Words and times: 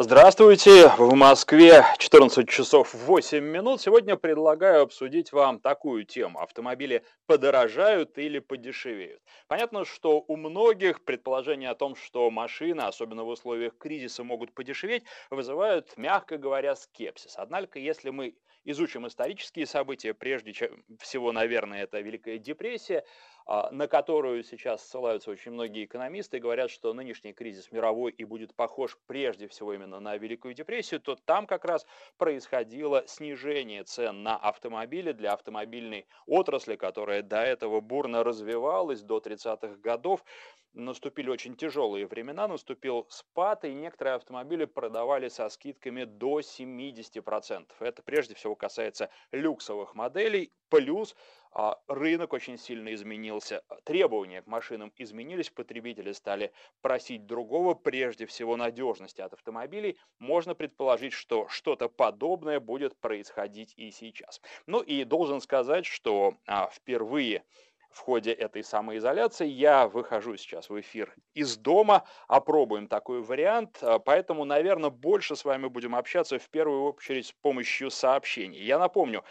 Здравствуйте! 0.00 0.92
В 0.96 1.12
Москве 1.16 1.84
14 1.98 2.48
часов 2.48 2.94
8 2.94 3.42
минут. 3.42 3.80
Сегодня 3.80 4.14
предлагаю 4.14 4.82
обсудить 4.82 5.32
вам 5.32 5.58
такую 5.58 6.04
тему. 6.04 6.38
Автомобили 6.38 7.02
подорожают 7.26 8.16
или 8.16 8.38
подешевеют. 8.38 9.20
Понятно, 9.48 9.84
что 9.84 10.24
у 10.28 10.36
многих 10.36 11.02
предположения 11.04 11.68
о 11.68 11.74
том, 11.74 11.96
что 11.96 12.30
машины, 12.30 12.82
особенно 12.82 13.24
в 13.24 13.28
условиях 13.28 13.76
кризиса, 13.76 14.22
могут 14.22 14.54
подешеветь, 14.54 15.02
вызывают, 15.30 15.96
мягко 15.96 16.38
говоря, 16.38 16.76
скепсис. 16.76 17.34
Однако, 17.36 17.80
если 17.80 18.10
мы 18.10 18.36
изучим 18.64 19.04
исторические 19.04 19.66
события, 19.66 20.14
прежде 20.14 20.52
всего, 21.00 21.32
наверное, 21.32 21.82
это 21.82 21.98
Великая 21.98 22.38
депрессия, 22.38 23.04
на 23.48 23.88
которую 23.88 24.44
сейчас 24.44 24.86
ссылаются 24.86 25.30
очень 25.30 25.52
многие 25.52 25.86
экономисты 25.86 26.36
и 26.36 26.40
говорят, 26.40 26.70
что 26.70 26.92
нынешний 26.92 27.32
кризис 27.32 27.72
мировой 27.72 28.12
и 28.12 28.24
будет 28.24 28.54
похож 28.54 28.98
прежде 29.06 29.48
всего 29.48 29.72
именно 29.72 30.00
на 30.00 30.16
Великую 30.18 30.52
депрессию, 30.52 31.00
то 31.00 31.16
там 31.16 31.46
как 31.46 31.64
раз 31.64 31.86
происходило 32.18 33.04
снижение 33.06 33.84
цен 33.84 34.22
на 34.22 34.36
автомобили 34.36 35.12
для 35.12 35.32
автомобильной 35.32 36.06
отрасли, 36.26 36.76
которая 36.76 37.22
до 37.22 37.40
этого 37.40 37.80
бурно 37.80 38.22
развивалась 38.22 39.00
до 39.00 39.16
30-х 39.18 39.76
годов 39.76 40.22
наступили 40.72 41.30
очень 41.30 41.56
тяжелые 41.56 42.06
времена, 42.06 42.48
наступил 42.48 43.06
спад, 43.08 43.64
и 43.64 43.74
некоторые 43.74 44.14
автомобили 44.14 44.64
продавали 44.64 45.28
со 45.28 45.48
скидками 45.48 46.04
до 46.04 46.40
70%. 46.40 47.66
Это 47.80 48.02
прежде 48.02 48.34
всего 48.34 48.54
касается 48.54 49.10
люксовых 49.32 49.94
моделей, 49.94 50.52
плюс 50.68 51.14
а, 51.50 51.80
рынок 51.88 52.32
очень 52.32 52.58
сильно 52.58 52.92
изменился, 52.94 53.62
требования 53.84 54.42
к 54.42 54.46
машинам 54.46 54.92
изменились, 54.96 55.50
потребители 55.50 56.12
стали 56.12 56.52
просить 56.82 57.26
другого, 57.26 57.74
прежде 57.74 58.26
всего 58.26 58.56
надежности 58.56 59.20
от 59.20 59.32
автомобилей. 59.32 59.98
Можно 60.18 60.54
предположить, 60.54 61.12
что 61.12 61.48
что-то 61.48 61.88
подобное 61.88 62.60
будет 62.60 62.96
происходить 62.98 63.74
и 63.76 63.90
сейчас. 63.90 64.40
Ну 64.66 64.80
и 64.80 65.04
должен 65.04 65.40
сказать, 65.40 65.86
что 65.86 66.34
а, 66.46 66.68
впервые 66.68 67.44
в 67.90 68.00
ходе 68.00 68.32
этой 68.32 68.62
самоизоляции. 68.62 69.46
Я 69.46 69.88
выхожу 69.88 70.36
сейчас 70.36 70.70
в 70.70 70.80
эфир 70.80 71.14
из 71.34 71.56
дома, 71.56 72.04
опробуем 72.26 72.88
такой 72.88 73.22
вариант, 73.22 73.78
а, 73.82 73.98
поэтому, 73.98 74.44
наверное, 74.44 74.90
больше 74.90 75.36
с 75.36 75.44
вами 75.44 75.66
будем 75.68 75.94
общаться 75.94 76.38
в 76.38 76.48
первую 76.50 76.92
очередь 76.92 77.26
с 77.26 77.32
помощью 77.32 77.90
сообщений. 77.90 78.62
Я 78.62 78.78
напомню, 78.78 79.24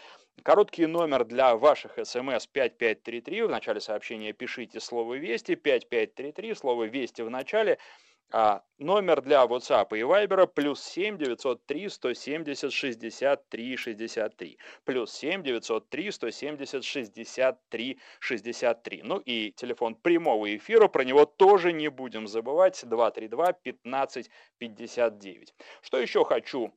Короткий 0.44 0.86
номер 0.86 1.24
для 1.24 1.56
ваших 1.56 1.98
смс 2.04 2.46
5533. 2.46 3.42
В 3.42 3.48
начале 3.48 3.80
сообщения 3.80 4.32
пишите 4.32 4.78
слово 4.78 5.14
«Вести», 5.14 5.56
5533, 5.56 6.54
слово 6.54 6.84
«Вести» 6.84 7.22
в 7.22 7.30
начале– 7.30 7.78
а 8.30 8.62
номер 8.78 9.22
для 9.22 9.44
WhatsApp 9.44 9.88
и 9.92 10.02
Viber 10.02 10.46
плюс 10.46 10.82
7 10.82 11.16
903 11.16 11.88
170 11.88 12.72
63 12.72 13.76
63. 13.76 14.58
Плюс 14.84 15.12
7 15.12 15.42
903 15.42 16.10
170 16.10 16.84
63 16.84 17.98
63. 18.20 19.02
Ну 19.02 19.18
и 19.18 19.52
телефон 19.52 19.94
прямого 19.94 20.54
эфира, 20.54 20.88
про 20.88 21.04
него 21.04 21.24
тоже 21.24 21.72
не 21.72 21.88
будем 21.88 22.26
забывать. 22.26 22.80
232 22.84 23.52
15 23.52 24.30
59. 24.58 25.54
Что 25.80 25.98
еще 25.98 26.24
хочу 26.24 26.72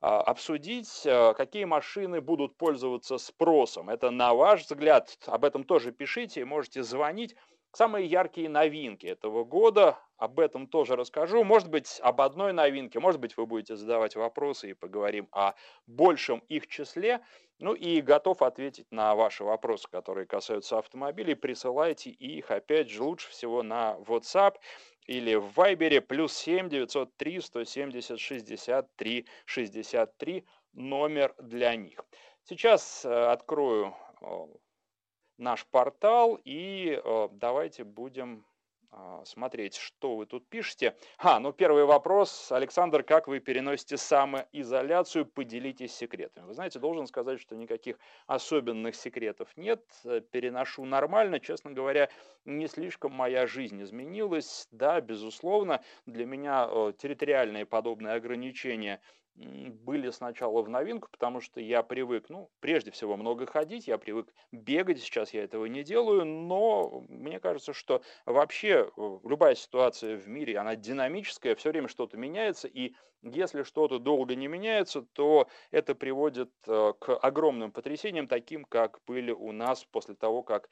а, 0.00 0.20
обсудить, 0.22 1.02
а, 1.06 1.34
какие 1.34 1.64
машины 1.64 2.20
будут 2.20 2.56
пользоваться 2.56 3.18
спросом. 3.18 3.90
Это 3.90 4.10
на 4.10 4.34
ваш 4.34 4.62
взгляд, 4.62 5.16
об 5.26 5.44
этом 5.44 5.64
тоже 5.64 5.92
пишите, 5.92 6.44
можете 6.44 6.82
звонить. 6.82 7.36
Самые 7.76 8.06
яркие 8.06 8.48
новинки 8.48 9.06
этого 9.06 9.44
года, 9.44 9.98
об 10.16 10.40
этом 10.40 10.66
тоже 10.66 10.96
расскажу. 10.96 11.44
Может 11.44 11.68
быть, 11.68 12.00
об 12.00 12.22
одной 12.22 12.54
новинке, 12.54 13.00
может 13.00 13.20
быть, 13.20 13.36
вы 13.36 13.44
будете 13.44 13.76
задавать 13.76 14.16
вопросы 14.16 14.70
и 14.70 14.72
поговорим 14.72 15.28
о 15.30 15.52
большем 15.86 16.38
их 16.48 16.68
числе. 16.68 17.20
Ну 17.58 17.74
и 17.74 18.00
готов 18.00 18.40
ответить 18.40 18.90
на 18.90 19.14
ваши 19.14 19.44
вопросы, 19.44 19.90
которые 19.90 20.26
касаются 20.26 20.78
автомобилей. 20.78 21.34
Присылайте 21.34 22.08
их, 22.08 22.50
опять 22.50 22.88
же, 22.88 23.02
лучше 23.02 23.28
всего 23.28 23.62
на 23.62 23.98
WhatsApp 24.06 24.54
или 25.04 25.34
в 25.34 25.48
Viber 25.58 26.00
плюс 26.00 26.32
7 26.32 26.70
903 26.70 27.40
170 27.42 28.18
63 28.18 29.26
63 29.44 30.46
номер 30.72 31.34
для 31.38 31.76
них. 31.76 32.02
Сейчас 32.42 33.04
э, 33.04 33.10
открою 33.10 33.94
наш 35.38 35.66
портал 35.66 36.38
и 36.44 37.00
э, 37.02 37.28
давайте 37.32 37.84
будем 37.84 38.44
э, 38.92 39.22
смотреть, 39.24 39.76
что 39.76 40.16
вы 40.16 40.26
тут 40.26 40.48
пишете. 40.48 40.96
А, 41.18 41.38
ну 41.40 41.52
первый 41.52 41.84
вопрос. 41.84 42.50
Александр, 42.52 43.02
как 43.02 43.28
вы 43.28 43.40
переносите 43.40 43.96
самоизоляцию? 43.96 45.26
Поделитесь 45.26 45.94
секретами. 45.94 46.46
Вы 46.46 46.54
знаете, 46.54 46.78
должен 46.78 47.06
сказать, 47.06 47.40
что 47.40 47.56
никаких 47.56 47.98
особенных 48.26 48.94
секретов 48.94 49.48
нет. 49.56 49.84
Переношу 50.30 50.84
нормально. 50.84 51.40
Честно 51.40 51.72
говоря, 51.72 52.08
не 52.44 52.66
слишком 52.66 53.12
моя 53.12 53.46
жизнь 53.46 53.82
изменилась. 53.82 54.68
Да, 54.70 55.00
безусловно, 55.00 55.82
для 56.06 56.26
меня 56.26 56.68
э, 56.70 56.92
территориальные 56.98 57.66
подобные 57.66 58.14
ограничения 58.14 59.00
были 59.36 60.10
сначала 60.10 60.62
в 60.62 60.68
новинку, 60.68 61.08
потому 61.10 61.40
что 61.40 61.60
я 61.60 61.82
привык, 61.82 62.26
ну, 62.28 62.50
прежде 62.60 62.90
всего, 62.90 63.16
много 63.16 63.46
ходить, 63.46 63.86
я 63.86 63.98
привык 63.98 64.32
бегать, 64.52 65.00
сейчас 65.00 65.34
я 65.34 65.44
этого 65.44 65.66
не 65.66 65.82
делаю, 65.84 66.24
но 66.24 67.04
мне 67.08 67.38
кажется, 67.38 67.72
что 67.72 68.02
вообще 68.24 68.90
э, 68.96 69.18
любая 69.24 69.54
ситуация 69.54 70.16
в 70.16 70.28
мире, 70.28 70.58
она 70.58 70.76
динамическая, 70.76 71.54
все 71.54 71.70
время 71.70 71.88
что-то 71.88 72.16
меняется, 72.16 72.68
и 72.68 72.94
если 73.22 73.62
что-то 73.62 73.98
долго 73.98 74.34
не 74.34 74.46
меняется, 74.46 75.02
то 75.02 75.48
это 75.70 75.94
приводит 75.94 76.50
э, 76.66 76.92
к 76.98 77.16
огромным 77.16 77.72
потрясениям, 77.72 78.28
таким, 78.28 78.64
как 78.64 79.00
были 79.06 79.32
у 79.32 79.52
нас 79.52 79.84
после 79.84 80.14
того, 80.14 80.42
как 80.42 80.68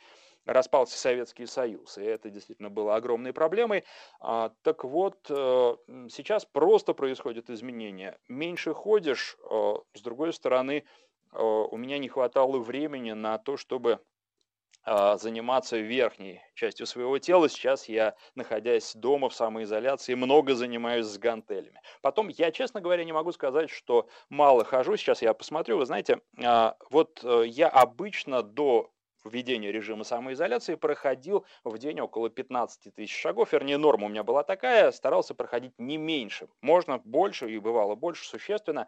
распался 0.47 0.99
Советский 0.99 1.47
Союз, 1.47 1.99
и 1.99 2.03
это 2.03 2.31
действительно 2.31 2.71
было 2.71 2.97
огромной 2.97 3.33
проблемой. 3.33 3.85
А, 4.21 4.53
так 4.63 4.85
вот, 4.85 5.19
э, 5.29 5.77
сейчас 6.11 6.45
просто 6.45 6.93
происходят 6.95 7.51
изменения. 7.51 8.19
Меньше 8.29 8.75
ходишь, 8.75 9.37
э, 9.51 9.75
с 9.95 10.01
другой 10.03 10.33
стороны, 10.33 10.85
э, 11.33 11.43
у 11.43 11.77
меня 11.77 11.99
не 11.99 12.09
хватало 12.09 12.59
времени 12.59 13.13
на 13.13 13.39
то, 13.39 13.57
чтобы 13.57 14.01
заниматься 14.87 15.79
верхней 15.79 16.43
частью 16.55 16.87
своего 16.87 17.19
тела. 17.19 17.49
Сейчас 17.49 17.89
я, 17.89 18.15
находясь 18.35 18.95
дома 18.95 19.31
в 19.31 19.35
самоизоляции, 19.35 20.13
много 20.13 20.55
занимаюсь 20.55 21.07
с 21.07 21.17
гантелями. 21.17 21.81
Потом, 22.03 22.29
я, 22.29 22.51
честно 22.51 22.83
говоря, 22.83 23.03
не 23.05 23.13
могу 23.15 23.33
сказать, 23.33 23.71
что 23.71 24.09
мало 24.29 24.63
хожу. 24.63 24.99
Сейчас 24.99 25.23
я 25.23 25.33
посмотрю. 25.33 25.79
Вы 25.79 25.87
знаете, 25.87 26.21
а, 26.45 26.77
вот 26.91 27.25
я 27.25 27.71
обычно 27.71 28.43
до 28.43 28.91
введения 29.25 29.73
режима 29.73 30.05
самоизоляции 30.05 30.75
проходил 30.75 31.45
в 31.65 31.79
день 31.79 32.01
около 32.01 32.31
15 32.31 32.95
тысяч 32.95 33.17
шагов, 33.17 33.53
вернее 33.53 33.79
норма 33.79 34.07
у 34.07 34.09
меня 34.09 34.23
была 34.23 34.43
такая, 34.43 34.93
старался 34.93 35.35
проходить 35.35 35.73
не 35.79 35.97
меньше, 35.97 36.49
можно 36.61 36.99
больше 36.99 37.51
и 37.51 37.59
бывало 37.59 37.95
больше 37.95 38.27
существенно. 38.27 38.87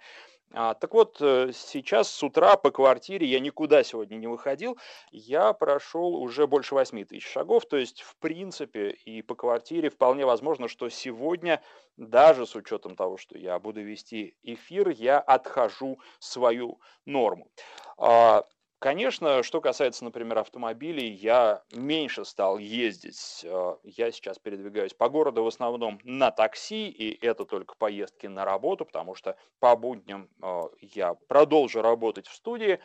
А, 0.53 0.75
так 0.75 0.95
вот, 0.95 1.17
э, 1.21 1.51
сейчас 1.53 2.09
с 2.09 2.23
утра 2.23 2.57
по 2.57 2.71
квартире 2.71 3.27
я 3.27 3.41
никуда 3.41 3.83
сегодня 3.83 4.17
не 4.17 4.29
выходил, 4.29 4.79
я 5.11 5.53
прошел 5.53 6.15
уже 6.15 6.47
больше 6.47 6.75
8 6.75 7.05
тысяч 7.05 7.27
шагов, 7.29 7.67
то 7.67 7.77
есть 7.77 8.03
в 8.03 8.17
принципе 8.17 8.91
и 8.91 9.23
по 9.23 9.35
квартире 9.35 9.91
вполне 9.91 10.25
возможно, 10.25 10.69
что 10.69 10.89
сегодня, 10.89 11.63
даже 11.97 12.47
с 12.47 12.55
учетом 12.55 12.95
того, 12.95 13.17
что 13.17 13.37
я 13.37 13.59
буду 13.59 13.83
вести 13.83 14.37
эфир, 14.43 14.89
я 14.91 15.19
отхожу 15.19 15.99
свою 16.21 16.81
норму. 17.05 17.49
Конечно, 18.79 19.43
что 19.43 19.63
касается, 19.63 20.05
например, 20.05 20.39
автомобилей, 20.39 21.09
я 21.09 21.63
меньше 21.73 22.27
стал 22.27 22.59
ездить. 22.59 23.41
Э, 23.43 23.77
я 23.85 24.13
сейчас 24.13 24.39
передвигаюсь 24.39 24.93
по 24.93 25.09
городу 25.09 25.43
в 25.45 25.47
основном 25.47 25.99
на 26.05 26.31
такси, 26.31 26.89
и 26.91 27.25
это 27.25 27.47
только 27.47 27.75
поездки 27.79 28.27
на 28.27 28.45
работу, 28.45 28.85
потому 28.85 29.15
что 29.15 29.37
по 29.61 29.75
будням 29.77 30.29
э, 30.43 30.63
я 30.83 31.15
продолжу 31.27 31.81
работать 31.81 32.27
в 32.29 32.35
студии, 32.35 32.79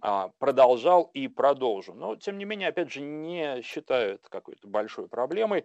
а, 0.00 0.30
продолжал 0.38 1.10
и 1.14 1.28
продолжу. 1.28 1.92
Но, 1.94 2.16
тем 2.16 2.38
не 2.38 2.46
менее, 2.46 2.68
опять 2.68 2.90
же, 2.90 3.00
не 3.02 3.60
считаю 3.62 4.14
это 4.14 4.28
какой-то 4.30 4.66
большой 4.66 5.08
проблемой, 5.08 5.64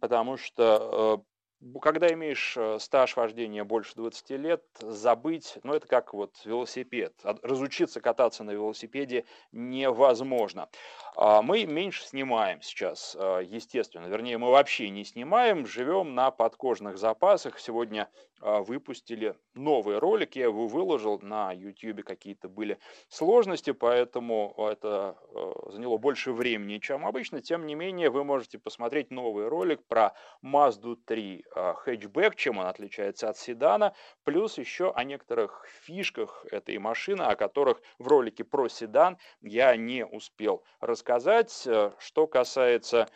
потому 0.00 0.38
что 0.38 1.22
э, 1.22 1.37
когда 1.80 2.12
имеешь 2.12 2.56
э, 2.56 2.78
стаж 2.78 3.16
вождения 3.16 3.64
больше 3.64 3.94
20 3.96 4.30
лет, 4.30 4.62
забыть, 4.80 5.58
ну 5.64 5.74
это 5.74 5.88
как 5.88 6.14
вот 6.14 6.34
велосипед. 6.44 7.14
Разучиться 7.42 8.00
кататься 8.00 8.44
на 8.44 8.52
велосипеде 8.52 9.24
невозможно. 9.50 10.68
А, 11.16 11.42
мы 11.42 11.66
меньше 11.66 12.04
снимаем 12.04 12.62
сейчас, 12.62 13.16
э, 13.18 13.42
естественно. 13.44 14.06
Вернее, 14.06 14.38
мы 14.38 14.50
вообще 14.50 14.88
не 14.90 15.04
снимаем, 15.04 15.66
живем 15.66 16.14
на 16.14 16.30
подкожных 16.30 16.96
запасах. 16.96 17.58
Сегодня 17.58 18.08
выпустили 18.40 19.34
новый 19.54 19.98
ролик, 19.98 20.36
я 20.36 20.44
его 20.44 20.68
выложил, 20.68 21.18
на 21.20 21.52
YouTube 21.52 22.04
какие-то 22.04 22.48
были 22.48 22.78
сложности, 23.08 23.72
поэтому 23.72 24.54
это 24.56 25.16
э, 25.34 25.52
заняло 25.72 25.98
больше 25.98 26.32
времени, 26.32 26.78
чем 26.78 27.06
обычно. 27.06 27.40
Тем 27.40 27.66
не 27.66 27.74
менее, 27.74 28.10
вы 28.10 28.24
можете 28.24 28.58
посмотреть 28.58 29.10
новый 29.10 29.48
ролик 29.48 29.84
про 29.86 30.14
Mazda 30.44 30.96
3 31.04 31.44
а, 31.54 31.74
хэтчбэк, 31.74 32.36
чем 32.36 32.58
он 32.58 32.66
отличается 32.66 33.28
от 33.28 33.36
седана, 33.36 33.94
плюс 34.24 34.58
еще 34.58 34.92
о 34.92 35.04
некоторых 35.04 35.66
фишках 35.82 36.46
этой 36.50 36.78
машины, 36.78 37.22
о 37.22 37.36
которых 37.36 37.80
в 37.98 38.06
ролике 38.06 38.44
про 38.44 38.68
седан 38.68 39.18
я 39.40 39.76
не 39.76 40.04
успел 40.04 40.62
рассказать. 40.80 41.66
Э, 41.66 41.92
что 41.98 42.26
касается 42.26 43.08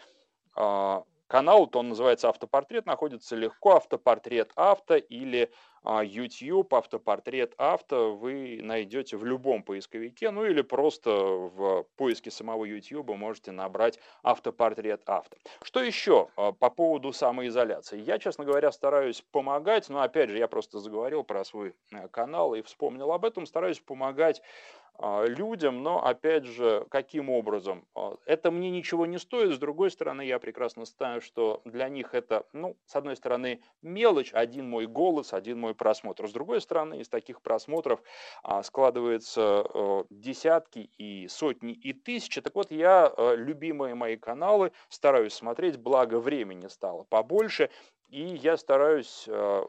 а, 0.55 1.05
канал, 1.33 1.67
то 1.67 1.79
он 1.79 1.89
называется 1.89 2.29
«Автопортрет», 2.29 2.85
находится 2.85 3.35
легко 3.37 3.77
«Автопортрет 3.77 4.53
авто» 4.55 4.97
или 4.97 5.51
а, 5.83 6.05
YouTube 6.05 6.75
«Автопортрет 6.75 7.55
авто» 7.57 8.15
вы 8.15 8.61
найдете 8.63 9.17
в 9.17 9.25
любом 9.25 9.63
поисковике, 9.63 10.31
ну 10.31 10.45
или 10.45 10.61
просто 10.61 11.11
в 11.11 11.87
поиске 11.97 12.31
самого 12.31 12.67
YouTube 12.67 13.17
можете 13.17 13.51
набрать 13.51 13.99
«Автопортрет 14.23 15.03
авто». 15.07 15.39
Что 15.63 15.83
еще 15.83 16.29
а, 16.37 16.53
по 16.53 16.69
поводу 16.69 17.15
самоизоляции? 17.15 17.99
Я, 17.99 18.19
честно 18.19 18.45
говоря, 18.45 18.71
стараюсь 18.71 19.25
помогать, 19.33 19.89
но 19.89 20.03
опять 20.03 20.29
же, 20.29 20.37
я 20.37 20.49
просто 20.49 20.81
заговорил 20.81 21.25
про 21.25 21.45
свой 21.47 21.75
э, 21.93 22.09
канал 22.09 22.55
и 22.55 22.61
вспомнил 22.61 23.11
об 23.11 23.25
этом, 23.25 23.47
стараюсь 23.47 23.81
помогать 23.81 24.43
а, 24.43 24.82
людям, 25.01 25.83
но 25.83 26.05
опять 26.05 26.45
же, 26.45 26.87
каким 26.91 27.31
образом? 27.31 27.89
А, 27.95 28.17
это 28.27 28.51
мне 28.51 28.71
ничего 28.71 29.07
не 29.07 29.19
стоит, 29.19 29.55
с 29.55 29.59
другой 29.59 29.91
стороны, 29.91 30.23
я 30.23 30.39
прекрасно 30.39 30.85
знаю, 30.85 31.21
что 31.21 31.61
для 31.65 31.89
них 31.89 32.15
это, 32.15 32.47
ну, 32.53 32.77
с 32.87 32.95
одной 32.95 33.17
стороны, 33.17 33.63
мелочь, 33.81 34.33
один 34.33 34.69
мой 34.69 34.87
голос, 34.87 35.33
один 35.33 35.59
мой 35.59 35.75
просмотр, 35.75 36.29
с 36.29 36.33
другой 36.33 36.61
стороны, 36.61 37.01
из 37.01 37.09
таких 37.09 37.43
просмотров 37.43 38.01
а, 38.43 38.63
складываются 38.63 39.65
десятки 40.11 40.91
и 40.99 41.27
сотни 41.29 41.73
и 41.73 41.93
тысячи, 41.93 42.41
так 42.41 42.55
вот, 42.55 42.71
я 42.71 43.13
любимые 43.35 43.95
мои 43.95 44.17
каналы 44.17 44.73
стараюсь 44.89 45.35
смотреть, 45.35 45.79
благо 45.79 46.21
времени 46.21 46.69
стало 46.69 47.05
побольше, 47.05 47.71
и 48.09 48.23
я 48.23 48.57
стараюсь 48.57 49.27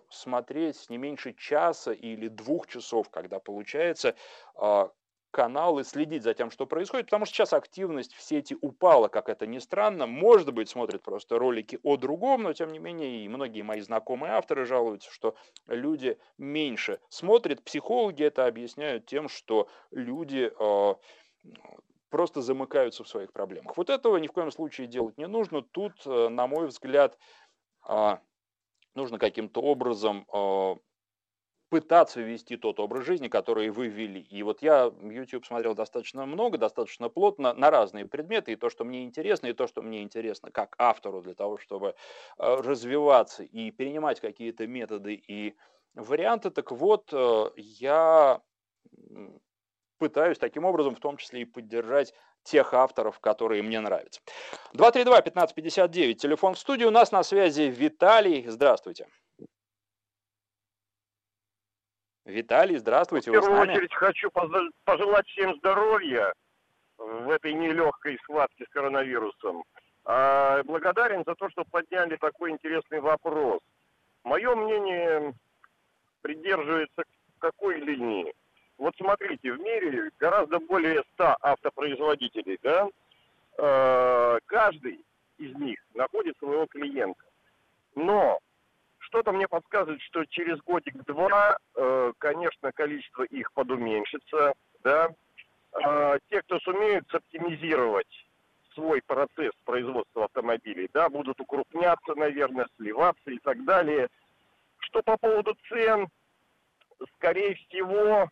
смотреть 0.09 0.89
не 0.89 0.97
меньше 0.97 1.33
часа 1.33 1.93
или 1.93 2.27
двух 2.27 2.67
часов, 2.67 3.09
когда 3.09 3.39
получается, 3.39 4.15
каналы, 5.33 5.83
следить 5.83 6.23
за 6.23 6.35
тем, 6.35 6.51
что 6.51 6.67
происходит, 6.67 7.07
потому 7.07 7.25
что 7.25 7.35
сейчас 7.35 7.53
активность 7.53 8.13
в 8.13 8.21
сети 8.21 8.55
упала, 8.61 9.07
как 9.07 9.29
это 9.29 9.47
ни 9.47 9.57
странно. 9.57 10.05
Может 10.05 10.53
быть, 10.53 10.69
смотрят 10.69 11.01
просто 11.01 11.39
ролики 11.39 11.79
о 11.81 11.97
другом, 11.97 12.43
но 12.43 12.53
тем 12.53 12.71
не 12.71 12.77
менее 12.77 13.25
и 13.25 13.27
многие 13.27 13.63
мои 13.63 13.81
знакомые 13.81 14.33
авторы 14.33 14.65
жалуются, 14.65 15.11
что 15.11 15.35
люди 15.67 16.19
меньше 16.37 16.99
смотрят. 17.09 17.63
Психологи 17.63 18.23
это 18.23 18.45
объясняют 18.45 19.07
тем, 19.07 19.27
что 19.27 19.67
люди 19.89 20.51
э, 20.57 20.95
просто 22.09 22.41
замыкаются 22.43 23.03
в 23.03 23.09
своих 23.09 23.33
проблемах. 23.33 23.75
Вот 23.75 23.89
этого 23.89 24.17
ни 24.17 24.27
в 24.27 24.33
коем 24.33 24.51
случае 24.51 24.85
делать 24.85 25.17
не 25.17 25.25
нужно. 25.25 25.63
Тут, 25.63 25.93
э, 26.05 26.29
на 26.29 26.45
мой 26.45 26.67
взгляд, 26.67 27.17
э, 27.89 28.17
нужно 28.93 29.17
каким-то 29.17 29.61
образом 29.61 30.27
э, 30.31 30.75
пытаться 31.73 32.21
вести 32.21 32.55
тот 32.55 32.79
образ 32.79 33.03
жизни, 33.03 33.29
который 33.29 33.71
вы 33.71 33.87
вели. 33.87 34.21
И 34.21 34.43
вот 34.43 34.61
я 34.61 34.93
YouTube 35.01 35.43
смотрел 35.43 35.73
достаточно 35.73 36.23
много, 36.27 36.59
достаточно 36.59 37.09
плотно 37.09 37.51
на 37.55 37.71
разные 37.71 38.05
предметы, 38.05 38.51
и 38.51 38.55
то, 38.55 38.69
что 38.69 38.85
мне 38.85 39.03
интересно, 39.05 39.47
и 39.47 39.53
то, 39.53 39.65
что 39.65 39.81
мне 39.81 40.03
интересно 40.03 40.51
как 40.51 40.75
автору 40.77 41.23
для 41.23 41.33
того, 41.33 41.57
чтобы 41.57 41.87
э, 41.87 41.93
развиваться 42.37 43.41
и 43.41 43.71
перенимать 43.71 44.19
какие-то 44.19 44.67
методы 44.67 45.15
и 45.15 45.55
варианты. 45.95 46.51
Так 46.51 46.71
вот, 46.71 47.09
э, 47.11 47.45
я 47.55 48.39
пытаюсь 49.97 50.37
таким 50.37 50.65
образом 50.65 50.95
в 50.95 50.99
том 50.99 51.17
числе 51.17 51.41
и 51.41 51.45
поддержать 51.45 52.13
тех 52.43 52.71
авторов, 52.75 53.19
которые 53.19 53.63
мне 53.63 53.79
нравятся. 53.79 54.21
232-1559, 54.75 56.13
телефон 56.13 56.53
в 56.53 56.59
студии. 56.59 56.85
У 56.85 56.91
нас 56.91 57.11
на 57.11 57.23
связи 57.23 57.63
Виталий. 57.63 58.45
Здравствуйте. 58.47 59.07
Виталий, 62.25 62.77
здравствуйте. 62.77 63.31
В 63.31 63.33
первую 63.33 63.61
очередь 63.61 63.93
хочу 63.93 64.29
пожелать 64.85 65.27
всем 65.27 65.55
здоровья 65.57 66.33
в 66.97 67.29
этой 67.29 67.53
нелегкой 67.53 68.17
схватке 68.23 68.65
с 68.65 68.69
коронавирусом. 68.69 69.63
А 70.05 70.63
благодарен 70.63 71.23
за 71.25 71.35
то, 71.35 71.49
что 71.49 71.63
подняли 71.69 72.15
такой 72.15 72.51
интересный 72.51 73.01
вопрос. 73.01 73.59
Мое 74.23 74.55
мнение 74.55 75.33
придерживается 76.21 77.03
какой 77.39 77.79
линии? 77.79 78.33
Вот 78.77 78.95
смотрите, 78.97 79.51
в 79.51 79.59
мире 79.59 80.09
гораздо 80.17 80.59
более 80.59 81.03
100 81.13 81.37
автопроизводителей, 81.41 82.57
да? 82.63 82.87
Э, 83.57 84.39
каждый 84.45 85.03
из 85.37 85.53
них 85.55 85.79
находит 85.93 86.37
своего 86.37 86.65
клиента. 86.67 87.23
Но 87.95 88.39
что-то 89.13 89.31
мне 89.31 89.47
подсказывает, 89.47 90.01
что 90.01 90.25
через 90.25 90.57
годик-два, 90.61 91.59
э, 91.75 92.13
конечно, 92.17 92.71
количество 92.71 93.21
их 93.21 93.53
подуменьшится, 93.53 94.53
да. 94.83 95.09
Э, 95.85 96.17
те, 96.31 96.41
кто 96.41 96.59
сумеют 96.59 97.13
оптимизировать 97.13 98.25
свой 98.73 99.03
процесс 99.05 99.51
производства 99.65 100.25
автомобилей, 100.25 100.89
да, 100.91 101.09
будут 101.09 101.39
укрупняться, 101.39 102.15
наверное, 102.15 102.65
сливаться 102.75 103.29
и 103.29 103.37
так 103.37 103.63
далее. 103.65 104.07
Что 104.79 105.03
по 105.03 105.15
поводу 105.15 105.55
цен, 105.69 106.07
скорее 107.17 107.53
всего, 107.53 108.31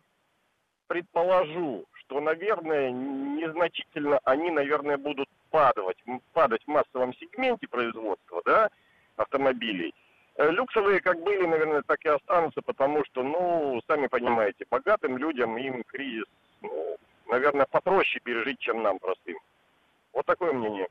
предположу, 0.88 1.84
что, 1.92 2.20
наверное, 2.20 2.90
незначительно 2.90 4.18
они, 4.24 4.50
наверное, 4.50 4.98
будут 4.98 5.28
падать, 5.50 6.02
падать 6.32 6.64
в 6.64 6.68
массовом 6.68 7.14
сегменте 7.14 7.68
производства, 7.68 8.42
да, 8.44 8.68
автомобилей. 9.14 9.94
Э, 10.36 10.50
люксовые 10.50 11.00
как 11.00 11.20
были, 11.20 11.44
наверное, 11.44 11.82
так 11.82 12.04
и 12.04 12.08
останутся, 12.08 12.62
потому 12.62 13.04
что, 13.04 13.22
ну, 13.22 13.80
сами 13.86 14.06
понимаете, 14.06 14.64
богатым 14.70 15.18
людям 15.18 15.58
им 15.58 15.82
кризис, 15.84 16.24
ну, 16.62 16.96
наверное, 17.26 17.66
попроще 17.66 18.20
пережить, 18.24 18.58
чем 18.58 18.82
нам 18.82 18.98
простым. 18.98 19.38
Вот 20.12 20.24
такое 20.26 20.52
мнение. 20.52 20.88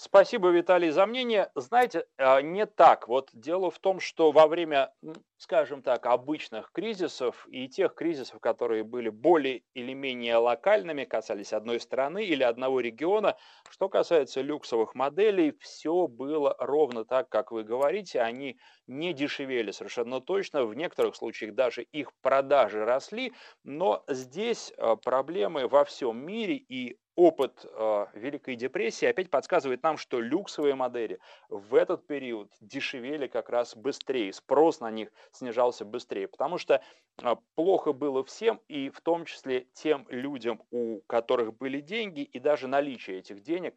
Спасибо, 0.00 0.50
Виталий, 0.50 0.90
за 0.90 1.06
мнение. 1.06 1.50
Знаете, 1.56 2.06
а, 2.18 2.40
не 2.40 2.66
так. 2.66 3.08
Вот 3.08 3.30
дело 3.32 3.68
в 3.68 3.80
том, 3.80 3.98
что 3.98 4.30
во 4.30 4.46
время, 4.46 4.94
скажем 5.38 5.82
так, 5.82 6.06
обычных 6.06 6.70
кризисов 6.70 7.48
и 7.50 7.68
тех 7.68 7.96
кризисов, 7.96 8.38
которые 8.38 8.84
были 8.84 9.08
более 9.08 9.64
или 9.74 9.94
менее 9.94 10.36
локальными, 10.36 11.02
касались 11.02 11.52
одной 11.52 11.80
страны 11.80 12.24
или 12.24 12.44
одного 12.44 12.78
региона, 12.78 13.36
что 13.68 13.88
касается 13.88 14.40
люксовых 14.40 14.94
моделей, 14.94 15.50
все 15.58 16.06
было 16.06 16.54
ровно 16.60 17.04
так, 17.04 17.28
как 17.28 17.50
вы 17.50 17.64
говорите. 17.64 18.20
Они 18.20 18.56
не 18.86 19.12
дешевели 19.12 19.72
совершенно 19.72 20.20
точно. 20.20 20.64
В 20.64 20.76
некоторых 20.76 21.16
случаях 21.16 21.56
даже 21.56 21.82
их 21.82 22.12
продажи 22.22 22.84
росли. 22.84 23.32
Но 23.64 24.04
здесь 24.06 24.72
а, 24.78 24.94
проблемы 24.94 25.66
во 25.66 25.84
всем 25.84 26.24
мире 26.24 26.54
и 26.54 26.98
опыт 27.18 27.66
э, 27.68 28.06
Великой 28.14 28.54
депрессии 28.54 29.04
опять 29.06 29.28
подсказывает 29.28 29.82
нам, 29.82 29.96
что 29.96 30.20
люксовые 30.20 30.76
модели 30.76 31.18
в 31.48 31.74
этот 31.74 32.06
период 32.06 32.48
дешевели 32.60 33.26
как 33.26 33.48
раз 33.50 33.74
быстрее, 33.74 34.32
спрос 34.32 34.78
на 34.78 34.88
них 34.92 35.08
снижался 35.32 35.84
быстрее, 35.84 36.28
потому 36.28 36.58
что 36.58 36.80
э, 37.20 37.36
плохо 37.56 37.92
было 37.92 38.22
всем, 38.22 38.60
и 38.68 38.88
в 38.88 39.00
том 39.00 39.24
числе 39.24 39.66
тем 39.72 40.06
людям, 40.10 40.62
у 40.70 41.00
которых 41.08 41.58
были 41.58 41.80
деньги, 41.80 42.20
и 42.20 42.38
даже 42.38 42.68
наличие 42.68 43.18
этих 43.18 43.42
денег 43.42 43.74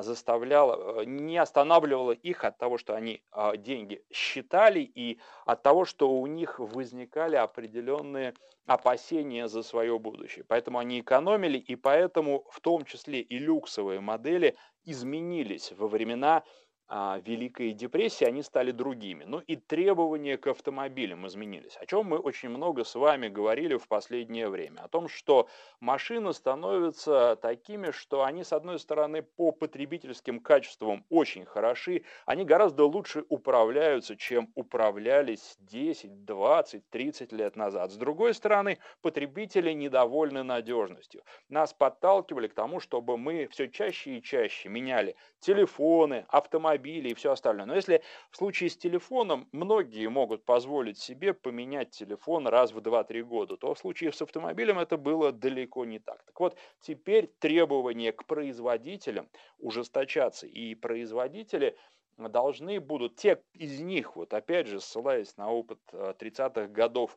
заставляло, 0.00 1.00
э, 1.00 1.04
не 1.04 1.38
останавливало 1.38 2.12
их 2.12 2.44
от 2.44 2.58
того, 2.58 2.78
что 2.78 2.94
они 2.94 3.22
а, 3.30 3.56
деньги 3.56 4.04
считали, 4.12 4.80
и 4.80 5.20
от 5.46 5.62
того, 5.62 5.84
что 5.84 6.10
у 6.10 6.26
них 6.26 6.58
возникали 6.58 7.36
определенные 7.36 8.34
опасения 8.66 9.48
за 9.48 9.62
свое 9.62 9.98
будущее. 9.98 10.44
Поэтому 10.46 10.78
они 10.78 11.00
экономили, 11.00 11.58
и 11.58 11.76
поэтому 11.76 12.46
в 12.50 12.60
том 12.60 12.84
числе 12.84 13.20
и 13.20 13.38
люксовые 13.38 14.00
модели 14.00 14.56
изменились 14.84 15.72
во 15.72 15.88
времена 15.88 16.36
а, 16.36 16.44
Великой 16.90 17.72
депрессии, 17.72 18.24
они 18.24 18.42
стали 18.42 18.72
другими. 18.72 19.22
Ну 19.22 19.38
и 19.38 19.54
требования 19.54 20.36
к 20.36 20.48
автомобилям 20.48 21.24
изменились, 21.28 21.76
о 21.76 21.86
чем 21.86 22.06
мы 22.06 22.18
очень 22.18 22.48
много 22.48 22.82
с 22.82 22.96
вами 22.96 23.28
говорили 23.28 23.76
в 23.76 23.86
последнее 23.86 24.48
время. 24.48 24.80
О 24.80 24.88
том, 24.88 25.08
что 25.08 25.48
машины 25.78 26.32
становятся 26.32 27.36
такими, 27.36 27.92
что 27.92 28.24
они, 28.24 28.42
с 28.42 28.52
одной 28.52 28.80
стороны, 28.80 29.22
по 29.22 29.52
потребительским 29.52 30.40
качествам 30.40 31.04
очень 31.10 31.44
хороши, 31.44 32.02
они 32.26 32.44
гораздо 32.44 32.84
лучше 32.86 33.24
управляются, 33.28 34.16
чем 34.16 34.50
управлялись 34.56 35.58
10, 35.60 36.24
20, 36.24 36.90
30 36.90 37.32
лет 37.32 37.54
назад. 37.54 37.92
С 37.92 37.96
другой 37.96 38.34
стороны, 38.34 38.78
потребители 39.00 39.70
недовольны 39.70 40.42
надежностью. 40.42 41.22
Нас 41.48 41.72
подталкивали 41.72 42.48
к 42.48 42.54
тому, 42.54 42.80
чтобы 42.80 43.16
мы 43.16 43.46
все 43.46 43.68
чаще 43.68 44.18
и 44.18 44.22
чаще 44.22 44.68
меняли 44.68 45.14
телефоны, 45.38 46.26
автомобили, 46.28 46.79
автомобили 46.80 47.10
и 47.10 47.14
все 47.14 47.32
остальное. 47.32 47.66
Но 47.66 47.74
если 47.74 48.02
в 48.30 48.36
случае 48.36 48.70
с 48.70 48.76
телефоном 48.76 49.48
многие 49.52 50.08
могут 50.08 50.44
позволить 50.44 50.98
себе 50.98 51.34
поменять 51.34 51.90
телефон 51.90 52.46
раз 52.46 52.72
в 52.72 52.78
2-3 52.78 53.22
года, 53.22 53.56
то 53.56 53.74
в 53.74 53.78
случае 53.78 54.12
с 54.12 54.22
автомобилем 54.22 54.78
это 54.78 54.96
было 54.96 55.32
далеко 55.32 55.84
не 55.84 55.98
так. 55.98 56.22
Так 56.24 56.40
вот, 56.40 56.56
теперь 56.80 57.26
требования 57.38 58.12
к 58.12 58.24
производителям 58.26 59.28
ужесточатся, 59.58 60.46
и 60.46 60.74
производители 60.74 61.76
должны 62.18 62.80
будут, 62.80 63.16
те 63.16 63.42
из 63.54 63.80
них, 63.80 64.16
вот 64.16 64.34
опять 64.34 64.66
же, 64.66 64.80
ссылаясь 64.80 65.36
на 65.36 65.50
опыт 65.50 65.78
30-х 65.92 66.62
э, 66.62 66.66
годов 66.68 67.16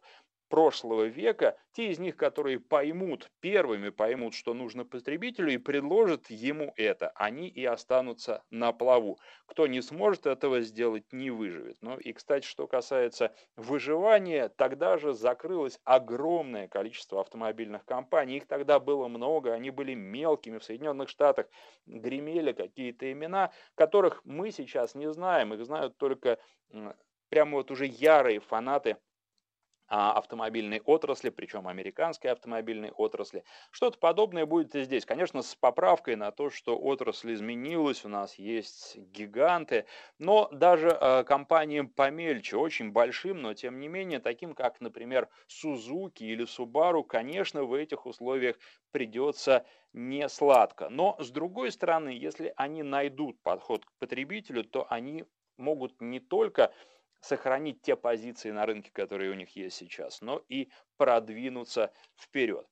прошлого 0.53 1.05
века, 1.05 1.57
те 1.71 1.89
из 1.89 1.97
них, 1.97 2.15
которые 2.15 2.59
поймут, 2.59 3.31
первыми 3.39 3.89
поймут, 3.89 4.35
что 4.35 4.53
нужно 4.53 4.85
потребителю 4.85 5.51
и 5.51 5.57
предложат 5.57 6.29
ему 6.29 6.73
это, 6.75 7.09
они 7.15 7.47
и 7.47 7.65
останутся 7.65 8.43
на 8.51 8.71
плаву. 8.71 9.17
Кто 9.47 9.65
не 9.65 9.81
сможет 9.81 10.27
этого 10.27 10.61
сделать, 10.61 11.11
не 11.11 11.31
выживет. 11.31 11.77
Ну 11.81 11.97
и, 11.97 12.13
кстати, 12.13 12.45
что 12.45 12.67
касается 12.67 13.33
выживания, 13.55 14.47
тогда 14.47 14.99
же 14.99 15.13
закрылось 15.13 15.79
огромное 15.85 16.67
количество 16.67 17.21
автомобильных 17.21 17.83
компаний. 17.85 18.37
Их 18.37 18.45
тогда 18.45 18.79
было 18.79 19.07
много, 19.07 19.53
они 19.53 19.71
были 19.71 19.95
мелкими. 19.95 20.59
В 20.59 20.63
Соединенных 20.63 21.09
Штатах 21.09 21.47
гремели 21.87 22.51
какие-то 22.51 23.11
имена, 23.11 23.51
которых 23.73 24.21
мы 24.23 24.51
сейчас 24.51 24.93
не 24.93 25.11
знаем. 25.11 25.51
Их 25.55 25.65
знают 25.65 25.97
только 25.97 26.37
прямо 27.29 27.57
вот 27.57 27.71
уже 27.71 27.87
ярые 27.87 28.39
фанаты 28.39 28.97
автомобильной 29.87 30.81
отрасли, 30.81 31.29
причем 31.29 31.67
американской 31.67 32.31
автомобильной 32.31 32.91
отрасли. 32.91 33.43
Что-то 33.71 33.97
подобное 33.99 34.45
будет 34.45 34.75
и 34.75 34.83
здесь. 34.83 35.05
Конечно, 35.05 35.41
с 35.41 35.55
поправкой 35.55 36.15
на 36.15 36.31
то, 36.31 36.49
что 36.49 36.77
отрасль 36.77 37.33
изменилась, 37.33 38.05
у 38.05 38.09
нас 38.09 38.35
есть 38.35 38.97
гиганты, 38.97 39.85
но 40.17 40.49
даже 40.51 40.89
э, 40.89 41.23
компаниям 41.25 41.89
помельче, 41.89 42.57
очень 42.57 42.91
большим, 42.91 43.41
но 43.41 43.53
тем 43.53 43.79
не 43.79 43.87
менее, 43.87 44.19
таким 44.19 44.53
как, 44.55 44.81
например, 44.81 45.29
Suzuki 45.47 46.23
или 46.23 46.45
Subaru, 46.45 47.03
конечно, 47.03 47.63
в 47.63 47.73
этих 47.73 48.05
условиях 48.05 48.57
придется 48.91 49.65
не 49.93 50.27
сладко. 50.29 50.89
Но, 50.89 51.15
с 51.19 51.29
другой 51.29 51.71
стороны, 51.71 52.09
если 52.09 52.53
они 52.55 52.83
найдут 52.83 53.41
подход 53.43 53.85
к 53.85 53.91
потребителю, 53.99 54.63
то 54.63 54.87
они 54.89 55.25
могут 55.57 56.01
не 56.01 56.19
только 56.19 56.73
сохранить 57.23 57.81
те 57.81 57.95
позиции 57.95 58.51
на 58.51 58.65
рынке, 58.65 58.91
которые 58.91 59.31
у 59.31 59.33
них 59.33 59.55
есть 59.55 59.77
сейчас, 59.77 60.19
но 60.21 60.43
и 60.49 60.69
продвинуться 60.97 61.91
вперед. 62.17 62.67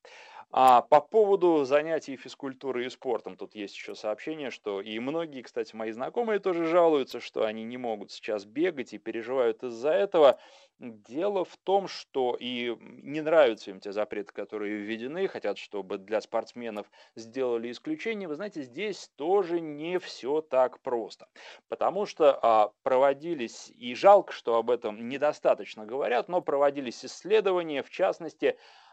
А 0.53 0.81
по 0.81 0.99
поводу 0.99 1.63
занятий 1.63 2.17
физкультурой 2.17 2.87
и 2.87 2.89
спортом, 2.89 3.37
тут 3.37 3.55
есть 3.55 3.73
еще 3.73 3.95
сообщение, 3.95 4.51
что 4.51 4.81
и 4.81 4.99
многие, 4.99 5.43
кстати, 5.43 5.73
мои 5.73 5.91
знакомые 5.91 6.39
тоже 6.39 6.65
жалуются, 6.65 7.21
что 7.21 7.45
они 7.45 7.63
не 7.63 7.77
могут 7.77 8.11
сейчас 8.11 8.43
бегать 8.43 8.91
и 8.93 8.97
переживают 8.97 9.63
из-за 9.63 9.91
этого. 9.91 10.39
Дело 10.77 11.45
в 11.45 11.55
том, 11.57 11.87
что 11.87 12.35
и 12.37 12.75
не 12.79 13.21
нравятся 13.21 13.69
им 13.69 13.79
те 13.79 13.91
запреты, 13.93 14.33
которые 14.33 14.77
введены, 14.77 15.27
хотят, 15.27 15.57
чтобы 15.59 15.99
для 15.99 16.19
спортсменов 16.19 16.87
сделали 17.15 17.71
исключение. 17.71 18.27
Вы 18.27 18.35
знаете, 18.35 18.63
здесь 18.63 19.11
тоже 19.15 19.61
не 19.61 19.99
все 19.99 20.41
так 20.41 20.81
просто, 20.81 21.27
потому 21.69 22.07
что 22.07 22.37
а, 22.41 22.71
проводились, 22.81 23.71
и 23.75 23.93
жалко, 23.93 24.33
что 24.33 24.55
об 24.55 24.71
этом 24.71 25.07
недостаточно 25.07 25.85
говорят, 25.85 26.27
но 26.27 26.41
проводились 26.41 27.05
исследования, 27.05 27.83
в 27.83 27.89
частности, 27.91 28.20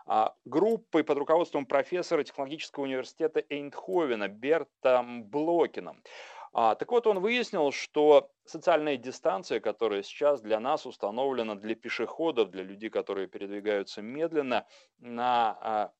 а, 0.07 0.35
группой 0.47 1.05
под 1.05 1.19
руководством 1.19 1.67
профессора 1.67 2.25
технологического 2.25 2.85
университета 2.85 3.45
Эйндховена 3.51 4.29
Берта 4.29 5.05
Блокином. 5.07 6.03
А, 6.53 6.75
так 6.75 6.91
вот, 6.91 7.07
он 7.07 7.21
выяснил, 7.21 7.73
что 7.73 8.31
социальная 8.47 8.97
дистанция, 8.97 9.61
которая 9.61 10.03
сейчас 10.03 10.41
для 10.41 10.61
нас 10.61 10.87
установлена 10.87 11.57
для 11.57 11.75
пешеходов, 11.75 12.51
для 12.51 12.63
людей, 12.63 12.89
которые 12.89 13.27
передвигаются 13.29 14.01
медленно, 14.01 14.67
на 14.99 15.59
а, 15.61 15.93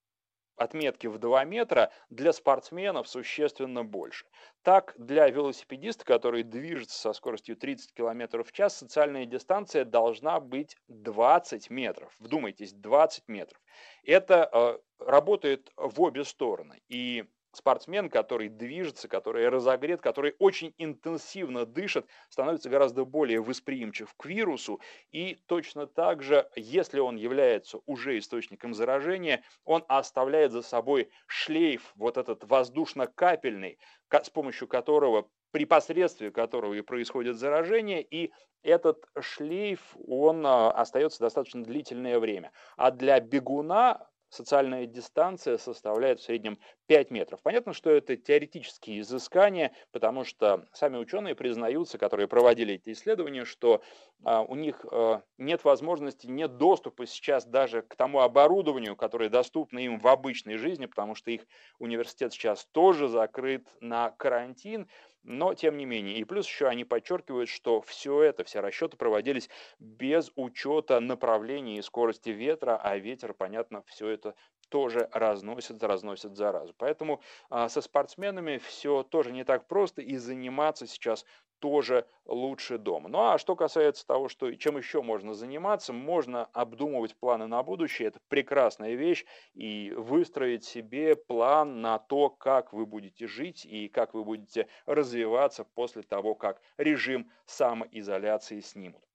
отметки 0.59 1.07
в 1.07 1.19
2 1.19 1.45
метра 1.45 1.91
для 2.11 2.33
спортсменов 2.33 3.09
существенно 3.09 3.85
больше. 3.85 4.27
Так, 4.63 4.95
для 4.99 5.29
велосипедиста, 5.29 6.05
который 6.05 6.43
движется 6.43 6.99
со 6.99 7.13
скоростью 7.13 7.57
30 7.57 7.95
км 7.95 8.43
в 8.43 8.53
час, 8.53 8.77
социальная 8.77 9.25
дистанция 9.25 9.85
должна 9.85 10.41
быть 10.41 10.77
20 10.89 11.71
метров. 11.71 12.15
Вдумайтесь, 12.19 12.73
20 12.73 13.29
метров. 13.29 13.61
Это 14.05 14.49
э, 14.53 14.79
работает 15.05 15.71
в 15.77 16.01
обе 16.03 16.25
стороны. 16.25 16.83
И 16.89 17.25
спортсмен, 17.53 18.11
который 18.11 18.49
движется, 18.49 19.09
который 19.09 19.49
разогрет, 19.49 20.01
который 20.01 20.35
очень 20.39 20.75
интенсивно 20.79 21.67
дышит, 21.67 22.07
становится 22.29 22.69
гораздо 22.69 23.05
более 23.05 23.41
восприимчив 23.41 24.13
к 24.17 24.27
вирусу. 24.27 24.81
И 25.11 25.39
точно 25.47 25.87
так 25.87 26.23
же, 26.23 26.49
если 26.57 27.01
он 27.01 27.17
является 27.17 27.81
уже 27.87 28.19
источником 28.19 28.75
заражения, 28.75 29.43
он 29.65 29.85
оставляет 29.89 30.53
за 30.53 30.63
собой 30.63 31.11
шлейф, 31.27 31.93
вот 31.97 32.17
этот 32.17 32.45
воздушно-капельный, 32.45 33.79
с 34.11 34.31
помощью 34.31 34.69
которого 34.69 35.29
при 35.51 35.65
посредстве 35.65 36.31
которого 36.31 36.75
и 36.75 36.83
происходит 36.83 37.37
заражение, 37.37 38.03
и 38.03 38.33
этот 38.63 39.05
шлейф, 39.19 39.97
он 40.07 40.45
а, 40.47 40.71
остается 40.71 41.21
достаточно 41.21 41.65
длительное 41.65 42.19
время. 42.19 42.53
А 42.77 42.91
для 42.91 43.19
бегуна 43.21 44.07
социальная 44.29 44.87
дистанция 44.87 45.59
составляет 45.59 46.21
в 46.21 46.25
среднем 46.25 46.59
5 46.87 47.11
метров. 47.11 47.41
Понятно, 47.43 47.73
что 47.73 47.91
это 47.91 48.17
теоретические 48.17 49.01
изыскания, 49.01 49.73
потому 49.93 50.25
что 50.25 50.67
сами 50.73 50.97
ученые 50.97 51.35
признаются, 51.35 51.99
которые 51.99 52.29
проводили 52.29 52.75
эти 52.75 52.93
исследования, 52.93 53.45
что 53.45 53.83
а, 54.25 54.43
у 54.43 54.55
них 54.55 54.85
а, 54.91 55.23
нет 55.37 55.65
возможности, 55.65 56.27
нет 56.27 56.57
доступа 56.57 57.07
сейчас 57.07 57.47
даже 57.47 57.83
к 57.83 57.97
тому 57.97 58.21
оборудованию, 58.21 58.97
которое 58.97 59.29
доступно 59.29 59.79
им 59.79 59.99
в 59.99 60.07
обычной 60.07 60.57
жизни, 60.57 60.87
потому 60.87 61.15
что 61.15 61.31
их 61.31 61.43
университет 61.79 62.33
сейчас 62.33 62.67
тоже 62.73 63.09
закрыт 63.09 63.67
на 63.81 64.11
карантин, 64.11 64.89
но 65.29 65.53
тем 65.55 65.77
не 65.77 65.85
менее. 65.85 66.17
И 66.17 66.25
плюс 66.25 66.47
еще 66.47 66.67
они 66.69 66.85
подчеркивают, 66.85 67.51
что 67.51 67.83
все 67.83 68.23
это, 68.23 68.45
все 68.45 68.61
расчеты 68.61 68.97
проводились 68.97 69.51
без 69.79 70.33
учета 70.37 71.01
направления 71.01 71.79
и 71.79 71.83
скорости 71.83 72.31
ветра, 72.31 72.81
а 72.83 72.97
ветер, 72.97 73.35
понятно, 73.35 73.83
все 73.87 74.09
это 74.09 74.35
тоже 74.71 75.09
разносит, 75.13 75.83
разносит 75.83 76.37
заразу. 76.37 76.75
Поэтому 76.79 77.21
а, 77.51 77.69
со 77.69 77.81
спортсменами 77.81 78.59
все 78.59 79.03
тоже 79.03 79.33
не 79.33 79.45
так 79.45 79.67
просто, 79.67 80.03
и 80.03 80.17
заниматься 80.17 80.87
сейчас 80.87 81.25
тоже 81.61 82.07
лучше 82.25 82.79
дома. 82.79 83.09
Ну 83.09 83.19
а 83.21 83.39
что 83.39 83.57
касается 83.57 84.07
того, 84.07 84.29
что, 84.29 84.53
чем 84.55 84.77
еще 84.77 85.03
можно 85.03 85.35
заниматься, 85.35 85.93
можно 85.93 86.45
обдумывать 86.47 87.17
планы 87.17 87.47
на 87.47 87.63
будущее, 87.63 88.09
это 88.09 88.21
прекрасная 88.29 88.95
вещь, 88.95 89.25
и 89.55 89.93
выстроить 89.97 90.65
себе 90.65 91.17
план 91.17 91.81
на 91.81 91.99
то, 91.99 92.31
как 92.31 92.73
вы 92.73 92.87
будете 92.87 93.27
жить 93.27 93.65
и 93.65 93.89
как 93.89 94.15
вы 94.15 94.25
будете 94.25 94.69
развиваться 94.87 95.65
после 95.65 96.03
того, 96.03 96.35
как 96.35 96.61
режим 96.77 97.31
самоизоляции 97.47 98.61
снимут. 98.61 99.08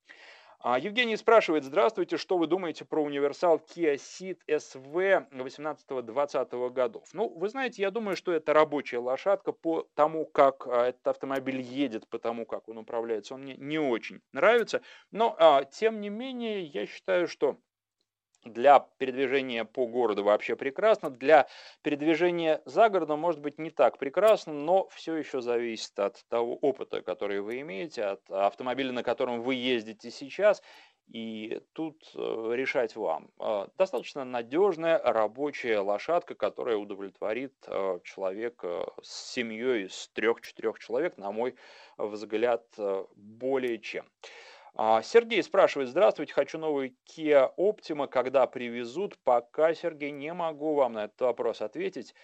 А, 0.65 0.79
Евгений 0.79 1.17
спрашивает, 1.17 1.65
здравствуйте, 1.65 2.15
что 2.15 2.38
вы 2.38 2.48
думаете 2.48 2.86
про 2.86 3.03
универсал 3.03 3.58
Kia 3.58 3.96
Ceed 3.96 4.38
SV 4.48 5.27
18-20 5.32 6.70
годов? 6.70 7.03
Ну, 7.12 7.27
вы 7.27 7.50
знаете, 7.50 7.82
я 7.82 7.91
думаю, 7.91 8.15
что 8.15 8.32
это 8.32 8.53
рабочая 8.53 9.00
лошадка 9.00 9.51
по 9.51 9.86
тому, 9.93 10.25
как 10.25 10.65
а, 10.65 10.88
этот 10.88 11.05
автомобиль 11.05 11.60
едет, 11.60 12.08
по 12.08 12.17
тому, 12.17 12.46
как 12.46 12.70
он 12.70 12.77
управляется. 12.77 13.34
Он 13.34 13.41
мне 13.41 13.58
не 13.58 13.77
очень 13.77 14.22
нравится, 14.32 14.82
но, 15.12 15.36
а, 15.38 15.65
тем 15.65 16.00
не 16.00 16.08
менее, 16.08 16.63
я 16.63 16.86
считаю, 16.86 17.27
что 17.27 17.58
для 18.45 18.79
передвижения 18.97 19.65
по 19.65 19.85
городу 19.88 20.23
вообще 20.23 20.55
прекрасно, 20.55 21.09
для 21.09 21.47
передвижения 21.81 22.62
за 22.65 22.89
городом 22.89 23.19
может 23.19 23.41
быть 23.41 23.57
не 23.57 23.69
так 23.69 23.97
прекрасно, 23.97 24.53
но 24.53 24.88
все 24.89 25.15
еще 25.15 25.41
зависит 25.41 25.97
от 26.00 26.23
того 26.29 26.55
опыта, 26.55 27.01
который 27.01 27.41
вы 27.41 27.62
имеете, 27.62 28.03
от 28.03 28.29
автомобиля, 28.29 28.91
на 28.91 29.03
котором 29.03 29.41
вы 29.41 29.55
ездите 29.55 30.12
сейчас, 30.12 30.62
и 31.07 31.62
тут 31.73 32.12
э, 32.15 32.51
решать 32.53 32.95
вам. 32.95 33.29
Э, 33.39 33.67
достаточно 33.77 34.23
надежная 34.23 34.97
рабочая 35.00 35.79
лошадка, 35.79 36.33
которая 36.33 36.77
удовлетворит 36.77 37.53
э, 37.67 38.00
человека 38.03 38.91
с 39.01 39.33
семьей 39.33 39.88
из 39.88 40.07
трех-четырех 40.13 40.79
человек, 40.79 41.17
на 41.17 41.31
мой 41.31 41.55
взгляд, 41.97 42.63
более 43.15 43.79
чем. 43.79 44.05
А, 44.75 45.03
Сергей 45.03 45.44
спрашивает, 45.44 45.89
здравствуйте, 45.89 46.34
хочу 46.34 46.58
новый 46.58 46.96
Kia 47.06 47.51
Optima, 47.58 48.08
когда 48.08 48.48
привезут? 48.48 49.20
Пока, 49.24 49.75
Сергей, 49.75 50.10
не 50.10 50.34
могу 50.34 50.74
вам 50.74 50.94
на 50.94 51.06
этот 51.06 51.22
вопрос 51.22 51.62
ответить. 51.62 52.15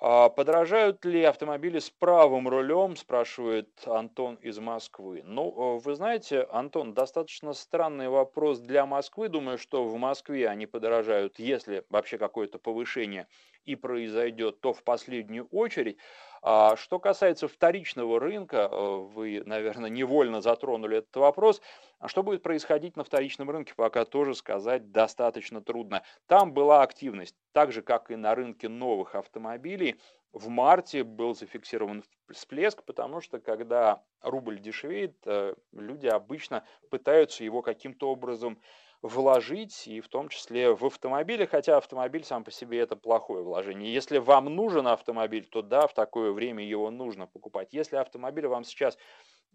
А 0.00 0.28
подорожают 0.28 1.04
ли 1.06 1.24
автомобили 1.24 1.78
с 1.78 1.88
правым 1.88 2.46
рулем, 2.46 2.94
спрашивает 2.94 3.70
Антон 3.86 4.34
из 4.36 4.58
Москвы. 4.58 5.22
Ну, 5.24 5.78
э, 5.78 5.80
вы 5.82 5.94
знаете, 5.94 6.42
Антон, 6.52 6.92
достаточно 6.92 7.54
странный 7.54 8.10
вопрос 8.10 8.60
для 8.60 8.84
Москвы. 8.84 9.30
Думаю, 9.30 9.56
что 9.56 9.84
в 9.84 9.96
Москве 9.96 10.46
они 10.46 10.66
подорожают, 10.66 11.38
если 11.38 11.84
вообще 11.88 12.18
какое-то 12.18 12.58
повышение 12.58 13.26
и 13.64 13.76
произойдет, 13.76 14.60
то 14.60 14.72
в 14.72 14.84
последнюю 14.84 15.46
очередь. 15.46 15.98
А 16.42 16.76
что 16.76 16.98
касается 16.98 17.48
вторичного 17.48 18.20
рынка, 18.20 18.68
э, 18.70 18.96
вы, 19.12 19.42
наверное, 19.44 19.90
невольно 19.90 20.40
затронули 20.40 20.98
этот 20.98 21.16
вопрос. 21.16 21.60
А 21.98 22.08
что 22.08 22.22
будет 22.22 22.42
происходить 22.42 22.96
на 22.96 23.04
вторичном 23.04 23.50
рынке, 23.50 23.74
пока 23.74 24.04
тоже 24.04 24.34
сказать 24.34 24.92
достаточно 24.92 25.60
трудно. 25.60 26.02
Там 26.26 26.52
была 26.52 26.82
активность, 26.82 27.34
так 27.52 27.72
же, 27.72 27.82
как 27.82 28.10
и 28.10 28.16
на 28.16 28.34
рынке 28.34 28.68
новых 28.68 29.14
автомобилей. 29.14 30.00
В 30.32 30.48
марте 30.48 31.04
был 31.04 31.34
зафиксирован 31.34 32.04
всплеск, 32.30 32.84
потому 32.84 33.20
что 33.20 33.40
когда 33.40 34.02
рубль 34.20 34.60
дешевеет, 34.60 35.16
э, 35.24 35.54
люди 35.72 36.06
обычно 36.06 36.64
пытаются 36.90 37.44
его 37.44 37.62
каким-то 37.62 38.10
образом 38.10 38.60
вложить, 39.02 39.86
и 39.86 40.00
в 40.00 40.08
том 40.08 40.28
числе 40.28 40.74
в 40.74 40.84
автомобиле, 40.84 41.46
хотя 41.46 41.76
автомобиль 41.76 42.24
сам 42.24 42.44
по 42.44 42.50
себе 42.50 42.80
это 42.80 42.96
плохое 42.96 43.42
вложение. 43.42 43.92
Если 43.92 44.18
вам 44.18 44.46
нужен 44.46 44.86
автомобиль, 44.88 45.46
то 45.46 45.62
да, 45.62 45.86
в 45.86 45.94
такое 45.94 46.32
время 46.32 46.64
его 46.64 46.90
нужно 46.90 47.26
покупать. 47.26 47.72
Если 47.72 47.96
автомобиль 47.96 48.46
вам 48.46 48.64
сейчас 48.64 48.98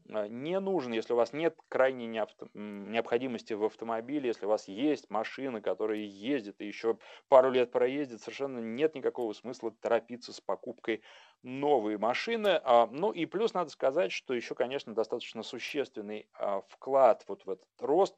не 0.05 0.59
нужен, 0.59 0.91
если 0.91 1.13
у 1.13 1.15
вас 1.15 1.33
нет 1.33 1.57
крайней 1.69 2.07
необходимости 2.07 3.53
в 3.53 3.63
автомобиле, 3.63 4.27
если 4.27 4.45
у 4.45 4.49
вас 4.49 4.67
есть 4.67 5.09
машина, 5.09 5.61
которая 5.61 5.99
ездит 5.99 6.59
и 6.59 6.65
еще 6.65 6.97
пару 7.29 7.49
лет 7.49 7.71
проездит, 7.71 8.21
совершенно 8.21 8.59
нет 8.59 8.95
никакого 8.95 9.33
смысла 9.33 9.71
торопиться 9.71 10.33
с 10.33 10.41
покупкой 10.41 11.01
новой 11.41 11.97
машины. 11.97 12.59
А, 12.63 12.87
ну 12.91 13.11
и 13.11 13.25
плюс 13.25 13.53
надо 13.53 13.69
сказать, 13.69 14.11
что 14.11 14.33
еще, 14.33 14.55
конечно, 14.55 14.93
достаточно 14.93 15.41
существенный 15.41 16.29
а, 16.33 16.61
вклад 16.69 17.23
вот 17.27 17.45
в 17.45 17.49
этот 17.49 17.67
рост 17.79 18.15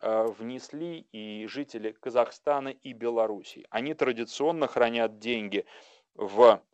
Э, 0.00 0.26
внесли 0.26 1.08
и 1.10 1.46
жители 1.48 1.90
Казахстана 1.90 2.68
и 2.68 2.92
Белоруссии. 2.92 3.66
Они 3.70 3.94
традиционно 3.94 4.68
хранят 4.68 5.18
деньги 5.18 5.64
в 6.14 6.40
э, 6.40 6.67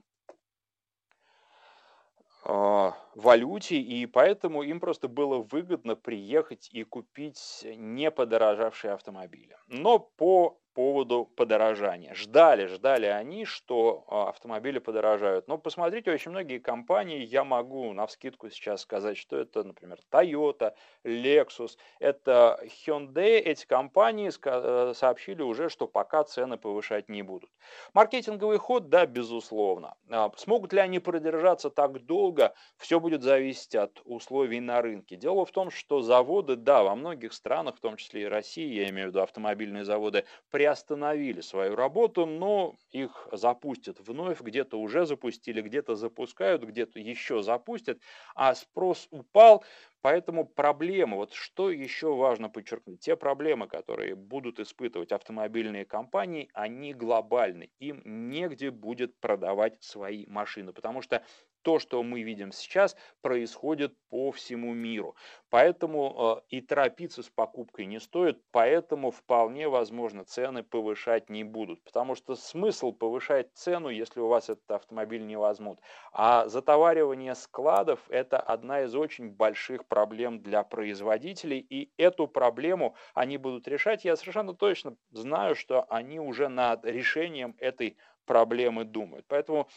валюте, 2.45 3.77
и 3.77 4.07
поэтому 4.07 4.63
им 4.63 4.81
просто 4.81 5.09
было 5.09 5.39
выгодно 5.39 5.97
приехать 5.97 6.69
и 6.73 6.85
купить 6.85 7.67
не 7.77 8.11
подорожавшие 8.11 8.93
автомобили. 8.93 9.57
Но 9.69 9.99
по 9.99 10.61
поводу 10.75 11.25
подорожания. 11.37 12.15
Ждали, 12.15 12.67
ждали 12.67 13.07
они, 13.07 13.45
что 13.45 14.05
а, 14.09 14.29
автомобили 14.29 14.81
подорожают. 14.81 15.49
Но 15.49 15.57
посмотрите, 15.57 16.13
очень 16.13 16.33
многие 16.33 16.59
компании, 16.59 17.25
я 17.25 17.45
могу 17.45 17.93
на 17.93 18.07
вскидку 18.07 18.51
сейчас 18.51 18.83
сказать, 18.83 19.17
что 19.17 19.37
это, 19.37 19.63
например, 19.63 19.99
Toyota, 20.11 20.75
Lexus, 21.05 21.79
это 22.01 22.61
Hyundai. 22.65 23.39
Эти 23.39 23.67
компании 23.67 24.31
э, 24.45 24.95
сообщили 24.95 25.43
уже, 25.43 25.69
что 25.69 25.87
пока 25.87 26.25
цены 26.25 26.59
повышать 26.59 27.09
не 27.09 27.23
будут. 27.23 27.51
Маркетинговый 27.93 28.59
ход, 28.59 28.89
да, 28.89 29.07
безусловно. 29.07 29.95
А, 30.11 30.31
смогут 30.37 30.73
ли 30.73 30.81
они 30.81 30.99
продержаться 30.99 31.71
так 31.71 32.05
долго, 32.05 32.53
все 32.77 32.99
будет 32.99 33.23
зависеть 33.23 33.75
от 33.77 34.01
условий 34.05 34.61
на 34.61 34.83
рынке. 34.83 35.17
Дело 35.17 35.47
в 35.47 35.53
том, 35.53 35.71
что 35.71 36.01
заводы, 36.01 36.57
да, 36.57 36.83
во 36.83 36.97
многих 36.97 37.33
странах, 37.33 37.77
в 37.77 37.81
том 37.81 37.97
числе 37.97 38.23
и 38.23 38.27
России, 38.27 38.75
я 38.75 38.89
имею 38.91 39.09
в 39.09 39.11
виду 39.11 39.23
автомобильные 39.23 39.85
заводы, 39.85 40.25
при 40.51 40.64
приостановили 40.65 41.43
свою 41.43 41.77
работу, 41.77 42.25
но 42.25 42.75
их 42.91 43.29
запустят 43.33 44.01
вновь, 44.01 44.41
где-то 44.41 44.81
уже 44.81 45.05
запустили, 45.05 45.61
где-то 45.61 45.95
запускают, 45.95 46.63
где-то 46.63 46.99
еще 46.99 47.43
запустят, 47.43 48.01
а 48.35 48.55
спрос 48.55 49.09
упал, 49.11 49.63
Поэтому 50.05 50.45
проблемы, 50.45 51.17
вот 51.17 51.33
что 51.33 51.71
еще 51.71 52.15
важно 52.15 52.51
подчеркнуть, 52.51 53.01
те 53.01 53.17
проблемы, 53.17 53.67
которые 53.67 54.15
будут 54.15 54.61
испытывать 54.61 55.13
автомобильные 55.13 55.87
компании, 55.87 56.51
они 56.53 56.93
глобальны. 56.93 57.71
Им 57.79 58.03
негде 58.05 58.71
будет 58.71 59.19
продавать 59.19 59.83
свои 59.83 60.27
машины, 60.27 60.75
потому 60.75 61.01
что 61.01 61.25
то, 61.65 61.79
что 61.79 62.03
мы 62.03 62.23
видим 62.23 62.53
сейчас, 62.53 62.95
происходит 63.23 63.95
по 64.11 64.31
всему 64.31 64.75
миру. 64.75 65.17
Поэтому 65.49 66.41
э, 66.51 66.57
и 66.57 66.61
торопиться 66.61 67.23
с 67.23 67.31
покупкой 67.31 67.87
не 67.87 67.99
стоит, 67.99 68.41
поэтому 68.53 69.11
вполне 69.11 69.69
возможно 69.69 70.25
цены 70.25 70.63
повышать 70.63 71.31
не 71.31 71.43
будут. 71.43 71.83
Потому 71.85 72.15
что 72.15 72.35
смысл 72.35 72.93
повышать 72.93 73.49
цену, 73.55 73.89
если 73.89 74.21
у 74.21 74.29
вас 74.29 74.51
этот 74.51 74.71
автомобиль 74.71 75.25
не 75.25 75.37
возьмут. 75.37 75.81
А 76.13 76.47
затоваривание 76.49 77.35
складов– 77.35 78.01
это 78.09 78.39
одна 78.39 78.83
из 78.83 78.95
очень 78.95 79.31
больших 79.31 79.87
проблем 79.87 80.43
для 80.43 80.63
производителей, 80.65 81.59
и 81.59 81.91
эту 81.97 82.29
проблему 82.29 82.95
они 83.15 83.39
будут 83.39 83.67
решать. 83.69 84.05
Я 84.05 84.17
совершенно 84.17 84.55
точно 84.55 84.97
знаю, 85.13 85.55
что 85.55 85.87
они 85.89 86.21
уже 86.21 86.49
над 86.49 86.85
решением 86.85 87.57
этой 87.59 87.93
проблемы 87.93 88.05
думают. 88.85 89.27
Поэтому 89.29 89.69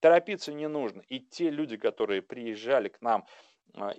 торопиться 0.00 0.52
не 0.52 0.68
нужно. 0.68 1.02
И 1.08 1.20
те 1.20 1.50
люди, 1.50 1.76
которые 1.76 2.22
приезжали 2.22 2.88
к 2.88 3.00
нам 3.00 3.26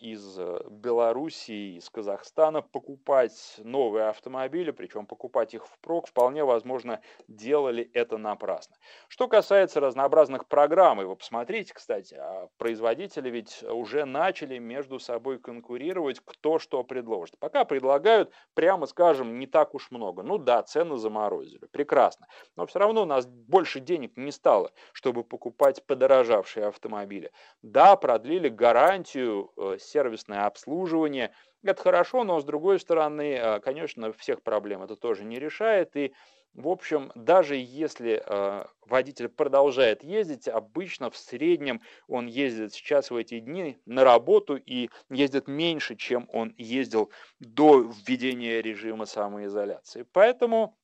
из 0.02 0.38
э, 0.38 0.60
Белоруссии, 0.70 1.78
из 1.78 1.90
Казахстана 1.90 2.62
покупать 2.62 3.56
новые 3.60 4.10
автомобили, 4.10 4.72
причем 4.72 5.06
покупать 5.06 5.54
их 5.54 5.66
впрок, 5.68 6.08
вполне 6.08 6.44
возможно, 6.44 7.02
делали 7.28 7.90
это 7.94 8.18
напрасно. 8.18 8.76
Что 9.08 9.28
касается 9.28 9.80
разнообразных 9.80 10.48
программ, 10.48 11.02
и 11.02 11.06
вы 11.06 11.16
посмотрите, 11.16 11.74
кстати, 11.74 12.16
а 12.16 12.50
производители 12.58 13.30
ведь 13.30 13.64
уже 13.64 14.06
начали 14.06 14.58
между 14.58 15.00
собой 15.00 15.40
конкурировать, 15.40 16.20
кто 16.26 16.60
что 16.60 16.84
предложит. 16.84 17.38
Пока 17.40 17.66
предлагают, 17.66 18.32
прямо 18.54 18.86
скажем, 18.86 19.40
не 19.40 19.48
так 19.48 19.76
уж 19.76 19.92
много. 19.92 20.24
Ну 20.24 20.38
да, 20.38 20.64
цены 20.64 20.98
заморозили, 20.98 21.68
прекрасно. 21.72 22.28
Но 22.56 22.66
все 22.66 22.80
равно 22.80 23.04
у 23.04 23.06
нас 23.06 23.26
больше 23.26 23.80
денег 23.80 24.18
не 24.18 24.32
стало, 24.32 24.72
чтобы 24.94 25.24
покупать 25.24 25.86
подорожавшие 25.86 26.68
автомобили. 26.68 27.32
Да, 27.62 27.96
продлили 27.96 28.50
гарантию 28.50 29.52
сервисное 29.80 30.46
обслуживание. 30.46 31.34
Это 31.64 31.82
хорошо, 31.82 32.24
но 32.24 32.40
с 32.40 32.46
другой 32.46 32.80
стороны, 32.80 33.34
э, 33.34 33.60
конечно, 33.60 34.14
всех 34.14 34.42
проблем 34.42 34.82
это 34.82 34.96
тоже 34.96 35.26
не 35.26 35.40
решает. 35.40 35.96
И, 35.96 36.14
в 36.54 36.68
общем, 36.68 37.12
даже 37.16 37.56
если 37.58 38.24
э, 38.26 38.66
водитель 38.86 39.28
продолжает 39.28 40.04
ездить, 40.04 40.48
обычно 40.48 41.10
в 41.10 41.18
среднем 41.18 41.82
он 42.08 42.28
ездит 42.28 42.74
сейчас 42.74 43.12
в 43.12 43.16
эти 43.16 43.40
дни 43.40 43.78
на 43.86 44.04
работу 44.04 44.56
и 44.56 44.90
ездит 45.10 45.48
меньше, 45.48 45.96
чем 45.96 46.30
он 46.32 46.54
ездил 46.58 47.12
до 47.40 47.80
введения 47.82 48.62
режима 48.62 49.06
самоизоляции. 49.06 50.06
Поэтому 50.14 50.79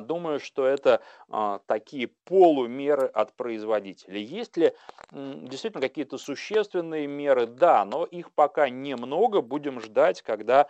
думаю, 0.00 0.40
что 0.40 0.66
это 0.66 1.00
а, 1.28 1.60
такие 1.66 2.08
полумеры 2.24 3.06
от 3.06 3.34
производителей. 3.34 4.22
Есть 4.22 4.56
ли 4.56 4.72
действительно 5.12 5.80
какие-то 5.80 6.18
существенные 6.18 7.06
меры? 7.06 7.46
Да, 7.46 7.84
но 7.84 8.04
их 8.04 8.32
пока 8.32 8.68
немного. 8.68 9.40
Будем 9.40 9.80
ждать, 9.80 10.22
когда 10.22 10.68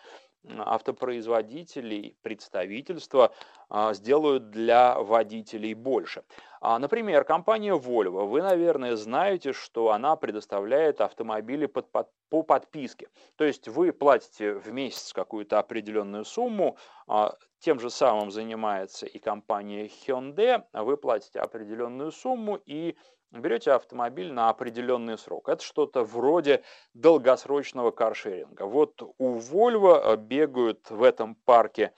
автопроизводители, 0.48 2.16
представительства 2.22 3.32
а, 3.68 3.92
сделают 3.94 4.50
для 4.50 4.98
водителей 4.98 5.74
больше. 5.74 6.24
Например, 6.62 7.24
компания 7.24 7.74
Volvo. 7.74 8.26
Вы, 8.26 8.42
наверное, 8.42 8.96
знаете, 8.96 9.54
что 9.54 9.92
она 9.92 10.16
предоставляет 10.16 11.00
автомобили 11.00 11.64
под, 11.64 11.90
под, 11.90 12.10
по 12.28 12.42
подписке. 12.42 13.08
То 13.36 13.44
есть 13.44 13.66
вы 13.66 13.92
платите 13.92 14.52
в 14.52 14.70
месяц 14.70 15.14
какую-то 15.14 15.58
определенную 15.58 16.26
сумму, 16.26 16.76
тем 17.60 17.80
же 17.80 17.88
самым 17.88 18.30
занимается 18.30 19.06
и 19.06 19.18
компания 19.18 19.86
Hyundai. 19.86 20.62
Вы 20.74 20.98
платите 20.98 21.40
определенную 21.40 22.12
сумму 22.12 22.60
и 22.66 22.94
берете 23.38 23.72
автомобиль 23.72 24.32
на 24.32 24.48
определенный 24.48 25.16
срок. 25.16 25.48
Это 25.48 25.62
что-то 25.62 26.04
вроде 26.04 26.62
долгосрочного 26.94 27.90
каршеринга. 27.90 28.64
Вот 28.64 29.02
у 29.18 29.36
Volvo 29.38 30.00
э, 30.02 30.16
бегают 30.16 30.90
в 30.90 31.02
этом 31.02 31.34
парке 31.34 31.92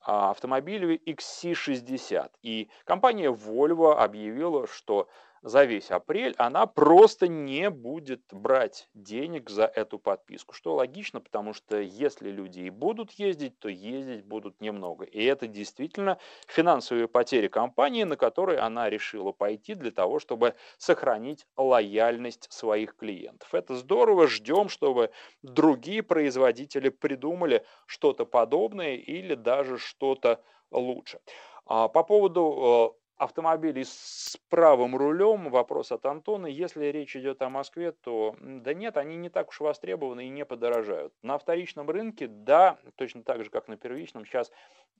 а, 0.00 0.30
автомобили 0.30 1.00
XC60. 1.06 2.30
И 2.42 2.70
компания 2.84 3.30
Volvo 3.30 3.94
объявила, 3.94 4.66
что 4.66 5.08
за 5.42 5.64
весь 5.64 5.90
апрель, 5.90 6.34
она 6.36 6.66
просто 6.66 7.26
не 7.26 7.70
будет 7.70 8.22
брать 8.30 8.88
денег 8.94 9.48
за 9.48 9.64
эту 9.64 9.98
подписку. 9.98 10.54
Что 10.54 10.74
логично, 10.74 11.20
потому 11.20 11.54
что 11.54 11.80
если 11.80 12.30
люди 12.30 12.60
и 12.60 12.70
будут 12.70 13.12
ездить, 13.12 13.58
то 13.58 13.68
ездить 13.68 14.24
будут 14.24 14.60
немного. 14.60 15.04
И 15.04 15.22
это 15.24 15.46
действительно 15.46 16.18
финансовые 16.46 17.08
потери 17.08 17.48
компании, 17.48 18.04
на 18.04 18.16
которые 18.16 18.58
она 18.58 18.90
решила 18.90 19.32
пойти 19.32 19.74
для 19.74 19.90
того, 19.90 20.18
чтобы 20.18 20.54
сохранить 20.76 21.46
лояльность 21.56 22.52
своих 22.52 22.96
клиентов. 22.96 23.54
Это 23.54 23.76
здорово, 23.76 24.26
ждем, 24.26 24.68
чтобы 24.68 25.10
другие 25.42 26.02
производители 26.02 26.90
придумали 26.90 27.64
что-то 27.86 28.26
подобное 28.26 28.96
или 28.96 29.34
даже 29.34 29.78
что-то 29.78 30.42
лучше. 30.70 31.20
А 31.66 31.88
по 31.88 32.02
поводу 32.02 32.99
автомобилей 33.20 33.84
с 33.84 34.38
правым 34.48 34.96
рулем, 34.96 35.50
вопрос 35.50 35.92
от 35.92 36.06
Антона, 36.06 36.46
если 36.46 36.86
речь 36.86 37.14
идет 37.14 37.42
о 37.42 37.50
Москве, 37.50 37.92
то 37.92 38.34
да 38.40 38.72
нет, 38.72 38.96
они 38.96 39.16
не 39.16 39.28
так 39.28 39.50
уж 39.50 39.60
востребованы 39.60 40.26
и 40.26 40.30
не 40.30 40.46
подорожают. 40.46 41.12
На 41.22 41.36
вторичном 41.38 41.90
рынке, 41.90 42.28
да, 42.28 42.78
точно 42.96 43.22
так 43.22 43.44
же, 43.44 43.50
как 43.50 43.68
на 43.68 43.76
первичном, 43.76 44.24
сейчас 44.24 44.50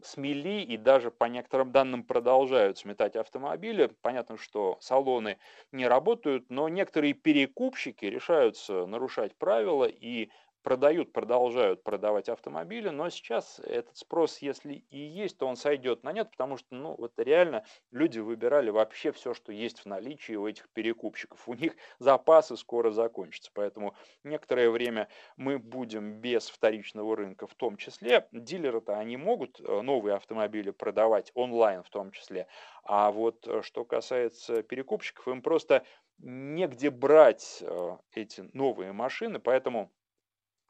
смели 0.02 0.62
и 0.62 0.76
даже 0.76 1.10
по 1.10 1.24
некоторым 1.24 1.72
данным 1.72 2.04
продолжают 2.04 2.78
сметать 2.78 3.16
автомобили. 3.16 3.90
Понятно, 4.02 4.36
что 4.36 4.76
салоны 4.80 5.38
не 5.72 5.86
работают, 5.86 6.50
но 6.50 6.68
некоторые 6.68 7.14
перекупщики 7.14 8.04
решаются 8.04 8.86
нарушать 8.86 9.34
правила 9.36 9.86
и 9.86 10.30
продают, 10.62 11.12
продолжают 11.12 11.82
продавать 11.82 12.28
автомобили, 12.28 12.88
но 12.88 13.10
сейчас 13.10 13.60
этот 13.60 13.96
спрос, 13.96 14.38
если 14.38 14.84
и 14.90 14.98
есть, 14.98 15.38
то 15.38 15.46
он 15.46 15.56
сойдет 15.56 16.02
на 16.02 16.12
нет, 16.12 16.30
потому 16.30 16.56
что, 16.56 16.74
ну, 16.74 16.94
вот 16.96 17.12
реально 17.16 17.64
люди 17.90 18.18
выбирали 18.18 18.70
вообще 18.70 19.12
все, 19.12 19.34
что 19.34 19.52
есть 19.52 19.80
в 19.80 19.86
наличии 19.86 20.34
у 20.34 20.46
этих 20.46 20.68
перекупщиков. 20.70 21.48
У 21.48 21.54
них 21.54 21.74
запасы 21.98 22.56
скоро 22.56 22.90
закончатся, 22.90 23.50
поэтому 23.54 23.94
некоторое 24.24 24.70
время 24.70 25.08
мы 25.36 25.58
будем 25.58 26.20
без 26.20 26.48
вторичного 26.48 27.16
рынка 27.16 27.46
в 27.46 27.54
том 27.54 27.76
числе. 27.76 28.28
Дилеры-то 28.32 28.98
они 28.98 29.16
могут 29.16 29.60
э, 29.60 29.80
новые 29.80 30.16
автомобили 30.16 30.70
продавать 30.70 31.30
онлайн 31.34 31.82
в 31.82 31.90
том 31.90 32.10
числе, 32.12 32.46
а 32.84 33.10
вот 33.10 33.46
э, 33.46 33.62
что 33.62 33.84
касается 33.84 34.62
перекупщиков, 34.62 35.28
им 35.28 35.42
просто 35.42 35.84
негде 36.18 36.90
брать 36.90 37.58
э, 37.62 37.96
эти 38.14 38.48
новые 38.52 38.92
машины, 38.92 39.38
поэтому 39.38 39.90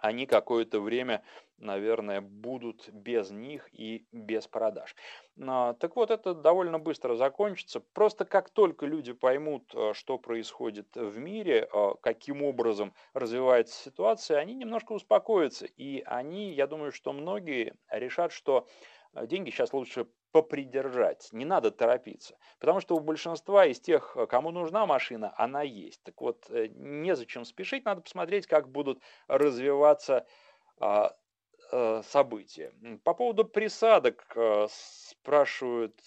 они 0.00 0.26
какое-то 0.26 0.80
время, 0.80 1.22
наверное, 1.58 2.20
будут 2.20 2.88
без 2.90 3.30
них 3.30 3.68
и 3.72 4.06
без 4.12 4.46
продаж. 4.46 4.94
А, 5.40 5.74
так 5.74 5.96
вот, 5.96 6.10
это 6.10 6.34
довольно 6.34 6.78
быстро 6.78 7.14
закончится. 7.16 7.80
Просто 7.80 8.24
как 8.24 8.50
только 8.50 8.86
люди 8.86 9.12
поймут, 9.12 9.72
э, 9.74 9.92
что 9.94 10.18
происходит 10.18 10.88
в 10.94 11.18
мире, 11.18 11.68
э, 11.72 11.88
каким 12.02 12.42
образом 12.42 12.94
развивается 13.14 13.74
ситуация, 13.82 14.38
они 14.38 14.54
немножко 14.54 14.92
успокоятся. 14.92 15.66
И 15.66 16.02
они, 16.06 16.52
я 16.54 16.66
думаю, 16.66 16.92
что 16.92 17.12
многие 17.12 17.74
решат, 17.90 18.32
что 18.32 18.66
деньги 19.14 19.50
сейчас 19.50 19.72
лучше 19.72 20.06
попридержать, 20.32 21.28
не 21.32 21.44
надо 21.44 21.70
торопиться. 21.70 22.38
Потому 22.58 22.80
что 22.80 22.96
у 22.96 23.00
большинства 23.00 23.66
из 23.66 23.80
тех, 23.80 24.16
кому 24.28 24.50
нужна 24.50 24.86
машина, 24.86 25.34
она 25.36 25.62
есть. 25.62 26.02
Так 26.02 26.20
вот, 26.20 26.46
э, 26.50 26.68
незачем 26.74 27.44
спешить, 27.44 27.84
надо 27.84 28.02
посмотреть, 28.02 28.46
как 28.46 28.68
будут 28.68 29.00
развиваться 29.28 30.26
а, 30.78 31.16
а, 31.72 32.02
события. 32.02 32.72
По 33.04 33.14
поводу 33.14 33.44
присадок 33.44 34.36
спрашивают 34.68 36.00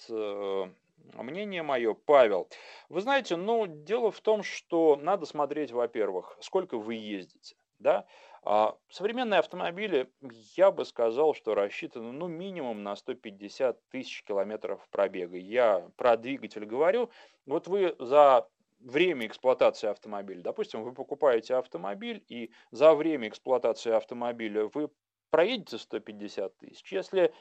мнение 1.13 1.63
мое, 1.63 1.93
Павел. 1.93 2.49
Вы 2.89 3.01
знаете, 3.01 3.35
ну, 3.35 3.65
дело 3.67 4.11
в 4.11 4.21
том, 4.21 4.43
что 4.43 4.95
надо 4.95 5.25
смотреть, 5.25 5.71
во-первых, 5.71 6.37
сколько 6.39 6.77
вы 6.77 6.95
ездите. 6.95 7.55
Да? 7.83 8.05
А 8.41 8.75
современные 8.89 9.39
автомобили, 9.39 10.11
я 10.57 10.71
бы 10.71 10.83
сказал, 10.85 11.33
что 11.33 11.53
рассчитаны 11.55 12.11
ну, 12.11 12.27
минимум 12.27 12.83
на 12.83 12.95
150 12.95 13.89
тысяч 13.89 14.23
километров 14.23 14.85
пробега. 14.89 15.37
Я 15.37 15.89
про 15.95 16.17
двигатель 16.17 16.65
говорю. 16.65 17.09
Вот 17.45 17.67
вы 17.67 17.95
за 17.99 18.47
время 18.79 19.27
эксплуатации 19.27 19.87
автомобиля, 19.87 20.41
допустим, 20.41 20.83
вы 20.83 20.93
покупаете 20.93 21.55
автомобиль, 21.55 22.23
и 22.27 22.51
за 22.71 22.95
время 22.95 23.29
эксплуатации 23.29 23.93
автомобиля 23.93 24.69
вы 24.73 24.89
проедете 25.29 25.77
150 25.77 26.57
тысяч. 26.57 26.91
Если 26.91 27.33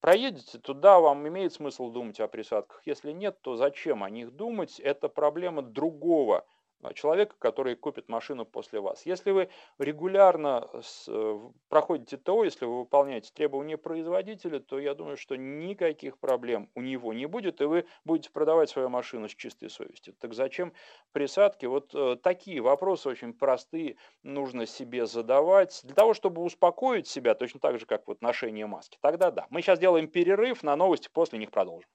проедете, 0.00 0.58
то 0.58 0.74
да, 0.74 1.00
вам 1.00 1.26
имеет 1.28 1.52
смысл 1.52 1.90
думать 1.90 2.20
о 2.20 2.28
присадках. 2.28 2.82
Если 2.86 3.12
нет, 3.12 3.40
то 3.42 3.56
зачем 3.56 4.02
о 4.02 4.10
них 4.10 4.30
думать? 4.32 4.80
Это 4.80 5.08
проблема 5.08 5.62
другого 5.62 6.44
человека, 6.92 7.36
который 7.38 7.76
купит 7.76 8.08
машину 8.08 8.44
после 8.44 8.80
вас. 8.80 9.06
Если 9.06 9.30
вы 9.30 9.48
регулярно 9.78 10.68
э, 11.08 11.40
проходите 11.68 12.16
ТО, 12.16 12.44
если 12.44 12.66
вы 12.66 12.80
выполняете 12.80 13.32
требования 13.32 13.76
производителя, 13.76 14.60
то 14.60 14.78
я 14.78 14.94
думаю, 14.94 15.16
что 15.16 15.36
никаких 15.36 16.18
проблем 16.18 16.70
у 16.74 16.82
него 16.82 17.12
не 17.12 17.26
будет, 17.26 17.60
и 17.60 17.64
вы 17.64 17.86
будете 18.04 18.30
продавать 18.30 18.70
свою 18.70 18.88
машину 18.88 19.28
с 19.28 19.34
чистой 19.34 19.70
совестью. 19.70 20.14
Так 20.18 20.34
зачем 20.34 20.72
присадки? 21.12 21.66
Вот 21.66 21.94
э, 21.94 22.16
такие 22.22 22.60
вопросы 22.60 23.08
очень 23.08 23.32
простые 23.32 23.96
нужно 24.22 24.66
себе 24.66 25.06
задавать 25.06 25.80
для 25.84 25.94
того, 25.94 26.14
чтобы 26.14 26.42
успокоить 26.42 27.06
себя, 27.06 27.34
точно 27.34 27.60
так 27.60 27.78
же, 27.78 27.86
как 27.86 28.06
вот 28.06 28.20
ношение 28.20 28.66
маски. 28.66 28.98
Тогда 29.00 29.30
да. 29.30 29.46
Мы 29.50 29.62
сейчас 29.62 29.78
делаем 29.78 30.08
перерыв 30.08 30.62
на 30.62 30.76
новости, 30.76 31.08
после 31.12 31.38
них 31.38 31.50
продолжим. 31.50 31.88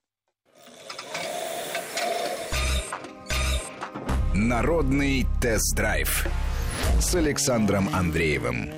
Народный 4.49 5.27
тест-драйв 5.39 6.25
с 6.99 7.13
Александром 7.13 7.87
Андреевым. 7.93 8.71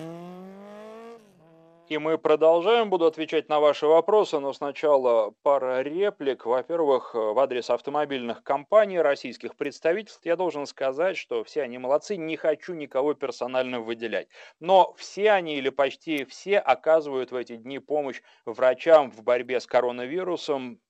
И 1.88 1.97
мы 1.97 2.17
продолжаем. 2.17 2.89
Буду 2.89 3.05
отвечать 3.05 3.47
на 3.47 3.62
ваши 3.62 3.88
вопросы, 3.88 4.39
но 4.39 4.51
сначала 4.51 5.34
пара 5.43 5.81
реплик. 5.81 6.45
Во-первых, 6.45 7.13
в 7.13 7.39
адрес 7.39 7.69
автомобильных 7.69 8.43
компаний, 8.43 8.99
российских 8.99 9.55
представительств. 9.55 10.25
Я 10.25 10.36
должен 10.36 10.65
сказать, 10.65 11.15
что 11.15 11.41
все 11.45 11.62
они 11.62 11.77
молодцы, 11.77 12.17
не 12.17 12.36
хочу 12.36 12.73
никого 12.73 13.13
персонально 13.13 13.79
выделять. 13.79 14.27
Но 14.60 14.93
все 14.97 15.31
они 15.31 15.55
или 15.55 15.69
почти 15.69 16.25
все 16.25 16.60
оказывают 16.60 17.31
в 17.31 17.36
эти 17.38 17.55
дни 17.55 17.79
помощь 17.79 18.21
врачам 18.43 19.10
в 19.10 19.23
борьбе 19.23 19.62
с 19.62 19.67
коронавирусом, 19.67 20.81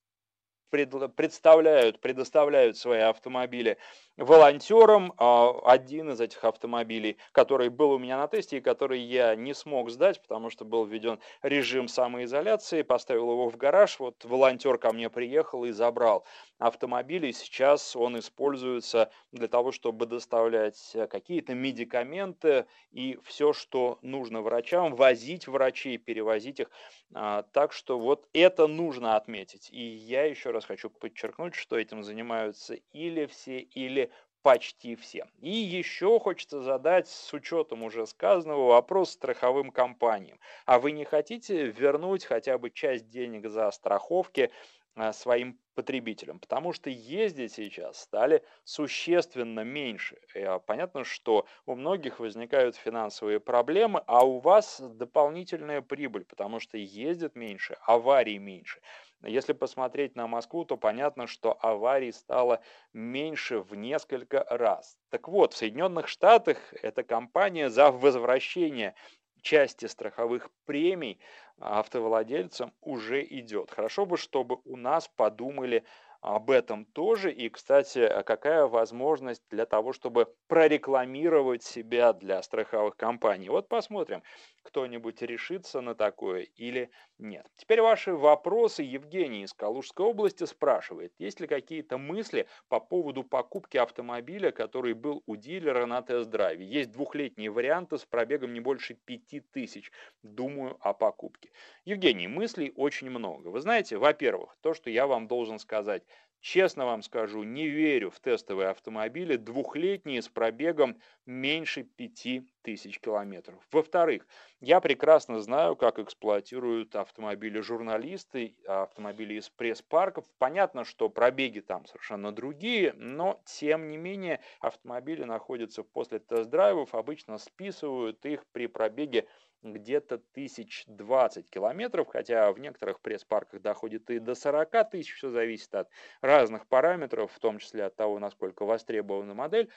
представляют, 0.72 2.00
предоставляют 2.00 2.78
свои 2.78 3.02
автомобили 3.02 3.78
волонтером 4.18 5.14
а, 5.18 5.52
один 5.66 6.12
из 6.12 6.22
этих 6.22 6.44
автомобилей, 6.44 7.18
который 7.32 7.70
был 7.70 7.92
у 7.92 8.00
меня 8.00 8.18
на 8.18 8.28
тесте 8.28 8.58
и 8.58 8.62
который 8.62 9.00
я 9.00 9.36
не 9.36 9.54
смог 9.54 9.90
сдать, 9.90 10.22
потому 10.22 10.50
что 10.50 10.66
был 10.66 10.86
введен 10.86 11.20
режим 11.42 11.88
самоизоляции, 11.88 12.82
поставил 12.82 13.32
его 13.32 13.50
в 13.50 13.58
гараж, 13.58 14.00
вот 14.00 14.24
волонтер 14.26 14.78
ко 14.78 14.92
мне 14.92 15.10
приехал 15.10 15.66
и 15.66 15.72
забрал 15.72 16.26
автомобиль, 16.60 17.26
и 17.26 17.34
сейчас 17.34 17.96
он 17.96 18.20
используется 18.20 19.12
для 19.32 19.48
того, 19.48 19.72
чтобы 19.72 20.06
доставлять 20.06 20.96
какие-то 21.10 21.54
медикаменты 21.56 22.66
и 22.92 23.18
все, 23.24 23.54
что 23.54 23.98
нужно 24.02 24.42
врачам, 24.42 24.96
возить 24.96 25.48
врачей, 25.48 25.98
перевозить 25.98 26.60
их. 26.60 26.70
А, 27.14 27.44
так 27.52 27.74
что 27.74 28.00
вот 28.00 28.28
это 28.34 28.68
нужно 28.68 29.16
отметить. 29.16 29.70
И 29.72 29.82
я 29.82 30.24
еще 30.26 30.52
раз 30.52 30.66
хочу 30.66 30.90
подчеркнуть, 30.90 31.56
что 31.56 31.78
этим 31.78 32.04
занимаются 32.04 32.76
или 32.94 33.26
все, 33.26 33.60
или 33.60 34.11
почти 34.42 34.96
все. 34.96 35.28
И 35.40 35.50
еще 35.52 36.20
хочется 36.20 36.62
задать, 36.62 37.08
с 37.08 37.34
учетом 37.34 37.84
уже 37.84 38.06
сказанного, 38.08 38.68
вопрос 38.68 39.12
страховым 39.12 39.72
компаниям. 39.72 40.40
А 40.66 40.80
вы 40.80 40.92
не 40.92 41.06
хотите 41.06 41.68
вернуть 41.68 42.26
хотя 42.26 42.58
бы 42.58 42.70
часть 42.72 43.10
денег 43.10 43.48
за 43.50 43.70
страховки 43.72 44.52
а, 44.96 45.14
своим 45.14 45.60
потребителям, 45.74 46.40
потому 46.40 46.74
что 46.74 46.90
ездить 46.90 47.54
сейчас 47.54 48.02
стали 48.02 48.44
существенно 48.66 49.62
меньше. 49.64 50.18
А, 50.36 50.60
понятно, 50.60 51.04
что 51.06 51.48
у 51.66 51.76
многих 51.76 52.20
возникают 52.20 52.76
финансовые 52.76 53.40
проблемы, 53.40 54.04
а 54.08 54.26
у 54.26 54.40
вас 54.40 54.82
дополнительная 54.82 55.82
прибыль, 55.82 56.26
потому 56.26 56.60
что 56.60 56.78
ездит 56.78 57.36
меньше, 57.36 57.78
аварий 57.86 58.38
меньше. 58.38 58.82
Если 59.24 59.54
посмотреть 59.54 60.16
на 60.16 60.28
Москву, 60.28 60.66
то 60.66 60.78
понятно, 60.78 61.28
что 61.28 61.58
аварий 61.62 62.12
стало 62.12 62.62
меньше 62.94 63.60
в 63.60 63.76
несколько 63.76 64.46
раз. 64.50 64.98
Так 65.10 65.28
вот, 65.28 65.54
в 65.54 65.58
Соединенных 65.58 66.08
Штатах 66.08 66.58
эта 66.74 67.04
компания 67.04 67.70
за 67.70 67.92
возвращение 67.92 68.96
части 69.42 69.86
страховых 69.86 70.50
премий 70.66 71.20
автовладельцам 71.60 72.74
уже 72.82 73.24
идет. 73.24 73.72
Хорошо 73.72 74.06
бы, 74.06 74.18
чтобы 74.18 74.60
у 74.66 74.78
нас 74.78 75.08
подумали 75.08 75.84
об 76.22 76.52
этом 76.52 76.86
тоже. 76.86 77.32
И, 77.32 77.50
кстати, 77.50 78.08
какая 78.24 78.68
возможность 78.68 79.44
для 79.50 79.66
того, 79.66 79.94
чтобы 79.94 80.36
прорекламировать 80.48 81.64
себя 81.64 82.14
для 82.14 82.42
страховых 82.44 82.96
компаний. 82.96 83.50
Вот 83.50 83.68
посмотрим, 83.68 84.22
кто-нибудь 84.64 85.22
решится 85.22 85.82
на 85.82 85.96
такое 85.96 86.44
или 86.56 86.92
нет. 87.18 87.48
Теперь 87.58 87.82
ваши 87.82 88.14
вопросы. 88.14 88.84
Евгений 88.84 89.44
из 89.44 89.54
Калужской 89.54 90.06
области 90.06 90.44
спрашивает, 90.46 91.14
есть 91.18 91.40
ли 91.40 91.48
какие-то 91.48 91.98
мысли 91.98 92.48
по 92.68 92.80
поводу 92.80 93.24
покупки 93.24 93.78
автомобиля, 93.78 94.52
который 94.52 94.94
был 94.94 95.24
у 95.26 95.36
дилера 95.36 95.86
на 95.86 96.02
тест-драйве. 96.02 96.66
Есть 96.66 96.92
двухлетние 96.92 97.50
варианты 97.50 97.98
с 97.98 98.06
пробегом 98.06 98.54
не 98.54 98.60
больше 98.60 98.94
5000. 98.94 99.92
Думаю 100.24 100.78
о 100.80 100.94
покупке. 100.94 101.52
Евгений, 101.86 102.28
мыслей 102.28 102.74
очень 102.76 103.10
много. 103.10 103.50
Вы 103.50 103.62
знаете, 103.62 103.98
во-первых, 103.98 104.58
то, 104.62 104.74
что 104.74 104.90
я 104.90 105.08
вам 105.08 105.28
должен 105.28 105.60
сказать, 105.60 106.04
Честно 106.42 106.86
вам 106.86 107.04
скажу, 107.04 107.44
не 107.44 107.68
верю 107.68 108.10
в 108.10 108.20
тестовые 108.20 108.70
автомобили 108.70 109.36
двухлетние 109.36 110.24
с 110.24 110.28
пробегом 110.28 111.00
меньше 111.28 111.84
5000 111.84 113.00
километров. 113.00 113.64
Во-вторых, 113.72 114.26
я 114.60 114.82
прекрасно 114.82 115.40
знаю, 115.40 115.76
как 115.76 116.00
эксплуатируют 116.00 116.96
автомобили 116.96 117.60
журналисты, 117.60 118.56
автомобили 118.66 119.36
из 119.36 119.50
пресс-парков. 119.50 120.26
Понятно, 120.40 120.84
что 120.84 121.10
пробеги 121.10 121.60
там 121.60 121.86
совершенно 121.86 122.32
другие, 122.32 122.94
но 122.94 123.40
тем 123.46 123.88
не 123.88 123.98
менее 123.98 124.42
автомобили 124.60 125.24
находятся 125.24 125.84
после 125.84 126.18
тест-драйвов, 126.18 126.96
обычно 126.96 127.38
списывают 127.38 128.26
их 128.26 128.48
при 128.52 128.66
пробеге 128.66 129.28
где-то 129.64 130.20
тысяч 130.34 130.84
двадцать 130.88 131.50
километров, 131.50 132.08
хотя 132.08 132.52
в 132.52 132.60
некоторых 132.60 133.02
пресс-парках 133.02 133.62
доходит 133.62 134.10
и 134.10 134.20
до 134.20 134.36
40 134.36 134.90
тысяч, 134.90 135.14
все 135.14 135.30
зависит 135.30 135.74
от 135.76 135.90
разных 136.22 136.68
параметров, 136.68 137.32
в 137.32 137.40
том 137.40 137.60
числе 137.60 137.86
от 137.86 137.96
того, 137.96 138.20
насколько 138.20 138.66
востребована 138.66 139.34
модель. 139.34 139.70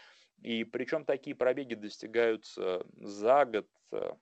И 0.43 0.65
причем 0.65 1.05
такие 1.05 1.37
пробеги 1.37 1.75
достигаются 1.75 2.85
за 2.97 3.45
год 3.45 3.69
э, 3.93 4.13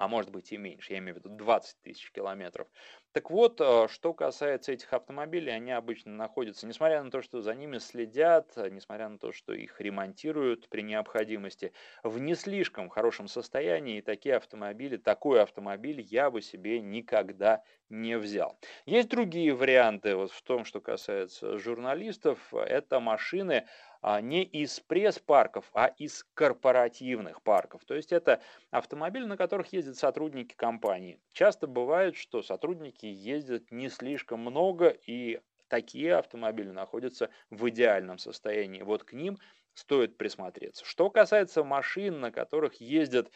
а 0.00 0.08
может 0.08 0.30
быть 0.30 0.50
и 0.50 0.56
меньше, 0.56 0.94
я 0.94 0.98
имею 0.98 1.16
в 1.16 1.18
виду 1.18 1.28
20 1.28 1.82
тысяч 1.82 2.10
километров. 2.10 2.68
Так 3.12 3.30
вот, 3.30 3.60
э, 3.60 3.86
что 3.90 4.14
касается 4.14 4.72
этих 4.72 4.90
автомобилей, 4.94 5.52
они 5.52 5.72
обычно 5.72 6.12
находятся, 6.12 6.66
несмотря 6.66 7.02
на 7.02 7.10
то, 7.10 7.20
что 7.20 7.42
за 7.42 7.54
ними 7.54 7.76
следят, 7.76 8.56
несмотря 8.56 9.10
на 9.10 9.18
то, 9.18 9.30
что 9.32 9.52
их 9.52 9.78
ремонтируют 9.78 10.70
при 10.70 10.80
необходимости, 10.80 11.74
в 12.02 12.18
не 12.18 12.34
слишком 12.34 12.88
хорошем 12.88 13.28
состоянии, 13.28 13.98
и 13.98 14.02
такие 14.02 14.36
автомобили, 14.36 14.96
такой 14.96 15.42
автомобиль 15.42 16.00
я 16.00 16.30
бы 16.30 16.40
себе 16.40 16.80
никогда 16.80 17.62
не 17.90 18.16
взял. 18.16 18.58
Есть 18.86 19.10
другие 19.10 19.52
варианты, 19.52 20.16
вот 20.16 20.30
в 20.30 20.42
том, 20.42 20.64
что 20.64 20.80
касается 20.80 21.58
журналистов, 21.58 22.54
это 22.54 23.00
машины, 23.00 23.66
не 24.02 24.42
из 24.44 24.80
пресс-парков, 24.80 25.70
а 25.74 25.86
из 25.86 26.24
корпоративных 26.34 27.42
парков. 27.42 27.84
То 27.84 27.94
есть 27.94 28.12
это 28.12 28.40
автомобили, 28.70 29.24
на 29.24 29.36
которых 29.36 29.72
ездят 29.72 29.96
сотрудники 29.96 30.54
компании. 30.54 31.20
Часто 31.32 31.66
бывает, 31.66 32.16
что 32.16 32.42
сотрудники 32.42 33.06
ездят 33.06 33.70
не 33.70 33.88
слишком 33.88 34.40
много, 34.40 34.88
и 34.88 35.40
такие 35.68 36.16
автомобили 36.16 36.70
находятся 36.70 37.30
в 37.50 37.68
идеальном 37.68 38.18
состоянии. 38.18 38.82
Вот 38.82 39.04
к 39.04 39.12
ним 39.12 39.38
стоит 39.74 40.16
присмотреться. 40.16 40.84
Что 40.84 41.10
касается 41.10 41.62
машин, 41.62 42.20
на 42.20 42.32
которых 42.32 42.80
ездят 42.80 43.30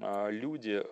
а, 0.00 0.28
люди, 0.28 0.82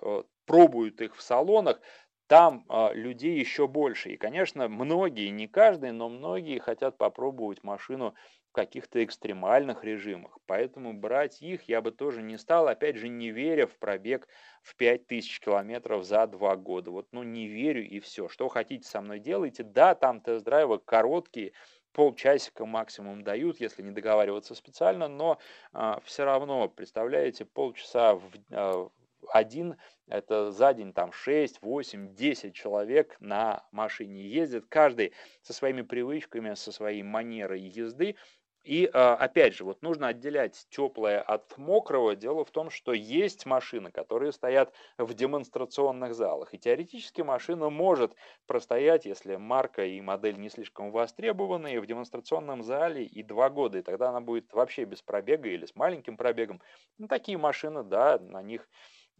пробуют 0.46 1.00
их 1.00 1.16
в 1.16 1.22
салонах, 1.22 1.80
там 2.26 2.64
э, 2.68 2.94
людей 2.94 3.38
еще 3.38 3.68
больше. 3.68 4.10
И, 4.10 4.16
конечно, 4.16 4.68
многие, 4.68 5.28
не 5.28 5.46
каждый, 5.46 5.92
но 5.92 6.08
многие 6.08 6.58
хотят 6.58 6.96
попробовать 6.96 7.62
машину 7.62 8.14
каких-то 8.54 9.04
экстремальных 9.04 9.84
режимах. 9.84 10.38
Поэтому 10.46 10.94
брать 10.94 11.42
их 11.42 11.64
я 11.64 11.82
бы 11.82 11.90
тоже 11.90 12.22
не 12.22 12.38
стал, 12.38 12.68
опять 12.68 12.96
же, 12.96 13.08
не 13.08 13.30
веря 13.30 13.66
в 13.66 13.76
пробег 13.76 14.28
в 14.62 14.76
5000 14.76 15.40
километров 15.40 16.04
за 16.04 16.26
два 16.26 16.56
года. 16.56 16.90
Вот, 16.90 17.08
ну, 17.12 17.22
не 17.22 17.48
верю 17.48 17.86
и 17.86 18.00
все. 18.00 18.28
Что 18.28 18.48
хотите 18.48 18.88
со 18.88 19.00
мной 19.02 19.18
делайте. 19.18 19.62
Да, 19.62 19.94
там 19.94 20.20
тест-драйвы 20.20 20.78
короткие, 20.78 21.52
полчасика 21.92 22.64
максимум 22.64 23.22
дают, 23.22 23.60
если 23.60 23.82
не 23.82 23.90
договариваться 23.90 24.54
специально, 24.54 25.08
но 25.08 25.38
э, 25.72 25.94
все 26.04 26.24
равно, 26.24 26.68
представляете, 26.68 27.44
полчаса 27.44 28.16
в, 28.16 28.22
э, 28.50 28.88
один, 29.32 29.76
это 30.08 30.50
за 30.50 30.74
день 30.74 30.92
там 30.92 31.12
6, 31.12 31.62
8, 31.62 32.14
10 32.14 32.54
человек 32.54 33.16
на 33.20 33.64
машине 33.72 34.22
ездит, 34.22 34.66
каждый 34.68 35.12
со 35.42 35.52
своими 35.52 35.82
привычками, 35.82 36.54
со 36.54 36.72
своей 36.72 37.02
манерой 37.02 37.60
езды, 37.60 38.16
и 38.64 38.88
а, 38.94 39.14
опять 39.14 39.54
же, 39.54 39.64
вот 39.64 39.82
нужно 39.82 40.08
отделять 40.08 40.66
теплое 40.70 41.20
от 41.20 41.56
мокрого. 41.58 42.16
Дело 42.16 42.46
в 42.46 42.50
том, 42.50 42.70
что 42.70 42.94
есть 42.94 43.44
машины, 43.44 43.90
которые 43.90 44.32
стоят 44.32 44.72
в 44.96 45.12
демонстрационных 45.12 46.14
залах. 46.14 46.54
И 46.54 46.58
теоретически 46.58 47.20
машина 47.20 47.68
может 47.68 48.14
простоять, 48.46 49.04
если 49.04 49.36
марка 49.36 49.84
и 49.84 50.00
модель 50.00 50.38
не 50.38 50.48
слишком 50.48 50.90
востребованы, 50.92 51.78
в 51.78 51.86
демонстрационном 51.86 52.62
зале 52.62 53.04
и 53.04 53.22
два 53.22 53.50
года. 53.50 53.78
И 53.78 53.82
тогда 53.82 54.08
она 54.08 54.22
будет 54.22 54.50
вообще 54.54 54.84
без 54.84 55.02
пробега 55.02 55.50
или 55.50 55.66
с 55.66 55.76
маленьким 55.76 56.16
пробегом. 56.16 56.62
Ну, 56.96 57.06
такие 57.06 57.36
машины, 57.36 57.82
да, 57.82 58.18
на 58.18 58.42
них 58.42 58.66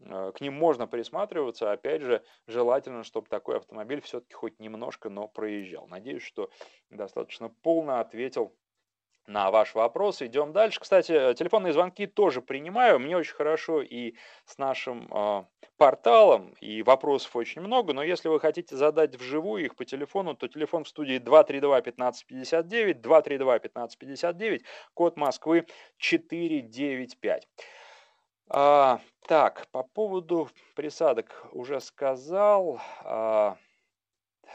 а, 0.01 0.31
к 0.31 0.41
ним 0.41 0.55
можно 0.55 0.87
присматриваться. 0.87 1.71
Опять 1.71 2.01
же, 2.01 2.23
желательно, 2.47 3.03
чтобы 3.03 3.27
такой 3.29 3.57
автомобиль 3.57 4.01
все-таки 4.01 4.33
хоть 4.33 4.59
немножко, 4.59 5.09
но 5.09 5.27
проезжал. 5.27 5.87
Надеюсь, 5.87 6.23
что 6.23 6.49
достаточно 6.89 7.49
полно 7.49 7.99
ответил 7.99 8.55
на 9.27 9.51
ваш 9.51 9.73
вопрос. 9.75 10.21
Идем 10.21 10.53
дальше. 10.53 10.79
Кстати, 10.79 11.33
телефонные 11.33 11.73
звонки 11.73 12.07
тоже 12.07 12.41
принимаю. 12.41 12.99
Мне 12.99 13.17
очень 13.17 13.33
хорошо 13.33 13.81
и 13.81 14.15
с 14.45 14.57
нашим 14.57 15.07
э, 15.11 15.43
порталом, 15.77 16.53
и 16.61 16.83
вопросов 16.83 17.35
очень 17.35 17.61
много. 17.61 17.93
Но 17.93 18.03
если 18.03 18.29
вы 18.29 18.39
хотите 18.39 18.75
задать 18.75 19.15
вживую 19.15 19.65
их 19.65 19.75
по 19.75 19.85
телефону, 19.85 20.35
то 20.35 20.47
телефон 20.47 20.83
в 20.83 20.87
студии 20.87 21.17
232-1559, 21.19 23.01
232-1559, 23.01 24.61
код 24.93 25.17
Москвы 25.17 25.65
495. 25.97 27.47
А, 28.47 28.99
так, 29.27 29.67
по 29.71 29.83
поводу 29.83 30.49
присадок 30.75 31.47
уже 31.51 31.81
сказал. 31.81 32.79
А, 33.03 33.57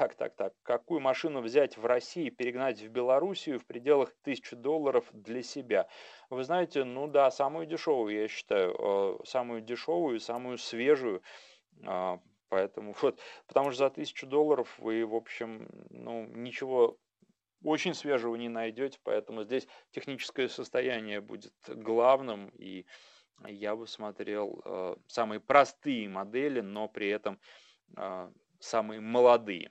так, 0.01 0.15
так, 0.15 0.35
так. 0.35 0.55
Какую 0.63 1.01
машину 1.01 1.43
взять 1.43 1.77
в 1.77 1.85
России 1.85 2.29
и 2.29 2.31
перегнать 2.31 2.81
в 2.81 2.89
Белоруссию 2.89 3.59
в 3.59 3.67
пределах 3.67 4.15
1000 4.23 4.57
долларов 4.57 5.05
для 5.13 5.43
себя? 5.43 5.89
Вы 6.31 6.43
знаете, 6.43 6.85
ну 6.85 7.07
да, 7.07 7.31
самую 7.31 7.67
дешевую, 7.67 8.23
я 8.23 8.27
считаю. 8.27 8.75
Э, 8.79 9.19
самую 9.27 9.61
дешевую, 9.61 10.19
самую 10.19 10.57
свежую. 10.57 11.23
А, 11.85 12.19
поэтому 12.49 12.95
вот, 13.03 13.21
потому 13.47 13.73
что 13.73 13.79
за 13.81 13.87
1000 13.89 14.27
долларов 14.27 14.75
вы, 14.79 15.05
в 15.05 15.15
общем, 15.15 15.69
ну, 15.91 16.25
ничего 16.29 16.97
очень 17.63 17.93
свежего 17.93 18.37
не 18.37 18.49
найдете, 18.49 18.99
поэтому 19.03 19.45
здесь 19.45 19.69
техническое 19.91 20.49
состояние 20.49 21.21
будет 21.21 21.53
главным, 21.69 22.49
и 22.55 22.87
я 23.47 23.77
бы 23.77 23.87
смотрел 23.87 24.63
э, 24.65 24.97
самые 25.09 25.41
простые 25.41 26.09
модели, 26.09 26.63
но 26.63 26.89
при 26.89 27.11
этом 27.11 27.39
э, 27.99 28.33
самые 28.61 29.01
молодые. 29.03 29.71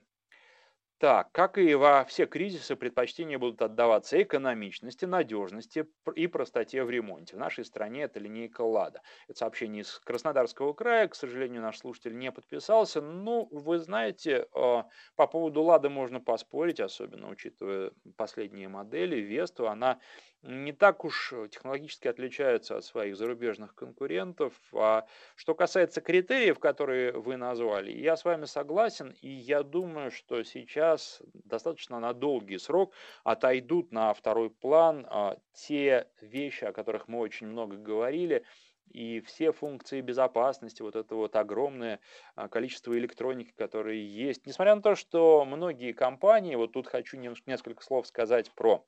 Так, 0.99 1.31
как 1.31 1.57
и 1.57 1.75
во 1.75 2.03
все 2.03 2.25
кризисы, 2.25 2.75
предпочтения 2.75 3.39
будут 3.39 3.61
отдаваться 3.61 4.21
экономичности, 4.21 5.05
надежности 5.05 5.87
и 6.13 6.27
простоте 6.27 6.83
в 6.83 6.89
ремонте. 6.89 7.37
В 7.37 7.39
нашей 7.39 7.63
стране 7.63 8.01
это 8.01 8.19
линейка 8.19 8.63
«Лада». 8.63 9.01
Это 9.29 9.39
сообщение 9.39 9.83
из 9.83 9.97
Краснодарского 9.99 10.73
края. 10.73 11.07
К 11.07 11.15
сожалению, 11.15 11.61
наш 11.61 11.77
слушатель 11.77 12.17
не 12.17 12.33
подписался. 12.33 12.99
Ну, 12.99 13.47
вы 13.49 13.79
знаете, 13.79 14.47
э, 14.53 14.83
по 15.15 15.27
поводу 15.27 15.63
«Лады» 15.63 15.87
можно 15.87 16.19
поспорить, 16.19 16.81
особенно 16.81 17.29
учитывая 17.29 17.91
последние 18.17 18.67
модели. 18.67 19.21
Весту, 19.21 19.69
она 19.69 20.01
не 20.41 20.71
так 20.71 21.03
уж 21.03 21.33
э, 21.33 21.47
технологически 21.49 22.07
отличаются 22.07 22.77
от 22.77 22.85
своих 22.85 23.17
зарубежных 23.17 23.75
конкурентов. 23.75 24.53
А 24.73 25.05
что 25.35 25.53
касается 25.53 26.01
критериев, 26.01 26.59
которые 26.59 27.11
вы 27.11 27.35
назвали, 27.35 27.91
я 27.91 28.15
с 28.15 28.23
вами 28.23 28.45
согласен, 28.45 29.15
и 29.21 29.29
я 29.29 29.63
думаю, 29.63 30.11
что 30.11 30.43
сейчас 30.43 31.21
достаточно 31.33 31.99
на 31.99 32.13
долгий 32.13 32.57
срок 32.57 32.93
отойдут 33.23 33.91
на 33.91 34.13
второй 34.13 34.49
план 34.49 35.05
а, 35.09 35.37
те 35.53 36.07
вещи, 36.21 36.63
о 36.63 36.71
которых 36.71 37.07
мы 37.07 37.19
очень 37.19 37.47
много 37.47 37.75
говорили, 37.75 38.45
и 38.91 39.19
все 39.19 39.51
функции 39.51 40.01
безопасности, 40.01 40.81
вот 40.81 40.95
это 40.95 41.15
вот 41.15 41.35
огромное 41.35 41.99
а, 42.35 42.47
количество 42.47 42.97
электроники, 42.97 43.51
которые 43.51 44.07
есть. 44.07 44.45
Несмотря 44.45 44.75
на 44.75 44.81
то, 44.81 44.95
что 44.95 45.43
многие 45.45 45.91
компании, 45.91 46.55
вот 46.55 46.71
тут 46.71 46.87
хочу 46.87 47.17
несколько 47.17 47.83
слов 47.83 48.07
сказать 48.07 48.51
про 48.51 48.85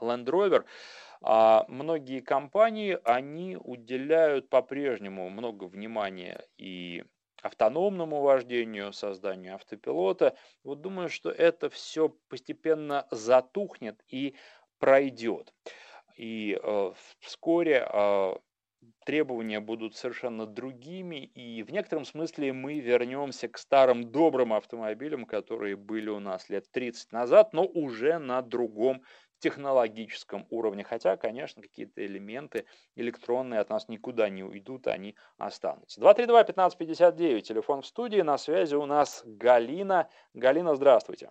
Land 0.00 0.26
Rover, 0.26 0.64
а 1.22 1.64
многие 1.68 2.20
компании, 2.20 2.98
они 3.04 3.56
уделяют 3.56 4.48
по-прежнему 4.48 5.28
много 5.28 5.64
внимания 5.64 6.46
и 6.56 7.04
автономному 7.42 8.20
вождению, 8.20 8.92
созданию 8.92 9.54
автопилота. 9.54 10.36
Вот 10.62 10.80
думаю, 10.80 11.08
что 11.08 11.30
это 11.30 11.68
все 11.70 12.08
постепенно 12.28 13.06
затухнет 13.10 14.02
и 14.08 14.34
пройдет. 14.78 15.52
И 16.16 16.58
э, 16.62 16.92
вскоре 17.20 17.86
э, 17.90 18.34
требования 19.04 19.60
будут 19.60 19.96
совершенно 19.96 20.46
другими, 20.46 21.24
и 21.24 21.62
в 21.62 21.70
некотором 21.70 22.04
смысле 22.04 22.52
мы 22.52 22.80
вернемся 22.80 23.48
к 23.48 23.58
старым 23.58 24.10
добрым 24.10 24.52
автомобилям, 24.52 25.24
которые 25.24 25.76
были 25.76 26.08
у 26.10 26.18
нас 26.20 26.48
лет 26.48 26.70
30 26.70 27.12
назад, 27.12 27.52
но 27.52 27.64
уже 27.64 28.18
на 28.18 28.42
другом 28.42 29.02
технологическом 29.40 30.46
уровне. 30.50 30.84
Хотя, 30.84 31.16
конечно, 31.16 31.62
какие-то 31.62 32.04
элементы 32.04 32.66
электронные 32.94 33.60
от 33.60 33.70
нас 33.70 33.88
никуда 33.88 34.28
не 34.28 34.44
уйдут, 34.44 34.86
они 34.86 35.16
останутся. 35.38 36.00
232-1559, 36.00 37.40
телефон 37.40 37.82
в 37.82 37.86
студии, 37.86 38.20
на 38.20 38.38
связи 38.38 38.76
у 38.76 38.86
нас 38.86 39.22
Галина. 39.24 40.08
Галина, 40.34 40.74
здравствуйте. 40.76 41.30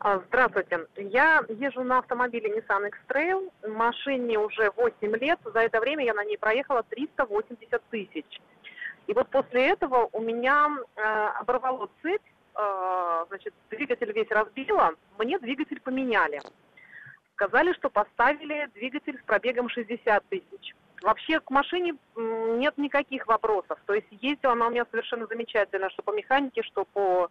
А, 0.00 0.20
здравствуйте. 0.28 0.86
Я 0.96 1.42
езжу 1.48 1.82
на 1.82 1.98
автомобиле 1.98 2.56
Nissan 2.56 2.86
X-Trail. 2.88 3.52
Машине 3.68 4.38
уже 4.38 4.70
8 4.76 5.16
лет. 5.16 5.40
За 5.44 5.60
это 5.60 5.80
время 5.80 6.04
я 6.04 6.14
на 6.14 6.24
ней 6.24 6.38
проехала 6.38 6.84
380 6.84 7.82
тысяч. 7.90 8.40
И 9.08 9.12
вот 9.12 9.28
после 9.30 9.70
этого 9.70 10.08
у 10.12 10.20
меня 10.20 10.68
э, 10.94 11.00
оборвало 11.40 11.88
цепь, 12.02 12.22
э, 12.54 13.24
значит, 13.28 13.54
двигатель 13.70 14.12
весь 14.12 14.30
разбило, 14.30 14.92
мне 15.18 15.38
двигатель 15.38 15.80
поменяли. 15.80 16.40
Сказали, 17.38 17.72
что 17.72 17.88
поставили 17.88 18.68
двигатель 18.74 19.18
с 19.18 19.24
пробегом 19.24 19.68
60 19.68 20.24
тысяч. 20.28 20.74
Вообще 21.02 21.38
к 21.40 21.50
машине 21.50 21.94
нет 22.16 22.76
никаких 22.76 23.26
вопросов. 23.26 23.78
То 23.86 23.94
есть 23.94 24.08
ездила 24.10 24.52
она 24.52 24.66
у 24.66 24.70
меня 24.70 24.84
совершенно 24.90 25.26
замечательно, 25.26 25.88
что 25.90 26.02
по 26.02 26.10
механике, 26.10 26.62
что 26.62 26.84
по 26.84 27.28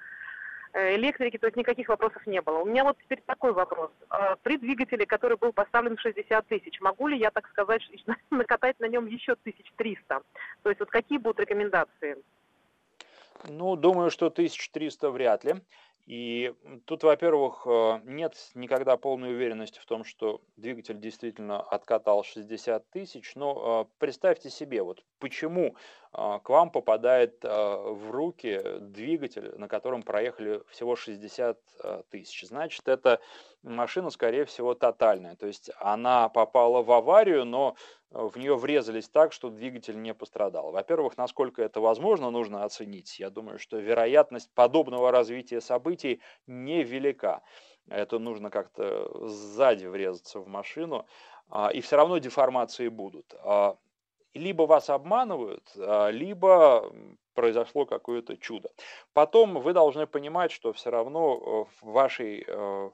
Э, 0.77 0.95
электрики, 0.95 1.37
то 1.37 1.47
есть 1.47 1.57
никаких 1.57 1.87
вопросов 1.89 2.25
не 2.27 2.39
было. 2.39 2.59
У 2.59 2.65
меня 2.65 2.83
вот 2.83 2.97
теперь 2.99 3.21
такой 3.25 3.51
вопрос. 3.51 3.89
А, 4.09 4.35
при 4.35 4.57
двигателе, 4.57 5.07
который 5.07 5.35
был 5.35 5.51
поставлен 5.51 5.97
60 5.97 6.45
тысяч, 6.45 6.79
могу 6.81 7.07
ли 7.07 7.17
я, 7.17 7.31
так 7.31 7.47
сказать, 7.49 7.81
накатать 8.29 8.79
на 8.79 8.85
нем 8.85 9.07
еще 9.07 9.31
1300? 9.33 10.21
То 10.61 10.69
есть 10.69 10.79
вот 10.79 10.89
какие 10.89 11.17
будут 11.17 11.39
рекомендации? 11.39 12.17
Ну, 13.47 13.75
думаю, 13.75 14.11
что 14.11 14.27
1300 14.27 15.09
вряд 15.09 15.43
ли. 15.45 15.55
И 16.07 16.53
тут, 16.85 17.03
во-первых, 17.03 17.63
э, 17.65 17.99
нет 18.05 18.33
никогда 18.55 18.95
полной 18.95 19.33
уверенности 19.33 19.79
в 19.79 19.85
том, 19.85 20.05
что 20.05 20.39
двигатель 20.55 20.97
действительно 20.97 21.59
откатал 21.59 22.23
60 22.23 22.89
тысяч, 22.91 23.35
но 23.35 23.89
э, 23.89 23.93
представьте 23.99 24.49
себе, 24.49 24.83
вот 24.83 25.03
почему 25.19 25.75
к 26.17 26.49
вам 26.49 26.71
попадает 26.71 27.43
в 27.43 28.09
руки 28.09 28.59
двигатель, 28.79 29.53
на 29.55 29.67
котором 29.67 30.01
проехали 30.01 30.63
всего 30.69 30.95
60 30.95 31.59
тысяч. 32.09 32.47
Значит, 32.47 32.87
это 32.87 33.19
машина, 33.61 34.09
скорее 34.09 34.45
всего, 34.45 34.73
тотальная. 34.73 35.35
То 35.35 35.45
есть 35.45 35.69
она 35.79 36.27
попала 36.29 36.81
в 36.81 36.91
аварию, 36.91 37.45
но 37.45 37.75
в 38.09 38.37
нее 38.37 38.55
врезались 38.55 39.09
так, 39.09 39.33
что 39.33 39.49
двигатель 39.49 40.01
не 40.01 40.13
пострадал. 40.13 40.71
Во-первых, 40.71 41.17
насколько 41.17 41.61
это 41.61 41.81
возможно, 41.81 42.31
нужно 42.31 42.63
оценить. 42.63 43.19
Я 43.19 43.29
думаю, 43.29 43.59
что 43.59 43.77
вероятность 43.77 44.49
подобного 44.53 45.11
развития 45.11 45.61
событий 45.61 46.21
невелика. 46.47 47.43
Это 47.89 48.19
нужно 48.19 48.49
как-то 48.49 49.27
сзади 49.27 49.85
врезаться 49.85 50.39
в 50.39 50.47
машину, 50.47 51.05
а, 51.49 51.69
и 51.69 51.79
все 51.81 51.95
равно 51.95 52.17
деформации 52.17 52.87
будут. 52.89 53.33
Либо 54.37 54.63
вас 54.63 54.89
обманывают, 54.89 55.71
а, 55.77 56.09
либо 56.09 56.91
произошло 57.33 57.85
какое-то 57.85 58.37
чудо. 58.37 58.69
Потом 59.13 59.61
вы 59.61 59.73
должны 59.73 60.07
понимать, 60.07 60.51
что 60.51 60.73
все 60.73 60.89
равно 60.89 61.65
в 61.65 61.69
вашей 61.81 62.43
э, 62.47 62.89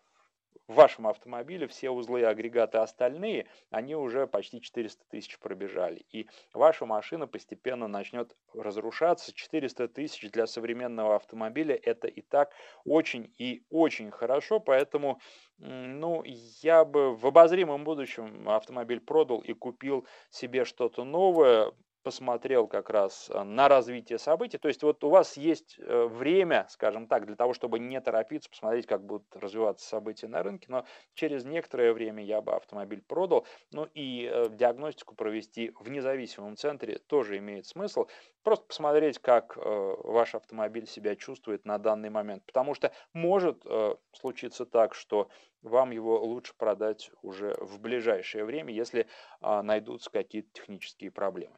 в 0.67 0.76
вашем 0.76 1.08
автомобиле 1.08 1.67
все 1.67 1.89
узлы 1.89 2.21
и 2.21 2.23
агрегаты 2.23 2.78
остальные, 2.78 3.47
они 3.69 3.95
уже 3.95 4.28
почти 4.28 4.62
400 4.62 5.04
тысяч 5.10 5.38
пробежали. 5.39 6.06
И 6.12 6.28
ваша 6.54 6.86
машина 6.86 7.28
постепенно 7.28 7.88
начнет 7.88 8.36
разрушаться. 8.54 9.34
400 9.34 9.88
тысяч 9.89 10.32
для 10.32 10.47
современного 10.47 11.15
автомобиля 11.15 11.76
это 11.76 12.08
и 12.08 12.21
так 12.21 12.54
очень 12.86 13.34
и 13.38 13.65
очень 13.69 14.12
хорошо, 14.12 14.60
поэтому 14.60 15.19
ну, 15.58 16.23
я 16.62 16.84
бы 16.84 17.15
в 17.15 17.26
обозримом 17.26 17.84
будущем 17.84 18.49
автомобиль 18.49 18.99
продал 18.99 19.39
и 19.39 19.54
купил 19.54 20.08
себе 20.30 20.65
что-то 20.65 21.04
новое, 21.04 21.71
посмотрел 22.03 22.67
как 22.67 22.89
раз 22.89 23.29
э, 23.29 23.43
на 23.43 23.67
развитие 23.67 24.19
событий. 24.19 24.57
То 24.57 24.67
есть 24.67 24.83
вот 24.83 25.03
у 25.03 25.09
вас 25.09 25.37
есть 25.37 25.77
э, 25.79 26.05
время, 26.05 26.67
скажем 26.69 27.07
так, 27.07 27.25
для 27.25 27.35
того, 27.35 27.53
чтобы 27.53 27.79
не 27.79 27.99
торопиться, 28.01 28.49
посмотреть, 28.49 28.85
как 28.85 29.05
будут 29.05 29.25
развиваться 29.35 29.87
события 29.87 30.27
на 30.27 30.43
рынке, 30.43 30.67
но 30.69 30.85
через 31.15 31.45
некоторое 31.45 31.93
время 31.93 32.23
я 32.23 32.41
бы 32.41 32.53
автомобиль 32.53 33.01
продал. 33.01 33.47
Ну 33.71 33.87
и 33.93 34.29
э, 34.31 34.49
диагностику 34.51 35.15
провести 35.15 35.71
в 35.79 35.89
независимом 35.89 36.57
центре 36.57 36.99
тоже 36.99 37.37
имеет 37.37 37.65
смысл. 37.65 38.07
Просто 38.43 38.65
посмотреть, 38.65 39.19
как 39.19 39.55
ваш 39.55 40.35
автомобиль 40.35 40.85
себя 40.85 41.15
чувствует 41.15 41.63
на 41.63 41.77
данный 41.77 42.09
момент. 42.09 42.43
Потому 42.45 42.73
что 42.73 42.91
может 43.13 43.63
случиться 44.11 44.65
так, 44.65 44.95
что 44.95 45.29
вам 45.63 45.91
его 45.91 46.19
лучше 46.19 46.54
продать 46.58 47.10
уже 47.21 47.56
в 47.60 47.80
ближайшее 47.80 48.45
время, 48.45 48.73
если 48.73 49.08
а, 49.41 49.63
найдутся 49.63 50.12
какие-то 50.12 50.49
технические 50.54 51.12
проблемы. 51.12 51.56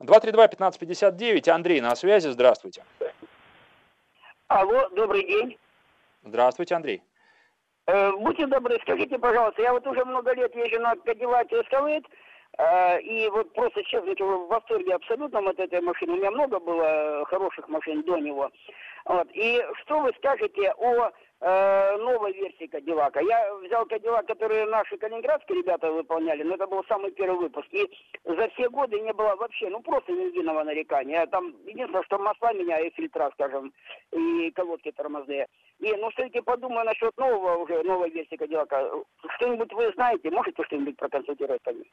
232-1559, 0.00 1.48
Андрей 1.50 1.80
на 1.80 1.94
связи, 1.94 2.28
здравствуйте. 2.28 2.84
Алло, 4.48 4.88
добрый 4.90 5.24
день. 5.26 5.58
Здравствуйте, 6.22 6.74
Андрей. 6.74 7.02
Э, 7.86 8.12
будьте 8.12 8.46
добры, 8.46 8.78
скажите, 8.82 9.18
пожалуйста, 9.18 9.62
я 9.62 9.72
вот 9.72 9.86
уже 9.86 10.04
много 10.04 10.34
лет 10.34 10.54
езжу 10.54 10.80
на 10.80 10.94
Cadillac 10.94 11.50
Escalade, 11.50 12.06
э, 12.58 13.00
и 13.02 13.28
вот 13.28 13.52
просто 13.52 13.84
честно, 13.84 14.14
в 14.18 14.48
восторге 14.48 14.94
абсолютно 14.94 15.40
от 15.50 15.58
этой 15.58 15.80
машины. 15.82 16.14
У 16.14 16.16
меня 16.16 16.30
много 16.30 16.58
было 16.60 17.24
хороших 17.26 17.68
машин 17.68 18.02
до 18.02 18.18
него. 18.18 18.50
Вот. 19.04 19.28
И 19.34 19.62
что 19.82 20.00
вы 20.00 20.12
скажете 20.16 20.72
о 20.78 21.10
э, 21.44 21.96
новой 21.98 22.32
версии 22.32 22.66
Кадиллака? 22.66 23.20
Я 23.20 23.54
взял 23.56 23.86
Кадиллак, 23.86 24.26
который 24.26 24.66
наши 24.66 24.96
калининградские 24.96 25.58
ребята 25.58 25.92
выполняли, 25.92 26.42
но 26.42 26.54
это 26.54 26.66
был 26.66 26.82
самый 26.88 27.10
первый 27.12 27.38
выпуск. 27.38 27.68
И 27.72 27.90
за 28.24 28.48
все 28.50 28.68
годы 28.70 29.00
не 29.00 29.12
было 29.12 29.36
вообще, 29.36 29.68
ну 29.68 29.80
просто 29.80 30.12
ни 30.12 30.26
единого 30.26 30.64
нарекания. 30.64 31.26
Там 31.26 31.54
единственное, 31.66 32.02
что 32.04 32.18
масла 32.18 32.52
меняю, 32.54 32.90
фильтра, 32.92 33.30
скажем, 33.34 33.72
и 34.12 34.50
колодки 34.52 34.92
тормозные. 34.92 35.46
И, 35.80 35.92
ну, 35.96 36.10
все-таки 36.10 36.40
подумаю 36.40 36.86
насчет 36.86 37.16
нового 37.18 37.56
уже, 37.58 37.82
новой 37.82 38.10
версии 38.10 38.36
Кадиллака. 38.36 38.90
Что-нибудь 39.36 39.72
вы 39.72 39.92
знаете, 39.92 40.30
можете 40.30 40.62
что-нибудь 40.64 40.96
проконсультировать 40.96 41.62
по 41.62 41.70
ним? 41.70 41.84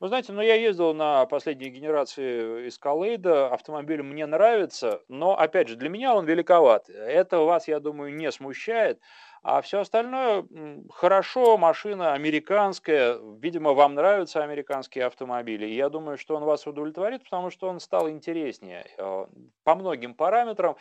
Вы 0.00 0.08
знаете, 0.08 0.32
ну 0.32 0.42
я 0.42 0.54
ездил 0.54 0.92
на 0.92 1.24
последней 1.26 1.70
генерации 1.70 2.66
Escalade, 2.66 3.48
автомобиль 3.48 4.02
мне 4.02 4.26
нравится, 4.26 5.00
но, 5.08 5.38
опять 5.38 5.68
же, 5.68 5.76
для 5.76 5.88
меня 5.88 6.14
он 6.14 6.26
великоват. 6.26 6.88
Это 6.90 7.38
вас, 7.38 7.68
я 7.68 7.80
думаю, 7.80 8.14
не 8.14 8.30
смущает. 8.32 9.00
А 9.42 9.60
все 9.60 9.80
остальное 9.80 10.46
хорошо, 10.90 11.58
машина 11.58 12.14
американская, 12.14 13.18
видимо, 13.40 13.74
вам 13.74 13.94
нравятся 13.94 14.42
американские 14.42 15.04
автомобили. 15.04 15.66
Я 15.66 15.90
думаю, 15.90 16.16
что 16.16 16.34
он 16.34 16.44
вас 16.44 16.66
удовлетворит, 16.66 17.22
потому 17.24 17.50
что 17.50 17.68
он 17.68 17.78
стал 17.78 18.08
интереснее 18.08 18.86
э, 18.96 19.26
по 19.62 19.74
многим 19.74 20.14
параметрам. 20.14 20.76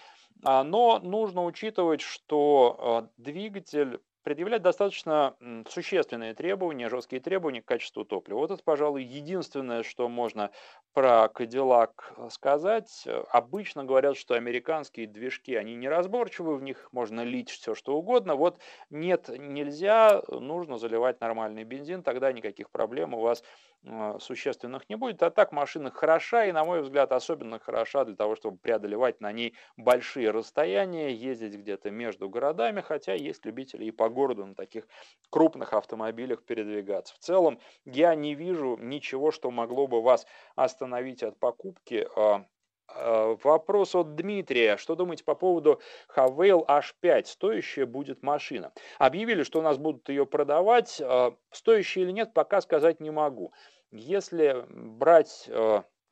А, 0.46 0.64
но 0.64 1.00
нужно 1.00 1.44
учитывать, 1.44 2.00
что 2.00 3.10
э, 3.18 3.22
двигатель 3.22 4.00
предъявлять 4.24 4.62
достаточно 4.62 5.36
существенные 5.70 6.34
требования, 6.34 6.90
жесткие 6.90 7.22
требования 7.22 7.62
к 7.62 7.66
качеству 7.66 8.06
топлива. 8.06 8.40
Вот 8.40 8.52
это, 8.52 8.64
пожалуй, 8.64 9.04
единственное, 9.04 9.84
что 9.84 10.10
можно 10.10 10.52
про 10.94 11.28
Кадиллак 11.28 12.14
э, 12.18 12.30
сказать. 12.30 13.08
Обычно 13.30 13.84
говорят, 13.84 14.16
что 14.16 14.36
американские 14.36 15.08
движки, 15.08 15.56
они 15.56 15.76
неразборчивы, 15.76 16.56
в 16.56 16.64
них 16.64 16.88
можно 16.92 17.22
лить 17.22 17.50
все, 17.50 17.76
что 17.76 17.96
угодно. 17.96 18.36
Вот 18.36 18.60
нет, 18.90 19.30
нельзя, 19.30 20.22
нужно 20.28 20.78
заливать 20.78 21.20
нормальный 21.20 21.64
бензин, 21.64 22.04
тогда 22.04 22.32
никаких 22.32 22.70
проблем 22.70 23.14
у 23.16 23.22
вас 23.22 23.44
э, 23.84 24.18
существенных 24.20 24.88
не 24.88 24.96
будет. 24.96 25.24
А 25.24 25.32
так 25.32 25.52
машина 25.52 25.90
хороша 25.92 26.46
и, 26.46 26.52
на 26.52 26.64
мой 26.64 26.82
взгляд, 26.82 27.12
особенно 27.12 27.60
хороша 27.60 28.06
для 28.06 28.16
того, 28.16 28.36
чтобы 28.36 28.58
преодолевать 28.58 29.20
на 29.20 29.32
ней 29.32 29.56
большие 29.78 30.30
расстояния, 30.30 31.12
ездить 31.12 31.56
где-то 31.56 31.90
между 31.90 32.30
городами, 32.30 32.82
хотя 32.82 33.14
есть 33.14 33.46
любители 33.46 33.86
и 33.86 33.92
по 33.92 34.10
городу 34.14 34.46
на 34.46 34.56
таких 34.56 34.88
крупных 35.30 35.74
автомобилях 35.74 36.44
передвигаться. 36.44 37.16
В 37.16 37.18
целом 37.20 37.60
я 37.86 38.16
не 38.16 38.36
вижу 38.36 38.78
ничего, 38.78 39.32
что 39.32 39.52
могло 39.52 39.88
бы 39.88 40.02
вас 40.02 40.26
остановить 40.56 41.24
от 41.24 41.38
покупки. 41.40 42.08
А, 42.16 42.46
а, 42.88 43.36
вопрос 43.44 43.96
от 43.96 44.16
Дмитрия. 44.16 44.78
Что 44.78 44.96
думаете 44.96 45.24
по 45.24 45.36
поводу 45.36 45.82
Havail 46.16 46.66
H5? 46.68 47.26
Стоящая 47.26 47.86
будет 47.86 48.24
машина. 48.24 48.72
Объявили, 49.00 49.44
что 49.44 49.60
у 49.60 49.64
нас 49.64 49.78
будут 49.78 50.08
ее 50.10 50.26
продавать. 50.26 51.02
А, 51.02 51.36
стоящая 51.52 52.02
или 52.02 52.12
нет, 52.12 52.34
пока 52.34 52.62
сказать 52.62 53.00
не 53.00 53.12
могу. 53.12 53.54
Если 53.92 54.66
брать 54.70 55.50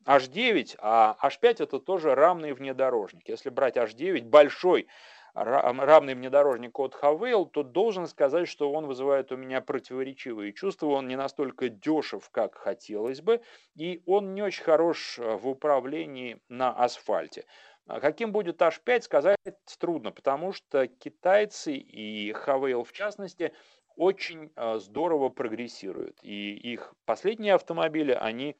H9, 0.05 0.75
а 0.79 1.17
H5 1.23 1.63
это 1.63 1.79
тоже 1.79 2.15
рамный 2.15 2.53
внедорожник. 2.53 3.27
Если 3.29 3.49
брать 3.49 3.77
H9, 3.77 4.23
большой 4.23 4.87
равный 5.33 6.15
внедорожник 6.15 6.79
от 6.79 6.93
Хавейл, 6.95 7.45
то 7.45 7.63
должен 7.63 8.07
сказать, 8.07 8.47
что 8.47 8.71
он 8.71 8.85
вызывает 8.85 9.31
у 9.31 9.37
меня 9.37 9.61
противоречивые 9.61 10.53
чувства. 10.53 10.87
Он 10.87 11.07
не 11.07 11.15
настолько 11.15 11.69
дешев, 11.69 12.29
как 12.29 12.55
хотелось 12.55 13.21
бы, 13.21 13.41
и 13.75 14.01
он 14.05 14.33
не 14.33 14.41
очень 14.41 14.63
хорош 14.63 15.19
э, 15.19 15.35
в 15.35 15.47
управлении 15.47 16.41
на 16.49 16.71
асфальте. 16.71 17.45
А 17.87 17.99
каким 17.99 18.31
будет 18.31 18.61
H5, 18.61 19.01
сказать 19.01 19.37
трудно, 19.79 20.11
потому 20.11 20.53
что 20.53 20.87
китайцы 20.87 21.73
и 21.73 22.31
Хавейл 22.33 22.83
в 22.83 22.91
частности 22.91 23.53
очень 23.95 24.51
э, 24.55 24.77
здорово 24.79 25.29
прогрессируют. 25.29 26.19
И 26.21 26.53
их 26.53 26.93
последние 27.05 27.55
автомобили, 27.55 28.11
они 28.11 28.55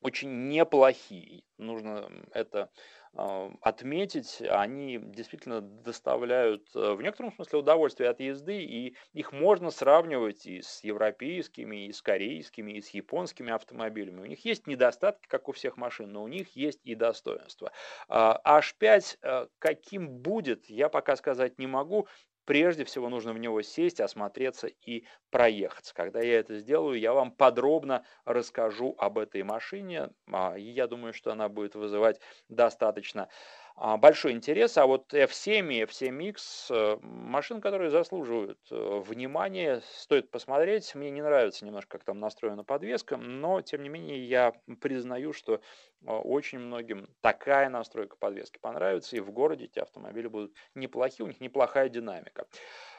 очень 0.00 0.48
неплохие. 0.48 1.42
Нужно 1.58 2.10
это 2.32 2.70
а, 3.18 3.50
отметить, 3.62 4.42
они 4.42 4.98
действительно 4.98 5.62
доставляют 5.62 6.68
э, 6.74 6.92
в 6.92 7.00
некотором 7.00 7.32
смысле 7.32 7.60
удовольствие 7.60 8.10
от 8.10 8.20
езды, 8.20 8.62
и 8.62 8.94
их 9.14 9.32
можно 9.32 9.70
сравнивать 9.70 10.44
и 10.44 10.60
с 10.60 10.84
европейскими, 10.84 11.86
и 11.86 11.92
с 11.92 12.02
корейскими, 12.02 12.72
и 12.72 12.82
с 12.82 12.90
японскими 12.90 13.52
автомобилями. 13.52 14.20
У 14.20 14.26
них 14.26 14.44
есть 14.44 14.66
недостатки, 14.66 15.26
как 15.28 15.48
у 15.48 15.52
всех 15.52 15.78
машин, 15.78 16.12
но 16.12 16.22
у 16.22 16.28
них 16.28 16.54
есть 16.56 16.80
и 16.84 16.94
достоинства. 16.94 17.72
H5 18.10 19.18
э, 19.22 19.46
каким 19.58 20.08
будет, 20.08 20.66
я 20.66 20.90
пока 20.90 21.16
сказать 21.16 21.58
не 21.58 21.66
могу 21.66 22.08
прежде 22.46 22.84
всего 22.86 23.10
нужно 23.10 23.34
в 23.34 23.38
него 23.38 23.60
сесть, 23.62 24.00
осмотреться 24.00 24.68
и 24.68 25.04
проехаться. 25.30 25.94
Когда 25.94 26.20
я 26.22 26.40
это 26.40 26.58
сделаю, 26.58 26.98
я 26.98 27.12
вам 27.12 27.32
подробно 27.32 28.04
расскажу 28.24 28.94
об 28.98 29.18
этой 29.18 29.42
машине. 29.42 30.10
А, 30.32 30.56
я 30.56 30.86
думаю, 30.86 31.12
что 31.12 31.32
она 31.32 31.50
будет 31.50 31.74
вызывать 31.74 32.20
достаточно 32.48 33.28
большой 33.76 34.32
интерес. 34.32 34.78
А 34.78 34.86
вот 34.86 35.12
F7 35.12 35.72
и 35.72 35.82
F7X 35.84 36.38
э, 36.70 36.98
машины, 37.02 37.60
которые 37.60 37.90
заслуживают 37.90 38.58
э, 38.70 39.02
внимания, 39.06 39.82
стоит 39.96 40.30
посмотреть. 40.30 40.94
Мне 40.94 41.10
не 41.10 41.22
нравится 41.22 41.64
немножко, 41.66 41.98
как 41.98 42.04
там 42.04 42.18
настроена 42.18 42.64
подвеска, 42.64 43.16
но 43.16 43.60
тем 43.60 43.82
не 43.82 43.88
менее 43.88 44.26
я 44.26 44.52
признаю, 44.80 45.32
что 45.32 45.54
э, 45.54 45.58
очень 46.06 46.58
многим 46.58 47.08
такая 47.20 47.68
настройка 47.68 48.16
подвески 48.16 48.58
понравится, 48.58 49.16
и 49.16 49.20
в 49.20 49.30
городе 49.30 49.66
эти 49.66 49.78
автомобили 49.78 50.28
будут 50.28 50.54
неплохие, 50.74 51.24
у 51.24 51.28
них 51.28 51.40
неплохая 51.40 51.88
динамика. 51.88 52.46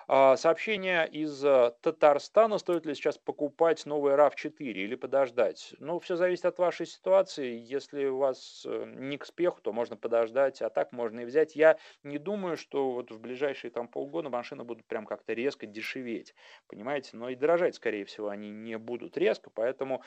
А, 0.10 0.38
сообщение 0.38 1.06
из 1.06 1.44
э, 1.44 1.74
Татарстана, 1.82 2.60
стоит 2.60 2.86
ли 2.86 2.96
сейчас 2.96 3.18
покупать 3.18 3.86
новый 3.86 4.14
RAV4 4.14 4.54
или 4.58 4.96
подождать. 4.96 5.76
Ну, 5.80 6.00
все 6.00 6.16
зависит 6.16 6.46
от 6.46 6.60
вашей 6.60 6.86
ситуации. 6.86 7.60
Если 7.60 8.06
у 8.06 8.18
вас 8.18 8.66
э, 8.66 8.86
не 8.96 9.18
к 9.18 9.26
спеху, 9.26 9.60
то 9.62 9.74
можно 9.74 9.98
подождать, 9.98 10.62
а 10.62 10.70
так 10.70 10.94
можно 10.94 11.20
и 11.20 11.26
взять. 11.26 11.58
Я 11.58 11.78
не 12.04 12.20
думаю, 12.20 12.56
что 12.56 12.92
вот 12.92 13.12
в 13.12 13.20
ближайшие 13.20 13.70
там 13.70 13.90
полгода 13.90 14.30
машины 14.30 14.64
будут 14.64 14.86
прям 14.86 15.06
как-то 15.06 15.34
резко 15.34 15.66
дешеветь, 15.66 16.34
понимаете? 16.68 17.10
Но 17.18 17.28
и 17.28 17.36
дорожать, 17.36 17.76
скорее 17.76 18.06
всего, 18.06 18.30
они 18.30 18.50
не 18.50 18.78
будут 18.78 19.18
резко, 19.18 19.50
поэтому 19.50 20.04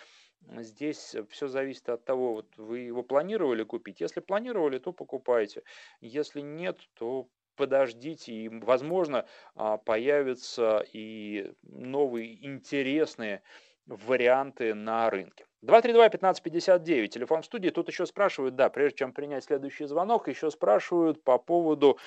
Здесь 0.56 1.14
все 1.28 1.48
зависит 1.48 1.88
от 1.90 2.06
того, 2.06 2.32
вот 2.32 2.56
вы 2.56 2.78
его 2.78 3.02
планировали 3.02 3.62
купить. 3.62 4.00
Если 4.00 4.20
планировали, 4.20 4.78
то 4.78 4.90
покупайте. 4.90 5.62
Если 6.00 6.40
нет, 6.40 6.80
то 6.94 7.28
подождите, 7.56 8.32
и, 8.32 8.48
возможно, 8.48 9.26
а, 9.54 9.76
появятся 9.76 10.84
и 10.92 11.52
новые 11.62 12.44
интересные 12.46 13.42
варианты 13.86 14.74
на 14.74 15.10
рынке. 15.10 15.46
232-1559, 15.62 17.08
телефон 17.08 17.42
в 17.42 17.44
студии. 17.44 17.70
Тут 17.70 17.88
еще 17.88 18.06
спрашивают, 18.06 18.56
да, 18.56 18.70
прежде 18.70 18.98
чем 18.98 19.12
принять 19.12 19.44
следующий 19.44 19.84
звонок, 19.84 20.28
еще 20.28 20.50
спрашивают 20.50 21.22
по 21.22 21.38
поводу 21.38 21.98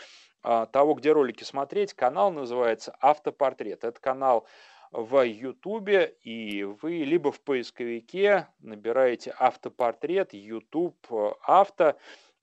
а, 0.41 0.65
того, 0.65 0.95
где 0.95 1.11
ролики 1.11 1.43
смотреть. 1.43 1.93
Канал 1.93 2.31
называется 2.31 2.95
«Автопортрет». 2.99 3.83
Это 3.83 3.99
канал 3.99 4.47
в 4.91 5.25
Ютубе, 5.25 6.15
и 6.21 6.63
вы 6.63 6.97
либо 6.97 7.31
в 7.31 7.41
поисковике 7.41 8.47
набираете 8.59 9.33
«Автопортрет», 9.37 10.33
«Ютуб», 10.33 10.95
«Авто», 11.41 11.83
а, 11.83 11.95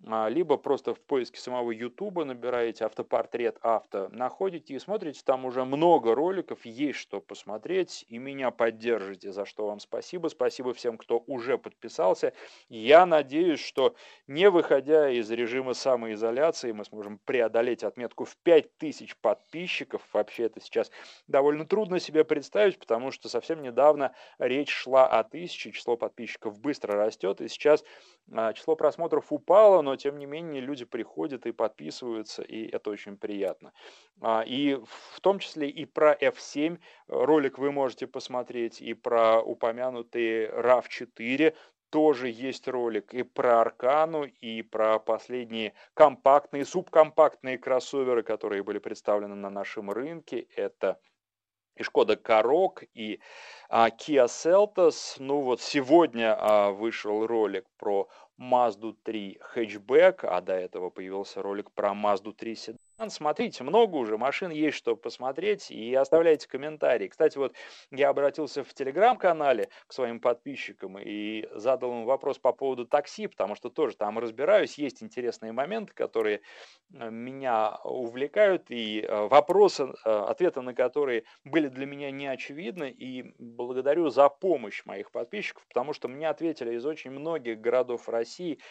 либо 0.02 0.56
просто 0.56 0.94
в 0.94 1.00
поиске 1.00 1.38
самого 1.38 1.72
Ютуба 1.72 2.24
набираете 2.24 2.86
автопортрет 2.86 3.58
авто, 3.60 4.08
находите 4.12 4.74
и 4.74 4.78
смотрите, 4.78 5.20
там 5.24 5.44
уже 5.44 5.64
много 5.64 6.14
роликов, 6.14 6.64
есть 6.64 6.98
что 6.98 7.20
посмотреть, 7.20 8.06
и 8.08 8.18
меня 8.18 8.50
поддержите, 8.50 9.30
за 9.30 9.44
что 9.44 9.66
вам 9.66 9.78
спасибо. 9.78 10.28
Спасибо 10.28 10.72
всем, 10.72 10.96
кто 10.96 11.22
уже 11.26 11.58
подписался. 11.58 12.32
Я 12.68 13.04
надеюсь, 13.04 13.60
что 13.60 13.94
не 14.26 14.48
выходя 14.48 15.10
из 15.10 15.30
режима 15.30 15.74
самоизоляции, 15.74 16.72
мы 16.72 16.84
сможем 16.84 17.18
преодолеть 17.18 17.84
отметку 17.84 18.24
в 18.24 18.36
5000 18.38 19.16
подписчиков. 19.16 20.02
Вообще 20.12 20.44
это 20.44 20.60
сейчас 20.60 20.90
довольно 21.26 21.66
трудно 21.66 22.00
себе 22.00 22.24
представить, 22.24 22.78
потому 22.78 23.10
что 23.10 23.28
совсем 23.28 23.62
недавно 23.62 24.14
речь 24.38 24.70
шла 24.70 25.06
о 25.06 25.24
тысяче, 25.24 25.72
число 25.72 25.96
подписчиков 25.96 26.58
быстро 26.58 26.94
растет, 26.94 27.40
и 27.40 27.48
сейчас 27.48 27.84
а, 28.32 28.52
число 28.52 28.76
просмотров 28.76 29.32
упало, 29.32 29.82
но 29.82 29.89
тем 29.96 30.18
не 30.18 30.26
менее 30.26 30.60
люди 30.60 30.84
приходят 30.84 31.46
и 31.46 31.52
подписываются, 31.52 32.42
и 32.42 32.68
это 32.68 32.90
очень 32.90 33.16
приятно. 33.16 33.72
А, 34.20 34.42
и 34.46 34.74
в 34.74 35.20
том 35.20 35.38
числе 35.38 35.68
и 35.68 35.84
про 35.84 36.14
F7 36.14 36.78
ролик 37.08 37.58
вы 37.58 37.72
можете 37.72 38.06
посмотреть, 38.06 38.80
и 38.80 38.94
про 38.94 39.40
упомянутый 39.40 40.46
RAV4 40.48 41.54
тоже 41.90 42.28
есть 42.28 42.68
ролик 42.68 43.12
и 43.12 43.22
про 43.22 43.60
Аркану, 43.60 44.24
и 44.24 44.62
про 44.62 44.98
последние 44.98 45.74
компактные, 45.94 46.64
субкомпактные 46.64 47.58
кроссоверы, 47.58 48.22
которые 48.22 48.62
были 48.62 48.78
представлены 48.78 49.34
на 49.34 49.50
нашем 49.50 49.90
рынке. 49.90 50.46
Это 50.56 51.00
и 51.76 51.82
Шкода 51.82 52.16
Корок, 52.16 52.84
и 52.94 53.20
а, 53.68 53.88
Kia 53.88 54.26
Seltos. 54.26 55.16
Ну 55.18 55.40
вот 55.40 55.60
сегодня 55.60 56.36
а, 56.38 56.70
вышел 56.70 57.26
ролик 57.26 57.64
про 57.78 58.08
Mazda 58.40 58.94
3 59.02 59.38
хэтчбэк, 59.40 60.24
а 60.24 60.40
до 60.40 60.54
этого 60.54 60.88
появился 60.90 61.42
ролик 61.42 61.70
про 61.72 61.90
Mazda 61.90 62.32
3 62.32 62.54
седан. 62.56 62.78
Смотрите, 63.08 63.64
много 63.64 63.96
уже 63.96 64.18
машин 64.18 64.50
есть, 64.50 64.76
что 64.76 64.94
посмотреть, 64.94 65.70
и 65.70 65.94
оставляйте 65.94 66.46
комментарии. 66.46 67.08
Кстати, 67.08 67.38
вот 67.38 67.54
я 67.90 68.10
обратился 68.10 68.62
в 68.62 68.74
телеграм-канале 68.74 69.70
к 69.86 69.92
своим 69.92 70.20
подписчикам 70.20 70.98
и 70.98 71.48
задал 71.54 71.92
им 71.92 72.04
вопрос 72.04 72.38
по 72.38 72.52
поводу 72.52 72.86
такси, 72.86 73.26
потому 73.26 73.54
что 73.54 73.70
тоже 73.70 73.96
там 73.96 74.18
разбираюсь, 74.18 74.76
есть 74.76 75.02
интересные 75.02 75.52
моменты, 75.52 75.94
которые 75.94 76.42
э, 76.92 77.10
меня 77.10 77.78
увлекают, 77.84 78.70
и 78.70 79.00
э, 79.00 79.28
вопросы, 79.28 79.84
э, 80.04 80.10
ответы 80.10 80.60
на 80.60 80.74
которые 80.74 81.24
были 81.44 81.68
для 81.68 81.86
меня 81.86 82.10
не 82.10 82.26
очевидны, 82.26 82.90
и 82.90 83.32
благодарю 83.38 84.10
за 84.10 84.28
помощь 84.28 84.84
моих 84.84 85.10
подписчиков, 85.10 85.66
потому 85.68 85.94
что 85.94 86.08
мне 86.08 86.28
ответили 86.28 86.74
из 86.74 86.84
очень 86.84 87.12
многих 87.12 87.60
городов 87.60 88.10
России, 88.10 88.29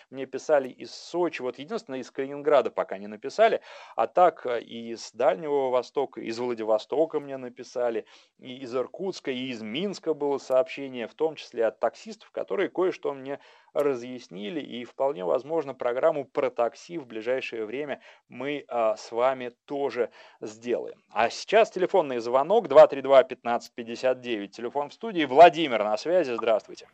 мне 0.10 0.26
писали 0.26 0.70
из 0.70 0.94
Сочи, 0.94 1.42
вот 1.42 1.60
единственное, 1.60 2.00
из 2.00 2.12
Калининграда 2.12 2.72
пока 2.72 2.98
не 2.98 3.08
написали, 3.08 3.62
а 3.96 4.08
так 4.08 4.46
э, 4.46 4.62
и 4.62 4.92
из 4.92 5.12
Дальнего 5.12 5.70
Востока, 5.70 6.22
из 6.22 6.40
Владивостока 6.40 7.20
мне 7.20 7.38
написали, 7.38 8.06
и 8.40 8.58
из 8.58 8.76
Иркутска, 8.76 9.32
и 9.32 9.48
из 9.50 9.62
Минска 9.62 10.14
было 10.14 10.38
сообщение, 10.38 11.08
в 11.08 11.14
том 11.14 11.36
числе 11.36 11.66
от 11.66 11.80
таксистов, 11.80 12.32
которые 12.32 12.70
кое-что 12.70 13.14
мне 13.14 13.40
разъяснили, 13.74 14.60
и 14.60 14.84
вполне 14.84 15.26
возможно 15.26 15.74
программу 15.74 16.26
про 16.26 16.50
такси 16.50 16.98
в 16.98 17.06
ближайшее 17.06 17.66
время 17.66 18.02
мы 18.28 18.66
а, 18.68 18.96
с 18.96 19.12
вами 19.12 19.52
тоже 19.66 20.12
сделаем. 20.42 21.02
А 21.12 21.30
сейчас 21.30 21.72
телефонный 21.72 22.20
звонок 22.20 22.68
232-1559, 22.68 24.48
телефон 24.48 24.90
в 24.90 24.94
студии. 24.94 25.26
Владимир 25.26 25.84
на 25.84 25.98
связи, 25.98 26.32
здравствуйте. 26.32 26.88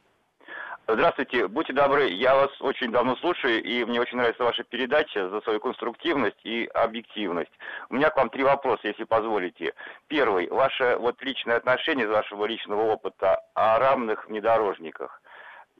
Здравствуйте, 0.88 1.48
будьте 1.48 1.74
добры, 1.74 2.10
я 2.10 2.36
вас 2.36 2.52
очень 2.62 2.92
давно 2.92 3.16
слушаю, 3.16 3.64
и 3.64 3.84
мне 3.86 4.00
очень 4.00 4.18
нравится 4.18 4.44
ваша 4.44 4.64
передача 4.64 5.30
за 5.30 5.42
свою 5.42 5.60
конструктивность 5.60 6.38
и 6.44 6.70
объективность. 6.76 7.52
У 7.90 7.96
меня 7.96 8.12
к 8.12 8.18
вам 8.18 8.30
три 8.30 8.44
вопроса, 8.44 8.82
если 8.84 9.04
позволите. 9.04 9.74
Первый, 10.06 10.48
ваше 10.48 10.98
вот 10.98 11.20
личное 11.24 11.58
отношение 11.58 12.06
из 12.06 12.12
вашего 12.12 12.46
личного 12.46 12.84
опыта 12.84 13.42
о 13.56 13.80
равных 13.80 14.28
внедорожниках. 14.28 15.24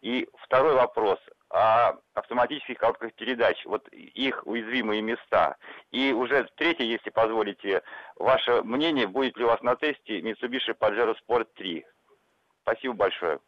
И 0.02 0.28
второй 0.40 0.74
вопрос, 0.74 1.20
о 1.52 1.94
автоматических 2.16 2.80
коробках 2.80 3.14
передач, 3.14 3.64
вот 3.66 3.88
их 3.90 4.42
уязвимые 4.48 5.04
места. 5.04 5.58
И 5.92 6.14
уже 6.14 6.48
третий, 6.56 6.86
если 6.86 7.12
позволите, 7.12 7.84
ваше 8.16 8.64
мнение, 8.64 9.06
будет 9.06 9.38
ли 9.38 9.44
у 9.44 9.50
вас 9.50 9.62
на 9.62 9.76
тесте 9.76 10.22
Mitsubishi 10.22 10.76
Pajero 10.76 11.16
Sport 11.28 11.50
3. 11.54 11.86
Спасибо 12.64 12.96
большое. 12.96 13.40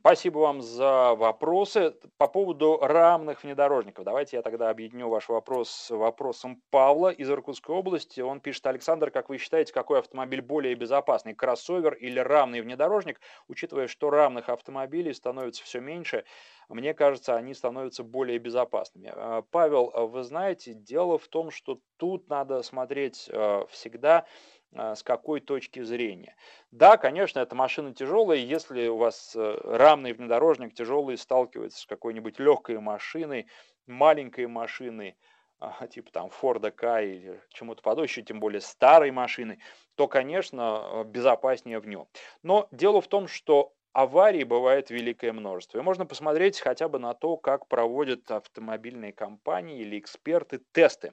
Спасибо 0.00 0.38
вам 0.38 0.60
за 0.60 1.14
вопросы. 1.14 1.94
По 2.18 2.28
поводу 2.28 2.78
равных 2.82 3.42
внедорожников. 3.42 4.04
Давайте 4.04 4.36
я 4.36 4.42
тогда 4.42 4.68
объединю 4.68 5.08
ваш 5.08 5.30
вопрос 5.30 5.70
с 5.70 5.90
вопросом 5.90 6.62
Павла 6.70 7.08
из 7.08 7.30
Иркутской 7.30 7.74
области. 7.74 8.20
Он 8.20 8.40
пишет, 8.40 8.66
Александр, 8.66 9.10
как 9.10 9.30
вы 9.30 9.38
считаете, 9.38 9.72
какой 9.72 10.00
автомобиль 10.00 10.42
более 10.42 10.74
безопасный, 10.74 11.34
кроссовер 11.34 11.94
или 11.94 12.18
равный 12.18 12.60
внедорожник? 12.60 13.18
Учитывая, 13.48 13.86
что 13.86 14.10
равных 14.10 14.50
автомобилей 14.50 15.14
становится 15.14 15.64
все 15.64 15.80
меньше, 15.80 16.24
мне 16.68 16.92
кажется, 16.92 17.34
они 17.34 17.54
становятся 17.54 18.04
более 18.04 18.38
безопасными. 18.38 19.10
А, 19.14 19.42
Павел, 19.50 19.90
вы 20.08 20.22
знаете, 20.22 20.74
дело 20.74 21.16
в 21.16 21.28
том, 21.28 21.50
что 21.50 21.80
тут 21.96 22.28
надо 22.28 22.62
смотреть 22.62 23.30
э, 23.32 23.64
всегда 23.70 24.26
с 24.74 25.02
какой 25.02 25.40
точки 25.40 25.82
зрения. 25.82 26.34
Да, 26.70 26.96
конечно, 26.96 27.40
эта 27.40 27.54
машина 27.54 27.94
тяжелая, 27.94 28.38
если 28.38 28.88
у 28.88 28.96
вас 28.96 29.34
э, 29.36 29.60
рамный 29.64 30.12
внедорожник 30.12 30.74
тяжелый 30.74 31.18
сталкивается 31.18 31.80
с 31.80 31.86
какой-нибудь 31.86 32.38
легкой 32.38 32.80
машиной, 32.80 33.46
маленькой 33.86 34.46
машиной, 34.46 35.16
а, 35.58 35.86
типа 35.86 36.10
там 36.10 36.30
Форда 36.30 36.70
К 36.70 37.02
или 37.02 37.40
чему-то 37.50 38.02
еще 38.02 38.22
тем 38.22 38.40
более 38.40 38.60
старой 38.60 39.10
машиной, 39.10 39.60
то, 39.94 40.08
конечно, 40.08 40.82
э, 40.82 41.04
безопаснее 41.04 41.78
в 41.78 41.86
нем. 41.86 42.08
Но 42.42 42.68
дело 42.72 43.00
в 43.00 43.08
том, 43.08 43.28
что 43.28 43.74
аварий 43.92 44.44
бывает 44.44 44.90
великое 44.90 45.32
множество. 45.32 45.78
И 45.78 45.82
можно 45.82 46.06
посмотреть 46.06 46.58
хотя 46.60 46.88
бы 46.88 46.98
на 46.98 47.14
то, 47.14 47.36
как 47.36 47.68
проводят 47.68 48.30
автомобильные 48.30 49.12
компании 49.12 49.80
или 49.80 49.98
эксперты 49.98 50.60
тесты. 50.72 51.12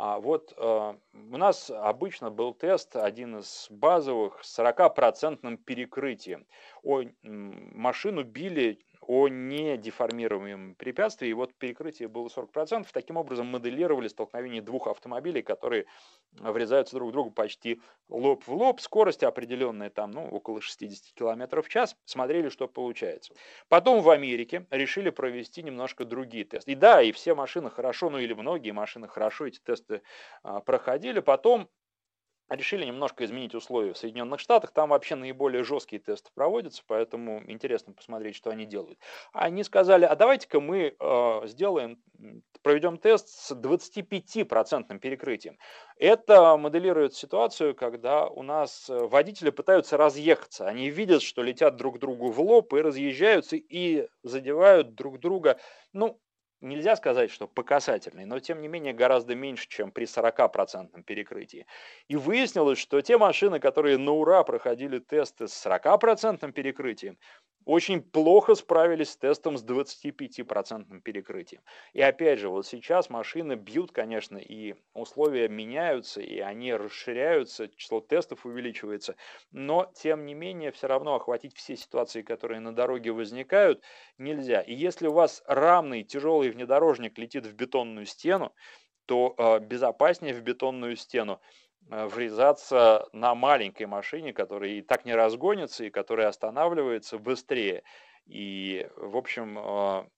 А 0.00 0.20
вот 0.20 0.54
э, 0.56 0.94
у 1.12 1.36
нас 1.36 1.70
обычно 1.70 2.30
был 2.30 2.54
тест, 2.54 2.94
один 2.94 3.38
из 3.38 3.66
базовых, 3.68 4.38
с 4.44 4.56
40% 4.60 5.56
перекрытием. 5.56 6.46
О, 6.84 7.02
машину 7.24 8.22
били 8.22 8.78
о 9.00 9.28
недеформируемом 9.28 10.74
препятствии. 10.74 11.28
И 11.28 11.32
вот 11.32 11.54
перекрытие 11.54 12.08
было 12.08 12.28
40%. 12.28 12.86
Таким 12.92 13.16
образом 13.16 13.46
моделировали 13.46 14.08
столкновение 14.08 14.62
двух 14.62 14.86
автомобилей, 14.86 15.42
которые 15.42 15.86
врезаются 16.32 16.96
друг 16.96 17.10
в 17.10 17.12
друга 17.12 17.30
почти 17.30 17.80
лоб 18.08 18.44
в 18.46 18.52
лоб. 18.52 18.80
Скорость 18.80 19.22
определенная 19.22 19.90
там, 19.90 20.10
ну, 20.10 20.28
около 20.28 20.60
60 20.60 21.14
км 21.14 21.62
в 21.62 21.68
час. 21.68 21.96
Смотрели, 22.04 22.48
что 22.48 22.68
получается. 22.68 23.34
Потом 23.68 24.02
в 24.02 24.10
Америке 24.10 24.66
решили 24.70 25.10
провести 25.10 25.62
немножко 25.62 26.04
другие 26.04 26.44
тесты. 26.44 26.72
И 26.72 26.74
да, 26.74 27.02
и 27.02 27.12
все 27.12 27.34
машины 27.34 27.70
хорошо, 27.70 28.10
ну 28.10 28.18
или 28.18 28.34
многие 28.34 28.72
машины 28.72 29.08
хорошо 29.08 29.46
эти 29.46 29.58
тесты 29.58 30.02
а, 30.42 30.60
проходили. 30.60 31.20
Потом 31.20 31.68
решили 32.48 32.84
немножко 32.84 33.24
изменить 33.24 33.54
условия 33.54 33.92
в 33.92 33.98
Соединенных 33.98 34.40
Штатах. 34.40 34.72
Там 34.72 34.90
вообще 34.90 35.14
наиболее 35.14 35.64
жесткие 35.64 36.00
тесты 36.00 36.30
проводятся, 36.34 36.82
поэтому 36.86 37.42
интересно 37.46 37.92
посмотреть, 37.92 38.36
что 38.36 38.50
они 38.50 38.66
делают. 38.66 38.98
Они 39.32 39.64
сказали, 39.64 40.04
а 40.04 40.14
давайте-ка 40.16 40.60
мы 40.60 40.96
э, 40.98 41.40
сделаем, 41.46 41.98
проведем 42.62 42.98
тест 42.98 43.28
с 43.28 43.52
25% 43.52 44.98
перекрытием. 44.98 45.58
Это 45.96 46.56
моделирует 46.56 47.14
ситуацию, 47.14 47.74
когда 47.74 48.26
у 48.26 48.42
нас 48.42 48.86
водители 48.88 49.50
пытаются 49.50 49.96
разъехаться. 49.96 50.66
Они 50.66 50.90
видят, 50.90 51.22
что 51.22 51.42
летят 51.42 51.76
друг 51.76 51.98
другу 51.98 52.30
в 52.30 52.40
лоб 52.40 52.72
и 52.74 52.80
разъезжаются 52.80 53.56
и 53.56 54.08
задевают 54.22 54.94
друг 54.94 55.20
друга, 55.20 55.58
ну, 55.92 56.20
нельзя 56.60 56.96
сказать, 56.96 57.30
что 57.30 57.46
по 57.46 57.62
касательной, 57.62 58.24
но 58.24 58.38
тем 58.40 58.60
не 58.60 58.68
менее 58.68 58.92
гораздо 58.92 59.34
меньше, 59.34 59.68
чем 59.68 59.92
при 59.92 60.06
40% 60.06 61.02
перекрытии. 61.04 61.66
И 62.08 62.16
выяснилось, 62.16 62.78
что 62.78 63.00
те 63.00 63.18
машины, 63.18 63.60
которые 63.60 63.98
на 63.98 64.12
ура 64.12 64.42
проходили 64.44 64.98
тесты 64.98 65.48
с 65.48 65.66
40% 65.66 66.52
перекрытием, 66.52 67.18
очень 67.68 68.00
плохо 68.00 68.54
справились 68.54 69.10
с 69.10 69.16
тестом 69.18 69.58
с 69.58 69.62
25% 69.62 71.02
перекрытием. 71.02 71.60
И 71.92 72.00
опять 72.00 72.38
же, 72.38 72.48
вот 72.48 72.66
сейчас 72.66 73.10
машины 73.10 73.56
бьют, 73.56 73.92
конечно, 73.92 74.38
и 74.38 74.74
условия 74.94 75.50
меняются, 75.50 76.22
и 76.22 76.38
они 76.38 76.72
расширяются, 76.72 77.68
число 77.68 78.00
тестов 78.00 78.46
увеличивается, 78.46 79.16
но 79.52 79.92
тем 79.94 80.24
не 80.24 80.32
менее 80.32 80.72
все 80.72 80.86
равно 80.86 81.14
охватить 81.16 81.54
все 81.54 81.76
ситуации, 81.76 82.22
которые 82.22 82.60
на 82.60 82.74
дороге 82.74 83.12
возникают, 83.12 83.82
нельзя. 84.16 84.62
И 84.62 84.72
если 84.74 85.06
у 85.06 85.12
вас 85.12 85.42
рамный 85.46 86.04
тяжелый 86.04 86.47
внедорожник 86.50 87.18
летит 87.18 87.46
в 87.46 87.54
бетонную 87.54 88.06
стену, 88.06 88.54
то 89.06 89.34
э, 89.36 89.58
безопаснее 89.60 90.34
в 90.34 90.42
бетонную 90.42 90.96
стену 90.96 91.40
Э, 91.90 92.06
врезаться 92.06 93.08
на 93.12 93.34
маленькой 93.34 93.86
машине, 93.86 94.32
которая 94.32 94.70
и 94.70 94.82
так 94.82 95.04
не 95.06 95.14
разгонится, 95.14 95.84
и 95.84 95.90
которая 95.90 96.28
останавливается 96.28 97.18
быстрее. 97.18 97.82
И, 98.26 98.88
в 98.96 99.16
общем, 99.16 99.58
э, 99.58 100.08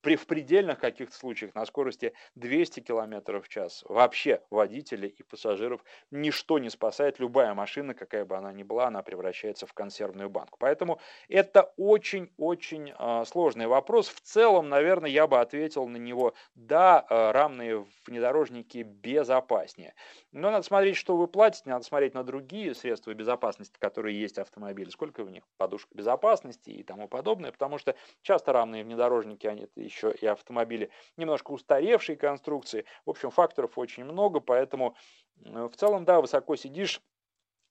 при, 0.00 0.16
в 0.16 0.26
предельных 0.26 0.78
каких-то 0.78 1.14
случаях 1.14 1.54
на 1.54 1.66
скорости 1.66 2.14
200 2.36 2.80
км 2.80 3.40
в 3.40 3.48
час 3.48 3.84
вообще 3.88 4.40
водителей 4.48 5.08
и 5.08 5.22
пассажиров 5.22 5.82
ничто 6.10 6.58
не 6.58 6.70
спасает. 6.70 7.18
Любая 7.18 7.52
машина, 7.54 7.94
какая 7.94 8.24
бы 8.24 8.36
она 8.36 8.52
ни 8.52 8.62
была, 8.62 8.86
она 8.86 9.02
превращается 9.02 9.66
в 9.66 9.72
консервную 9.74 10.30
банку. 10.30 10.56
Поэтому 10.60 11.00
это 11.28 11.74
очень-очень 11.76 12.94
э, 12.96 13.24
сложный 13.26 13.66
вопрос. 13.66 14.08
В 14.08 14.20
целом, 14.20 14.68
наверное, 14.68 15.10
я 15.10 15.26
бы 15.26 15.40
ответил 15.40 15.86
на 15.88 15.96
него, 15.96 16.34
да, 16.54 17.04
э, 17.08 17.30
рамные 17.32 17.84
внедорожники 18.06 18.78
безопаснее. 18.78 19.94
Но 20.32 20.50
надо 20.50 20.62
смотреть, 20.62 20.96
что 20.96 21.16
вы 21.16 21.26
платите, 21.26 21.68
надо 21.68 21.84
смотреть 21.84 22.14
на 22.14 22.24
другие 22.24 22.74
средства 22.74 23.12
безопасности, 23.12 23.76
которые 23.78 24.18
есть 24.18 24.36
в 24.36 24.40
автомобиле, 24.40 24.90
сколько 24.90 25.24
в 25.24 25.30
них 25.30 25.42
подушек 25.56 25.90
безопасности 25.92 26.70
и 26.70 26.82
тому 26.82 27.08
подобное, 27.08 27.52
потому 27.52 27.78
что 27.78 27.94
часто 28.22 28.52
рамные 28.52 28.84
внедорожники, 28.84 29.27
они 29.42 29.68
еще 29.76 30.12
и 30.12 30.26
автомобили 30.26 30.90
немножко 31.16 31.50
устаревшей 31.50 32.16
конструкции. 32.16 32.84
В 33.04 33.10
общем, 33.10 33.30
факторов 33.30 33.76
очень 33.76 34.04
много, 34.04 34.40
поэтому 34.40 34.96
в 35.36 35.72
целом, 35.76 36.04
да, 36.04 36.20
высоко 36.20 36.56
сидишь, 36.56 37.00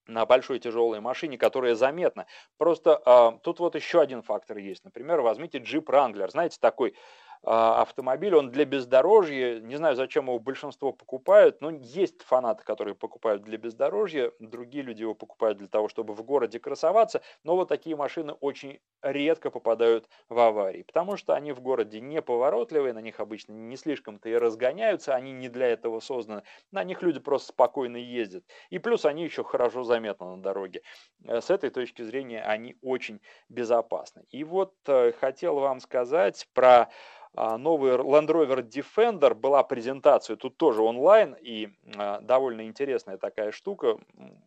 на 0.07 0.25
большой 0.25 0.59
тяжелой 0.59 0.99
машине, 0.99 1.37
которая 1.37 1.75
заметна. 1.75 2.25
Просто 2.57 3.01
э, 3.05 3.39
тут 3.43 3.59
вот 3.59 3.75
еще 3.75 4.01
один 4.01 4.21
фактор 4.21 4.57
есть. 4.57 4.83
Например, 4.85 5.21
возьмите 5.21 5.59
Jeep 5.59 5.85
Wrangler. 5.85 6.29
Знаете, 6.29 6.57
такой 6.59 6.95
автомобиль, 7.43 8.35
он 8.35 8.51
для 8.51 8.65
бездорожья, 8.65 9.59
не 9.59 9.75
знаю, 9.75 9.95
зачем 9.95 10.25
его 10.25 10.39
большинство 10.39 10.91
покупают, 10.91 11.61
но 11.61 11.71
есть 11.71 12.21
фанаты, 12.23 12.63
которые 12.63 12.95
покупают 12.95 13.43
для 13.43 13.57
бездорожья, 13.57 14.31
другие 14.39 14.83
люди 14.83 15.01
его 15.01 15.13
покупают 15.13 15.57
для 15.57 15.67
того, 15.67 15.87
чтобы 15.87 16.13
в 16.13 16.23
городе 16.23 16.59
красоваться, 16.59 17.21
но 17.43 17.55
вот 17.55 17.69
такие 17.69 17.95
машины 17.95 18.33
очень 18.33 18.79
редко 19.01 19.49
попадают 19.49 20.09
в 20.29 20.39
аварии, 20.39 20.83
потому 20.83 21.17
что 21.17 21.33
они 21.33 21.51
в 21.51 21.61
городе 21.61 21.99
неповоротливые, 21.99 22.93
на 22.93 22.99
них 22.99 23.19
обычно 23.19 23.53
не 23.53 23.77
слишком-то 23.77 24.29
и 24.29 24.35
разгоняются, 24.35 25.15
они 25.15 25.31
не 25.31 25.49
для 25.49 25.67
этого 25.67 25.99
созданы, 25.99 26.43
на 26.71 26.83
них 26.83 27.01
люди 27.01 27.19
просто 27.19 27.49
спокойно 27.49 27.97
ездят, 27.97 28.43
и 28.69 28.79
плюс 28.79 29.05
они 29.05 29.23
еще 29.23 29.43
хорошо 29.43 29.83
заметны 29.83 30.35
на 30.35 30.41
дороге. 30.41 30.81
Э, 31.25 31.41
с 31.41 31.49
этой 31.49 31.69
точки 31.69 32.01
зрения 32.01 32.41
они 32.41 32.75
очень 32.81 33.21
безопасны. 33.49 34.23
И 34.29 34.43
вот 34.43 34.73
э, 34.87 35.11
хотел 35.13 35.59
вам 35.59 35.79
сказать 35.79 36.47
про 36.53 36.67
а, 36.77 36.89
новый 37.35 37.93
Land 37.93 38.27
Rover 38.27 38.61
Defender, 38.61 39.33
была 39.33 39.63
презентация, 39.63 40.35
тут 40.35 40.57
тоже 40.57 40.81
онлайн, 40.81 41.35
и 41.39 41.69
а, 41.95 42.19
довольно 42.21 42.65
интересная 42.65 43.17
такая 43.17 43.51
штука, 43.51 43.97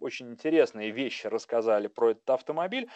очень 0.00 0.30
интересные 0.30 0.90
вещи 0.90 1.26
рассказали 1.26 1.86
про 1.86 2.10
этот 2.10 2.28
автомобиль. 2.30 2.88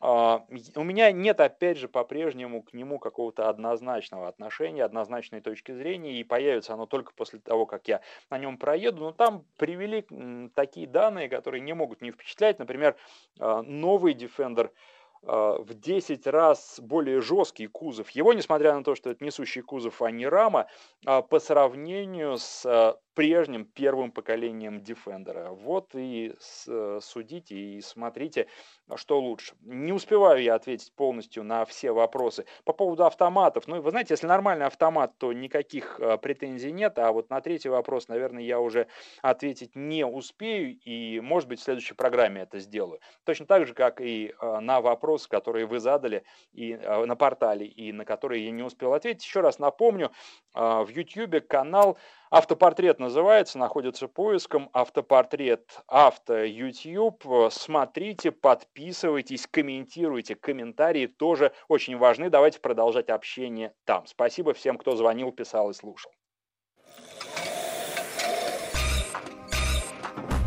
А, 0.00 0.44
у 0.76 0.84
меня 0.84 1.12
нет, 1.12 1.40
опять 1.40 1.78
же, 1.78 1.88
по-прежнему 1.88 2.62
к 2.62 2.72
нему 2.72 2.98
какого-то 2.98 3.48
однозначного 3.48 4.28
отношения, 4.28 4.84
однозначной 4.84 5.40
точки 5.40 5.72
зрения, 5.72 6.20
и 6.20 6.24
появится 6.24 6.74
оно 6.74 6.86
только 6.86 7.12
после 7.14 7.38
того, 7.38 7.66
как 7.66 7.88
я 7.88 8.00
на 8.30 8.38
нем 8.38 8.58
проеду, 8.58 9.00
но 9.00 9.12
там 9.12 9.44
привели 9.56 10.06
такие 10.54 10.86
данные, 10.86 11.28
которые 11.28 11.60
не 11.60 11.72
могут 11.72 12.02
не 12.02 12.10
впечатлять, 12.10 12.58
например, 12.58 12.96
новый 13.38 14.14
Defender– 14.14 14.70
а, 14.80 14.97
в 15.22 15.74
10 15.74 16.26
раз 16.26 16.80
более 16.80 17.20
жесткий 17.20 17.66
кузов. 17.66 18.10
Его, 18.10 18.32
несмотря 18.32 18.74
на 18.74 18.84
то, 18.84 18.94
что 18.94 19.10
это 19.10 19.24
несущий 19.24 19.62
кузов, 19.62 20.02
а 20.02 20.10
не 20.10 20.26
рама, 20.26 20.68
а, 21.04 21.22
по 21.22 21.38
сравнению 21.40 22.38
с 22.38 22.64
а, 22.64 22.98
прежним 23.18 23.64
первым 23.64 24.12
поколением 24.12 24.78
Defender. 24.78 25.48
Вот 25.50 25.90
и 25.96 26.34
судите 26.38 27.56
и 27.56 27.80
смотрите, 27.80 28.46
что 28.94 29.18
лучше. 29.20 29.56
Не 29.62 29.92
успеваю 29.92 30.40
я 30.40 30.54
ответить 30.54 30.92
полностью 30.94 31.42
на 31.42 31.64
все 31.64 31.90
вопросы. 31.90 32.44
По 32.64 32.72
поводу 32.72 33.04
автоматов, 33.04 33.66
ну, 33.66 33.80
вы 33.80 33.90
знаете, 33.90 34.14
если 34.14 34.28
нормальный 34.28 34.66
автомат, 34.66 35.18
то 35.18 35.32
никаких 35.32 36.00
претензий 36.22 36.70
нет, 36.70 36.96
а 37.00 37.10
вот 37.10 37.28
на 37.28 37.40
третий 37.40 37.70
вопрос, 37.70 38.06
наверное, 38.06 38.44
я 38.44 38.60
уже 38.60 38.86
ответить 39.20 39.74
не 39.74 40.06
успею, 40.06 40.78
и, 40.84 41.18
может 41.18 41.48
быть, 41.48 41.58
в 41.58 41.64
следующей 41.64 41.94
программе 41.94 42.42
это 42.42 42.60
сделаю. 42.60 43.00
Точно 43.24 43.46
так 43.46 43.66
же, 43.66 43.74
как 43.74 44.00
и 44.00 44.32
на 44.40 44.80
вопрос 44.80 45.08
вопросы, 45.08 45.28
которые 45.28 45.66
вы 45.66 45.80
задали 45.80 46.24
и, 46.52 46.72
э, 46.72 47.04
на 47.04 47.16
портале 47.16 47.66
и 47.66 47.92
на 47.92 48.04
которые 48.04 48.44
я 48.44 48.50
не 48.50 48.62
успел 48.62 48.92
ответить. 48.94 49.24
Еще 49.24 49.40
раз 49.40 49.58
напомню, 49.58 50.10
э, 50.54 50.60
в 50.60 50.88
YouTube 50.88 51.46
канал 51.46 51.98
Автопортрет 52.30 52.98
называется, 52.98 53.58
находится 53.58 54.08
поиском 54.08 54.68
Автопортрет 54.72 55.82
Авто 55.86 56.44
YouTube. 56.44 57.24
Смотрите, 57.50 58.30
подписывайтесь, 58.30 59.46
комментируйте. 59.50 60.34
Комментарии 60.34 61.06
тоже 61.06 61.52
очень 61.68 61.96
важны. 61.96 62.30
Давайте 62.30 62.60
продолжать 62.60 63.08
общение 63.08 63.72
там. 63.84 64.06
Спасибо 64.06 64.52
всем, 64.52 64.76
кто 64.76 64.96
звонил, 64.96 65.32
писал 65.32 65.70
и 65.70 65.74
слушал. 65.74 66.12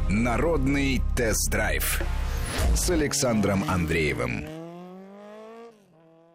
Народный 0.10 1.02
тест-драйв 1.16 2.02
с 2.76 2.90
Александром 2.90 3.64
Андреевым. 3.70 4.61